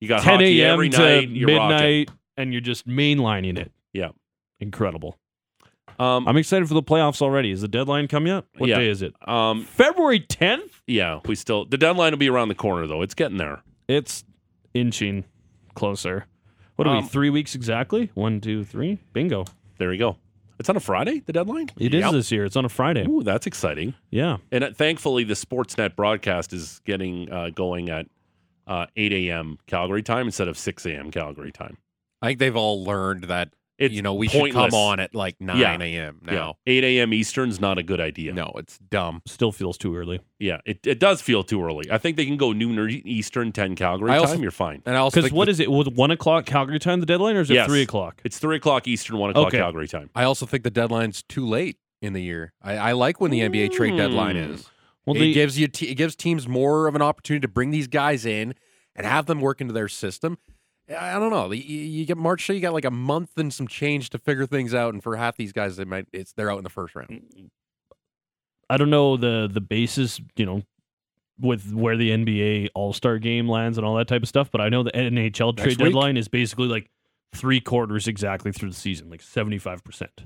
You 0.00 0.08
got 0.08 0.22
10 0.22 0.40
a.m. 0.40 0.72
every 0.72 0.88
to 0.88 0.98
night. 0.98 1.28
You're 1.28 1.54
rocking. 1.56 2.06
And 2.36 2.52
you're 2.52 2.60
just 2.60 2.86
mainlining 2.86 3.58
it. 3.58 3.72
Yeah. 3.92 4.10
Incredible. 4.60 5.16
Um, 5.98 6.26
I'm 6.26 6.36
excited 6.36 6.66
for 6.66 6.74
the 6.74 6.82
playoffs 6.82 7.22
already. 7.22 7.50
Is 7.50 7.60
the 7.60 7.68
deadline 7.68 8.08
come 8.08 8.26
yet? 8.26 8.44
What 8.58 8.68
Yeah. 8.68 8.78
day 8.78 8.88
is 8.88 9.02
it? 9.02 9.14
um, 9.28 9.64
February 9.64 10.20
10th? 10.20 10.80
yeah, 10.86 11.20
we 11.26 11.34
still 11.36 11.64
the 11.64 11.78
deadline 11.78 12.12
will 12.12 12.18
be 12.18 12.28
around 12.28 12.48
the 12.48 12.54
corner 12.54 12.86
though. 12.86 13.02
It's 13.02 13.14
getting 13.14 13.36
there. 13.36 13.62
It's 13.86 14.24
inching 14.72 15.24
closer. 15.74 16.26
What 16.76 16.88
are 16.88 16.96
Um, 16.96 17.04
we, 17.04 17.08
three 17.08 17.30
weeks 17.30 17.54
exactly? 17.54 18.10
One, 18.14 18.40
two, 18.40 18.64
three. 18.64 18.98
Bingo. 19.12 19.44
There 19.78 19.88
we 19.90 19.96
go. 19.96 20.16
It's 20.58 20.68
on 20.68 20.76
a 20.76 20.80
Friday. 20.80 21.20
The 21.20 21.32
deadline. 21.32 21.68
It 21.78 21.94
is 21.94 22.00
Yep. 22.02 22.12
this 22.12 22.32
year. 22.32 22.44
It's 22.44 22.56
on 22.56 22.64
a 22.64 22.68
Friday. 22.68 23.06
Ooh, 23.08 23.22
that's 23.22 23.46
exciting. 23.46 23.94
Yeah. 24.10 24.38
And 24.50 24.64
uh, 24.64 24.70
thankfully, 24.72 25.22
the 25.24 25.34
Sportsnet 25.34 25.94
broadcast 25.94 26.52
is 26.52 26.80
getting 26.84 27.30
uh, 27.30 27.50
going 27.50 27.88
at 27.90 28.06
uh, 28.66 28.86
8 28.96 29.12
a.m. 29.12 29.58
Calgary 29.66 30.02
time 30.02 30.26
instead 30.26 30.48
of 30.48 30.56
6 30.58 30.86
a.m. 30.86 31.10
Calgary 31.10 31.52
time. 31.52 31.76
I 32.24 32.28
think 32.28 32.38
they've 32.38 32.56
all 32.56 32.84
learned 32.84 33.24
that 33.24 33.50
It's 33.78 33.92
you 33.94 34.02
know 34.02 34.14
we 34.14 34.28
should 34.28 34.52
come 34.52 34.72
on 34.72 35.00
at 35.00 35.14
like 35.14 35.40
nine 35.40 35.58
Yeah. 35.58 35.78
a.m. 35.82 36.20
Yeah. 36.24 36.32
now. 36.32 36.54
8 36.66 36.84
a.m. 36.84 37.12
Eastern's 37.12 37.60
not 37.60 37.76
a 37.76 37.82
good 37.82 38.00
idea. 38.00 38.32
No, 38.32 38.52
it's 38.56 38.78
dumb. 38.78 39.20
Still 39.26 39.50
feels 39.52 39.76
too 39.76 39.96
early. 39.96 40.20
Yeah, 40.38 40.58
it, 40.64 40.86
it 40.86 40.98
does 41.00 41.20
feel 41.20 41.42
too 41.42 41.62
early. 41.62 41.90
I 41.90 41.98
think 41.98 42.16
they 42.16 42.24
can 42.24 42.36
go 42.36 42.52
noon 42.52 42.78
or 42.78 42.88
Eastern, 42.88 43.50
10 43.52 43.74
Calgary 43.76 44.12
I 44.12 44.18
also- 44.18 44.34
time. 44.34 44.42
You're 44.42 44.50
fine. 44.52 44.82
And 44.86 44.96
I 44.96 45.00
also 45.00 45.16
Because 45.16 45.30
think 45.30 45.36
what 45.36 45.44
the, 45.46 45.50
is 45.50 45.60
it? 45.60 45.70
Was 45.70 45.88
one 45.88 46.10
o'clock 46.12 46.46
Calgary 46.46 46.78
time 46.78 47.00
the 47.00 47.06
deadline, 47.06 47.36
or 47.36 47.40
is 47.40 47.50
it 47.50 47.54
Yes. 47.54 47.66
three 47.66 47.82
o'clock? 47.82 48.20
It's 48.24 48.38
3 48.38 48.56
o'clock 48.56 48.86
Eastern, 48.88 49.18
1 49.18 49.30
o'clock 49.30 49.48
Okay. 49.48 49.58
Calgary 49.58 49.88
time. 49.88 50.08
I 50.14 50.22
also 50.24 50.46
think 50.46 50.62
the 50.64 50.70
deadline's 50.70 51.22
too 51.22 51.44
late 51.46 51.78
in 52.00 52.12
the 52.12 52.22
year. 52.22 52.52
I, 52.62 52.76
I 52.76 52.92
like 52.92 53.20
when 53.20 53.30
the 53.32 53.40
NBA 53.40 53.72
trade 53.72 53.96
deadline 53.96 54.36
Mm. 54.36 54.54
is. 54.54 54.70
Well, 55.06 55.16
it 55.16 55.18
the, 55.18 55.32
gives 55.34 55.58
you 55.58 55.68
te- 55.68 55.88
it 55.90 55.96
gives 55.96 56.14
teams 56.16 56.48
more 56.48 56.86
of 56.86 56.94
an 56.94 57.02
opportunity 57.02 57.42
to 57.42 57.48
bring 57.48 57.70
these 57.70 57.88
guys 57.88 58.24
in 58.24 58.54
and 58.96 59.04
have 59.06 59.26
them 59.26 59.40
work 59.40 59.60
into 59.60 59.74
their 59.74 59.88
system. 59.88 60.38
I 60.88 61.16
I 61.16 61.18
don't 61.18 61.30
know. 61.30 61.50
You, 61.52 61.62
you 61.62 62.04
get 62.06 62.16
March, 62.16 62.46
so 62.46 62.52
you 62.52 62.60
got 62.60 62.72
like 62.72 62.84
a 62.84 62.90
month 62.90 63.36
and 63.36 63.52
some 63.52 63.68
change 63.68 64.10
to 64.10 64.18
figure 64.18 64.46
things 64.46 64.74
out, 64.74 64.94
and 64.94 65.02
for 65.02 65.16
half 65.16 65.36
these 65.36 65.52
guys, 65.52 65.76
they 65.76 65.84
might 65.84 66.06
it's 66.12 66.32
they're 66.32 66.50
out 66.50 66.58
in 66.58 66.64
the 66.64 66.70
first 66.70 66.94
round. 66.94 67.50
I 68.68 68.76
don't 68.76 68.90
know 68.90 69.16
the 69.16 69.48
the 69.50 69.60
basis, 69.60 70.20
you 70.36 70.46
know, 70.46 70.62
with 71.40 71.72
where 71.72 71.96
the 71.96 72.10
NBA 72.10 72.68
All 72.74 72.92
Star 72.92 73.18
Game 73.18 73.48
lands 73.48 73.78
and 73.78 73.86
all 73.86 73.96
that 73.96 74.08
type 74.08 74.22
of 74.22 74.28
stuff. 74.28 74.50
But 74.50 74.60
I 74.60 74.68
know 74.68 74.82
the 74.82 74.92
NHL 74.92 75.56
trade 75.56 75.66
Next 75.66 75.78
week? 75.78 75.78
deadline 75.78 76.16
is 76.16 76.28
basically 76.28 76.68
like 76.68 76.90
three 77.34 77.60
quarters 77.60 78.06
exactly 78.06 78.52
through 78.52 78.70
the 78.70 78.76
season, 78.76 79.10
like 79.10 79.22
seventy 79.22 79.58
five 79.58 79.82
percent. 79.84 80.24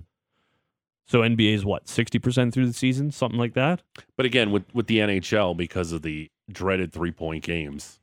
So 1.07 1.21
NBA 1.21 1.55
is 1.55 1.65
what 1.65 1.89
sixty 1.89 2.19
percent 2.19 2.53
through 2.53 2.67
the 2.67 2.73
season, 2.75 3.11
something 3.11 3.39
like 3.39 3.55
that. 3.55 3.83
But 4.17 4.27
again, 4.27 4.51
with, 4.51 4.65
with 4.75 4.87
the 4.89 4.99
NHL, 4.99 5.57
because 5.57 5.93
of 5.93 6.03
the 6.03 6.31
dreaded 6.51 6.93
three 6.93 7.13
point 7.13 7.45
games, 7.45 8.01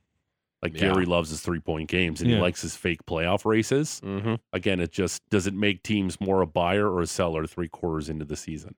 like 0.72 0.80
Yeah. 0.80 0.92
Gary 0.92 1.06
loves 1.06 1.30
his 1.30 1.40
three 1.40 1.60
point 1.60 1.88
games 1.88 2.20
and 2.20 2.30
Yeah. 2.30 2.36
he 2.36 2.42
likes 2.42 2.62
his 2.62 2.76
fake 2.76 3.04
playoff 3.06 3.44
races. 3.44 4.00
Mm-hmm. 4.04 4.34
Again, 4.52 4.80
it 4.80 4.92
just 4.92 5.22
does 5.30 5.46
it 5.46 5.54
make 5.54 5.82
teams 5.82 6.20
more 6.20 6.42
a 6.42 6.46
buyer 6.46 6.90
or 6.90 7.00
a 7.02 7.06
seller 7.06 7.46
three 7.46 7.68
quarters 7.68 8.08
into 8.08 8.24
the 8.24 8.36
season? 8.36 8.74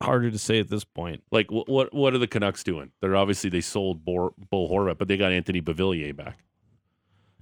Harder 0.00 0.30
to 0.30 0.38
say 0.38 0.60
at 0.60 0.68
this 0.68 0.84
point. 0.84 1.24
Like 1.32 1.50
what 1.50 1.68
what 1.68 1.92
what 1.92 2.14
are 2.14 2.18
the 2.18 2.28
Canucks 2.28 2.62
doing? 2.62 2.92
They're 3.00 3.16
obviously 3.16 3.50
they 3.50 3.60
sold 3.60 4.04
Bor, 4.04 4.32
Bo 4.50 4.68
Horvat, 4.68 4.96
but 4.98 5.08
they 5.08 5.16
got 5.16 5.32
Anthony 5.32 5.60
Beauvillier 5.60 6.14
back. 6.14 6.38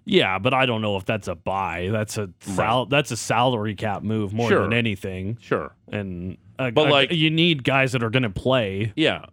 Yeah, 0.06 0.38
but 0.38 0.54
I 0.54 0.64
don't 0.66 0.80
know 0.82 0.96
if 0.96 1.04
that's 1.04 1.28
a 1.28 1.34
buy. 1.34 1.88
That's 1.92 2.16
a 2.16 2.30
sal- 2.40 2.86
that's 2.86 3.10
a 3.10 3.16
salary 3.16 3.74
cap 3.74 4.02
move 4.02 4.32
more 4.32 4.48
Sure. 4.48 4.62
than 4.62 4.72
anything. 4.72 5.36
Sure. 5.40 5.74
And 5.90 6.38
uh, 6.58 6.70
But, 6.70 6.86
uh, 6.88 6.90
like- 6.92 7.12
you 7.12 7.28
need 7.28 7.62
guys 7.64 7.92
that 7.92 8.02
are 8.02 8.08
going 8.10 8.22
to 8.22 8.30
play. 8.30 8.92
Yeah. 8.96 9.26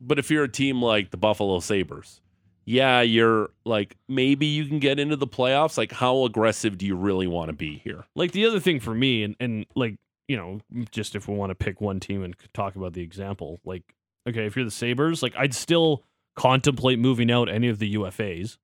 But 0.00 0.18
if 0.18 0.30
you're 0.30 0.44
a 0.44 0.48
team 0.48 0.80
like 0.80 1.10
the 1.10 1.16
Buffalo 1.18 1.58
Sabres, 1.60 2.22
yeah, 2.64 3.00
you're 3.00 3.50
like 3.64 3.96
maybe 4.08 4.46
you 4.46 4.66
can 4.66 4.78
get 4.78 4.98
into 4.98 5.16
the 5.16 5.26
playoffs. 5.26 5.76
Like, 5.78 5.92
how 5.92 6.24
aggressive 6.24 6.78
do 6.78 6.86
you 6.86 6.94
really 6.96 7.26
want 7.26 7.48
to 7.48 7.52
be 7.52 7.78
here? 7.84 8.04
Like 8.14 8.32
the 8.32 8.46
other 8.46 8.60
thing 8.60 8.80
for 8.80 8.94
me, 8.94 9.22
and 9.22 9.36
and 9.40 9.66
like 9.74 9.96
you 10.28 10.36
know, 10.36 10.60
just 10.90 11.16
if 11.16 11.26
we 11.26 11.34
want 11.34 11.50
to 11.50 11.54
pick 11.54 11.80
one 11.80 11.98
team 12.00 12.22
and 12.22 12.36
talk 12.54 12.76
about 12.76 12.92
the 12.92 13.02
example, 13.02 13.60
like 13.64 13.82
okay, 14.28 14.46
if 14.46 14.56
you're 14.56 14.64
the 14.64 14.70
Sabres, 14.70 15.22
like 15.22 15.34
I'd 15.36 15.54
still 15.54 16.04
contemplate 16.36 16.98
moving 16.98 17.30
out 17.30 17.48
any 17.48 17.68
of 17.68 17.78
the 17.78 17.94
UFAs. 17.94 18.58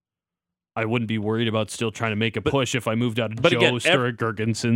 I 0.78 0.84
wouldn't 0.84 1.08
be 1.08 1.16
worried 1.16 1.48
about 1.48 1.70
still 1.70 1.90
trying 1.90 2.12
to 2.12 2.16
make 2.16 2.36
a 2.36 2.42
push 2.42 2.74
if 2.74 2.86
I 2.86 2.94
moved 2.96 3.18
out 3.18 3.32
of 3.32 3.40
but 3.40 3.54
again, 3.54 3.72
Jost 3.72 3.86
ev- 3.86 3.98
or. 3.98 4.12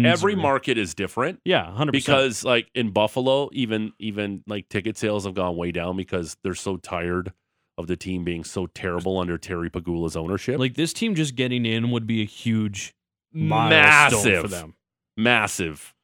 Every 0.07 0.35
market 0.35 0.79
is 0.79 0.95
different. 0.95 1.41
yeah, 1.45 1.71
hundred 1.71 1.93
percent. 1.93 2.17
because 2.17 2.43
like 2.43 2.71
in 2.75 2.91
Buffalo, 2.91 3.51
even 3.53 3.93
even 3.99 4.43
like 4.47 4.69
ticket 4.71 4.97
sales 4.97 5.27
have 5.27 5.35
gone 5.35 5.57
way 5.57 5.73
down 5.73 5.99
because 5.99 6.39
they're 6.43 6.55
so 6.55 6.79
tired 6.79 7.35
of 7.81 7.89
the 7.89 7.97
team 7.97 8.23
being 8.25 8.45
so 8.45 8.67
terrible 8.67 9.19
under 9.19 9.37
Terry 9.37 9.69
Pegula's 9.69 10.17
ownership. 10.17 10.59
like 10.59 10.75
this 10.75 10.93
team 10.93 11.15
just 11.17 11.35
getting 11.35 11.67
in 11.67 11.91
would 11.91 12.07
be 12.07 12.23
a 12.23 12.27
huge 12.27 12.95
massive 13.33 14.43
for 14.43 14.49
them. 14.49 14.75
massive. 15.17 15.95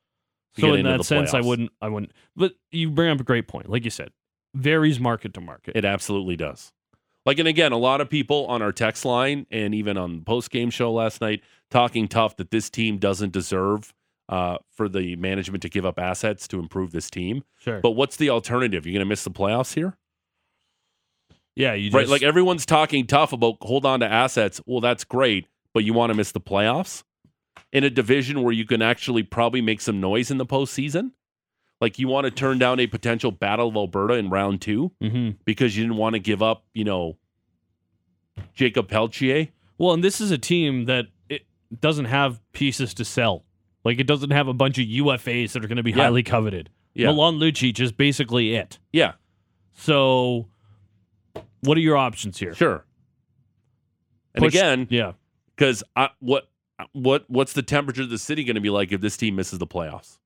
So 0.59 0.75
in 0.75 0.85
that 0.87 1.05
sense, 1.05 1.35
I 1.35 1.41
wouldn't. 1.41 1.71
I 1.81 1.89
wouldn't. 1.89 2.13
But 2.35 2.55
you 2.71 2.91
bring 2.91 3.11
up 3.11 3.21
a 3.21 3.25
great 3.25 3.47
point. 3.47 3.69
Like 3.69 3.85
you 3.85 3.91
said, 3.91 4.11
varies 4.55 4.99
market 4.99 5.35
to 5.35 5.41
market. 5.41 5.77
It 5.77 5.85
absolutely 5.85 6.37
does. 6.37 6.73
Like, 7.27 7.39
and 7.39 7.49
again, 7.49 7.73
a 7.73 7.77
lot 7.77 8.01
of 8.01 8.09
people 8.09 8.47
on 8.47 8.63
our 8.63 8.73
text 8.73 9.05
line 9.05 9.47
and 9.51 9.75
even 9.75 9.99
on 9.99 10.19
the 10.19 10.23
post 10.23 10.51
game 10.51 10.71
show 10.71 10.93
last 10.93 11.21
night 11.21 11.43
talking 11.71 12.07
tough 12.09 12.37
that 12.37 12.51
this 12.51 12.71
team 12.71 12.99
doesn't 12.99 13.33
deserve 13.33 13.93
uh, 14.29 14.59
for 14.71 14.89
the 14.89 15.17
management 15.17 15.63
to 15.63 15.69
give 15.69 15.85
up 15.85 15.99
assets 15.99 16.47
to 16.49 16.59
improve 16.59 16.93
this 16.93 17.11
team. 17.11 17.43
sure. 17.59 17.81
But 17.81 17.91
what's 17.91 18.17
the 18.17 18.31
alternative? 18.31 18.87
You're 18.87 18.93
going 18.93 19.01
to 19.01 19.09
miss 19.09 19.25
the 19.25 19.31
playoffs 19.31 19.75
here? 19.75 19.97
Yeah, 21.57 21.73
you 21.75 21.87
just, 21.91 21.95
right? 21.97 22.09
Like 22.09 22.23
everyone's 22.23 22.67
talking 22.67 23.07
tough 23.07 23.33
about 23.33 23.57
hold 23.63 23.85
on 23.87 24.01
to 24.01 24.07
assets. 24.07 24.61
Well, 24.67 24.81
that's 24.81 25.05
great, 25.05 25.47
but 25.75 25.83
you 25.85 25.93
want 25.95 26.11
to 26.11 26.15
miss 26.15 26.31
the 26.33 26.41
playoffs 26.41 27.03
in 27.73 27.83
a 27.83 27.91
division 27.91 28.43
where 28.43 28.53
you 28.53 28.65
can 28.67 28.83
actually 28.83 29.23
probably 29.23 29.61
make 29.63 29.81
some 29.81 30.01
noise 30.01 30.31
in 30.31 30.37
the 30.39 30.47
postseason. 30.47 31.13
Like 31.81 31.99
you 31.99 32.09
want 32.09 32.27
to 32.27 32.31
turn 32.31 32.59
down 32.59 32.79
a 32.81 32.87
potential 32.87 33.31
battle 33.31 33.69
of 33.69 33.77
Alberta 33.77 34.15
in 34.15 34.31
round 34.31 34.61
two 34.61 34.93
hmm 35.01 35.31
because 35.45 35.77
you 35.77 35.85
didn't 35.85 35.97
want 35.99 36.13
to 36.15 36.19
give 36.21 36.43
up, 36.43 36.65
you 36.75 36.85
know, 36.85 37.17
Jakob 38.55 38.89
Pelletier. 38.89 39.49
Well, 39.79 39.93
and 39.95 40.03
this 40.05 40.21
is 40.21 40.31
a 40.31 40.39
team 40.39 40.85
that 40.87 41.07
it 41.29 41.43
doesn't 41.81 42.07
have 42.07 42.41
pieces 42.53 42.95
to 42.95 43.05
sell. 43.05 43.45
Like 43.85 43.99
it 44.01 44.07
doesn't 44.07 44.31
have 44.31 44.49
a 44.49 44.55
bunch 44.55 44.79
of 44.79 44.85
UFAs 44.87 45.53
that 45.53 45.65
are 45.65 45.69
going 45.69 45.77
to 45.77 45.83
be 45.83 45.91
Yeah. 45.91 46.05
highly 46.05 46.23
coveted. 46.23 46.71
Yeah. 46.95 47.09
Milan 47.09 47.39
Lucic 47.39 47.79
is 47.79 47.93
basically 47.93 48.55
it. 48.55 48.79
Yeah, 48.93 49.13
So, 49.75 50.49
what 51.67 51.77
are 51.77 51.81
your 51.81 51.97
options 51.97 52.39
here? 52.39 52.55
sure. 52.55 52.85
And 54.35 54.43
Push- 54.45 54.55
again, 54.55 54.87
yeah, 54.91 55.13
because 55.55 55.83
what 56.21 56.49
what 56.93 57.25
what's 57.29 57.53
the 57.55 57.63
temperature 57.63 58.03
of 58.03 58.11
the 58.11 58.19
city 58.19 58.45
going 58.45 58.55
to 58.57 58.61
be 58.61 58.71
like 58.71 58.93
if 58.93 59.01
this 59.01 59.17
team 59.17 59.37
misses 59.37 59.59
the 59.59 59.67
playoffs? 59.67 60.19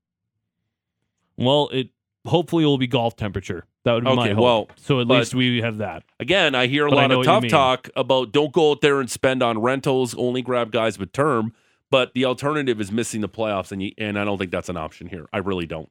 well, 1.37 1.69
it 1.73 1.89
hopefully 2.27 2.65
it 2.65 2.67
will 2.67 2.79
be 2.79 2.87
golf 2.87 3.17
temperature. 3.17 3.65
That 3.85 3.95
would 3.95 4.05
be 4.05 4.15
my 4.15 4.25
Okay, 4.25 4.35
hope. 4.35 4.43
well, 4.43 4.69
so 4.77 5.01
at 5.01 5.07
least 5.07 5.35
we 5.35 5.63
have 5.63 5.79
that. 5.79 6.03
Again, 6.19 6.55
I 6.55 6.67
hear 6.67 6.87
a 6.87 6.91
But 6.91 6.97
lot 6.97 7.13
of 7.13 7.25
tough 7.25 7.47
talk 7.49 7.89
about 7.97 8.31
don't 8.31 8.53
go 8.53 8.73
out 8.73 8.83
there 8.83 9.01
and 9.01 9.11
spend 9.11 9.43
on 9.43 9.59
rentals, 9.63 10.15
only 10.17 10.43
grab 10.43 10.71
guys 10.71 10.99
with 10.99 11.13
term. 11.13 11.55
But 11.91 12.13
the 12.15 12.25
alternative 12.27 12.81
is 12.81 12.93
missing 12.93 13.21
the 13.21 13.29
playoffs, 13.29 13.73
and 13.73 13.83
you, 13.83 13.93
and 13.99 14.19
I 14.19 14.25
don't 14.25 14.39
think 14.39 14.51
that's 14.51 14.69
an 14.69 14.77
option 14.77 15.09
here. 15.09 15.27
I 15.33 15.39
really 15.39 15.67
don't. 15.67 15.91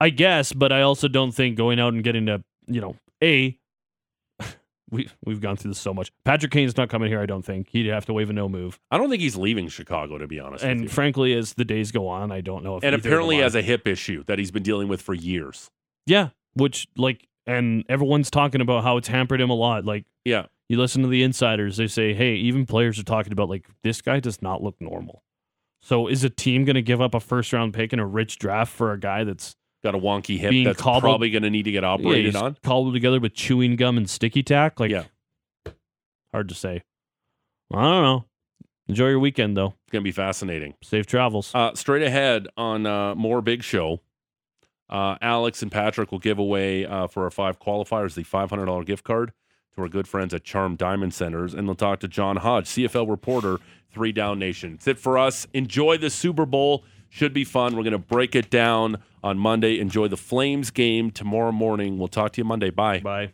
I 0.00 0.10
guess, 0.10 0.52
but 0.52 0.72
I 0.72 0.82
also 0.82 1.06
don't 1.08 1.32
think 1.32 1.56
going 1.56 1.78
out 1.78 1.94
and 1.94 2.02
getting 2.02 2.28
a 2.28 2.42
you 2.66 2.80
know 2.80 2.96
a 3.22 3.56
we 4.90 5.08
we've 5.24 5.40
gone 5.40 5.56
through 5.56 5.72
this 5.72 5.80
so 5.80 5.92
much. 5.92 6.12
Patrick 6.24 6.52
Kane's 6.52 6.76
not 6.76 6.88
coming 6.88 7.08
here. 7.08 7.20
I 7.20 7.26
don't 7.26 7.44
think 7.44 7.68
he'd 7.70 7.86
have 7.86 8.06
to 8.06 8.12
waive 8.12 8.30
a 8.30 8.32
no 8.32 8.48
move. 8.48 8.78
I 8.90 8.98
don't 8.98 9.10
think 9.10 9.22
he's 9.22 9.36
leaving 9.36 9.68
Chicago, 9.68 10.18
to 10.18 10.26
be 10.26 10.38
honest. 10.40 10.64
with 10.64 10.70
And 10.70 10.90
frankly, 10.90 11.34
as 11.34 11.54
the 11.54 11.64
days 11.64 11.92
go 11.92 12.08
on, 12.08 12.30
I 12.30 12.40
don't 12.40 12.62
know 12.62 12.76
if 12.76 12.84
and 12.84 12.94
apparently 12.94 13.38
has 13.38 13.54
a 13.54 13.62
hip 13.62 13.86
issue 13.86 14.24
that 14.24 14.38
he's 14.38 14.50
been 14.50 14.62
dealing 14.62 14.88
with 14.88 15.02
for 15.02 15.14
years. 15.14 15.70
yeah, 16.06 16.28
which 16.54 16.88
like 16.96 17.26
and 17.46 17.84
everyone's 17.88 18.30
talking 18.30 18.60
about 18.60 18.82
how 18.84 18.96
it's 18.96 19.08
hampered 19.08 19.40
him 19.40 19.50
a 19.50 19.54
lot. 19.54 19.84
Like 19.84 20.04
Yeah, 20.24 20.46
you 20.68 20.78
listen 20.78 21.02
to 21.02 21.08
the 21.08 21.22
insiders, 21.22 21.76
they 21.76 21.86
say, 21.86 22.14
hey, 22.14 22.34
even 22.34 22.66
players 22.66 22.98
are 22.98 23.04
talking 23.04 23.32
about 23.32 23.48
like 23.48 23.66
this 23.82 24.00
guy 24.00 24.20
does 24.20 24.42
not 24.42 24.62
look 24.62 24.80
normal. 24.80 25.22
So 25.82 26.08
is 26.08 26.24
a 26.24 26.30
team 26.30 26.64
going 26.64 26.74
to 26.74 26.82
give 26.82 27.00
up 27.00 27.14
a 27.14 27.20
first 27.20 27.52
round 27.52 27.74
pick 27.74 27.92
and 27.92 28.00
a 28.00 28.06
rich 28.06 28.38
draft 28.38 28.72
for 28.72 28.92
a 28.92 28.98
guy 28.98 29.22
that's 29.24 29.54
got 29.86 29.94
a 29.94 29.98
wonky 29.98 30.38
hip 30.38 30.50
Being 30.50 30.64
that's 30.64 30.80
cobbled- 30.80 31.02
probably 31.02 31.30
going 31.30 31.42
to 31.44 31.50
need 31.50 31.64
to 31.64 31.70
get 31.72 31.84
operated 31.84 32.26
he's 32.26 32.36
on. 32.36 32.56
cobbled 32.62 32.94
together 32.94 33.20
with 33.20 33.34
chewing 33.34 33.76
gum 33.76 33.96
and 33.96 34.08
sticky 34.10 34.42
tack? 34.42 34.78
Like, 34.80 34.90
Yeah. 34.90 35.04
hard 36.32 36.48
to 36.48 36.54
say. 36.54 36.82
I 37.72 37.82
don't 37.82 38.02
know. 38.02 38.24
Enjoy 38.88 39.08
your 39.08 39.18
weekend 39.18 39.56
though. 39.56 39.74
It's 39.84 39.92
going 39.92 40.02
to 40.02 40.08
be 40.08 40.12
fascinating. 40.12 40.74
Safe 40.82 41.06
travels. 41.06 41.52
Uh, 41.54 41.74
straight 41.74 42.02
ahead 42.02 42.46
on 42.56 42.86
uh, 42.86 43.14
more 43.16 43.42
big 43.42 43.62
show, 43.64 44.00
uh, 44.88 45.16
Alex 45.20 45.62
and 45.62 45.72
Patrick 45.72 46.12
will 46.12 46.20
give 46.20 46.38
away 46.38 46.86
uh, 46.86 47.06
for 47.08 47.24
our 47.24 47.30
five 47.30 47.58
qualifiers 47.58 48.14
the 48.14 48.22
$500 48.22 48.86
gift 48.86 49.02
card 49.02 49.32
to 49.74 49.82
our 49.82 49.88
good 49.88 50.06
friends 50.06 50.32
at 50.32 50.44
Charm 50.44 50.76
Diamond 50.76 51.12
Centers. 51.14 51.52
And 51.54 51.66
they'll 51.66 51.74
talk 51.74 51.98
to 52.00 52.08
John 52.08 52.36
Hodge, 52.36 52.66
CFL 52.66 53.08
reporter, 53.10 53.58
Three 53.92 54.12
Down 54.12 54.38
Nation. 54.38 54.72
That's 54.74 54.86
it 54.86 54.98
for 54.98 55.18
us. 55.18 55.48
Enjoy 55.52 55.96
the 55.96 56.10
Super 56.10 56.46
Bowl. 56.46 56.84
Should 57.08 57.32
be 57.32 57.44
fun. 57.44 57.74
We're 57.76 57.82
going 57.82 57.92
to 57.92 57.98
break 57.98 58.36
it 58.36 58.50
down 58.50 58.98
on 59.26 59.38
Monday. 59.38 59.78
Enjoy 59.78 60.08
the 60.08 60.16
Flames 60.16 60.70
game 60.70 61.10
tomorrow 61.10 61.52
morning. 61.52 61.98
We'll 61.98 62.08
talk 62.08 62.32
to 62.32 62.40
you 62.40 62.44
Monday. 62.44 62.70
Bye. 62.70 63.00
Bye. 63.00 63.32